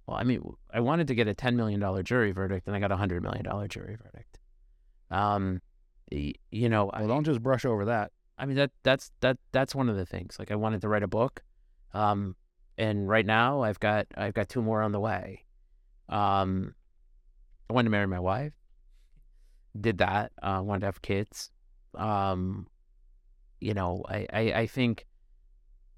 Well, 0.07 0.17
I 0.17 0.25
mean, 0.25 0.43
I 0.73 0.81
wanted 0.81 1.09
to 1.09 1.15
get 1.15 1.29
a 1.29 1.35
ten 1.35 1.57
million 1.57 1.81
dollar 1.81 2.03
jury 2.03 2.33
verdict, 2.33 2.67
and 2.67 2.75
I 2.75 2.81
got 2.81 2.93
a 2.93 2.97
hundred 2.97 3.23
million 3.23 3.45
dollar 3.45 3.69
jury 3.69 3.97
verdict. 3.97 4.39
Um, 5.13 5.61
you 6.11 6.69
know, 6.69 6.91
Well, 6.93 7.05
I, 7.05 7.07
don't 7.07 7.25
just 7.25 7.43
brush 7.43 7.65
over 7.65 7.85
that. 7.85 8.11
I 8.39 8.47
mean 8.47 8.57
that 8.57 8.71
that's 8.83 9.13
that 9.21 9.39
that's 9.53 9.75
one 9.75 9.89
of 9.89 9.97
the 9.97 10.07
things. 10.07 10.39
Like 10.39 10.51
I 10.51 10.57
wanted 10.57 10.81
to 10.81 10.89
write 10.89 11.03
a 11.03 11.09
book, 11.09 11.43
um, 11.95 12.35
and 12.77 13.09
right 13.09 13.25
now 13.25 13.63
I've 13.63 13.79
got 13.79 14.07
I've 14.17 14.35
got 14.35 14.49
two 14.49 14.63
more 14.63 14.83
on 14.83 14.93
the 14.93 15.01
way. 15.01 15.45
Um, 16.09 16.75
I 17.71 17.75
wanted 17.75 17.87
to 17.87 17.91
marry 17.91 18.07
my 18.07 18.19
wife, 18.19 18.55
did 19.81 19.99
that. 19.99 20.33
Uh, 20.43 20.61
wanted 20.65 20.81
to 20.81 20.87
have 20.87 21.03
kids. 21.03 21.51
Um, 21.95 22.67
you 23.61 23.75
know, 23.75 24.03
I 24.09 24.27
I, 24.33 24.41
I 24.53 24.67
think 24.67 25.07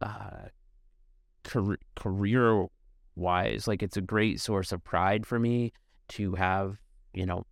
uh, 0.02 0.48
career 1.44 1.78
career 1.96 2.66
wise, 3.16 3.66
like 3.66 3.82
it's 3.82 3.96
a 3.96 4.02
great 4.02 4.40
source 4.40 4.70
of 4.72 4.84
pride 4.84 5.24
for 5.26 5.38
me 5.38 5.72
to 6.08 6.34
have 6.34 6.78
you 7.14 7.24
know, 7.24 7.46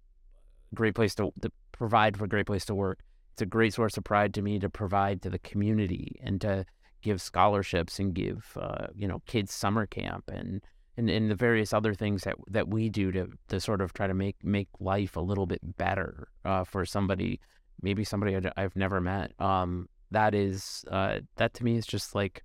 great 0.75 0.95
place 0.95 1.15
to, 1.17 1.33
to 1.43 1.51
provide 1.73 2.17
for 2.17 2.25
a 2.25 2.29
great 2.29 2.47
place 2.47 2.65
to 2.67 2.75
work. 2.75 3.01
It's 3.33 3.43
a 3.43 3.47
great 3.47 3.75
source 3.75 3.97
of 3.97 4.05
pride 4.05 4.35
to 4.35 4.43
me 4.43 4.59
to 4.59 4.69
provide 4.69 5.23
to 5.23 5.31
the 5.31 5.39
community 5.39 6.21
and 6.23 6.41
to 6.43 6.65
give 7.01 7.21
scholarships 7.21 7.99
and 7.99 8.15
give 8.15 8.57
uh, 8.61 8.87
you 8.95 9.09
know 9.09 9.21
kids 9.27 9.53
summer 9.53 9.87
camp 9.87 10.31
and 10.33 10.63
and, 10.97 11.09
and 11.09 11.31
the 11.31 11.35
various 11.35 11.73
other 11.73 11.95
things 11.95 12.23
that 12.25 12.37
that 12.49 12.69
we 12.69 12.89
do 12.89 13.11
to 13.13 13.29
to 13.49 13.61
sort 13.61 13.81
of 13.81 13.93
try 13.93 14.07
to 14.07 14.15
make 14.15 14.37
make 14.43 14.69
life 14.81 15.17
a 15.17 15.21
little 15.21 15.47
bit 15.47 15.61
better 15.77 16.29
uh, 16.45 16.65
for 16.65 16.85
somebody 16.85 17.41
maybe 17.81 18.05
somebody 18.05 18.39
I've 18.57 18.77
never 18.77 19.01
met. 19.01 19.33
Um, 19.41 19.89
that 20.11 20.35
is 20.35 20.85
uh, 20.91 21.21
that 21.37 21.55
to 21.55 21.65
me 21.65 21.77
is 21.77 21.87
just 21.87 22.15
like 22.15 22.45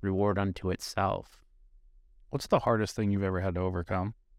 reward 0.00 0.38
unto 0.38 0.70
itself. 0.70 1.44
What's 2.30 2.46
the 2.46 2.58
hardest 2.58 2.96
thing 2.96 3.10
you've 3.10 3.22
ever 3.22 3.40
had 3.40 3.54
to 3.54 3.60
overcome 3.60 4.14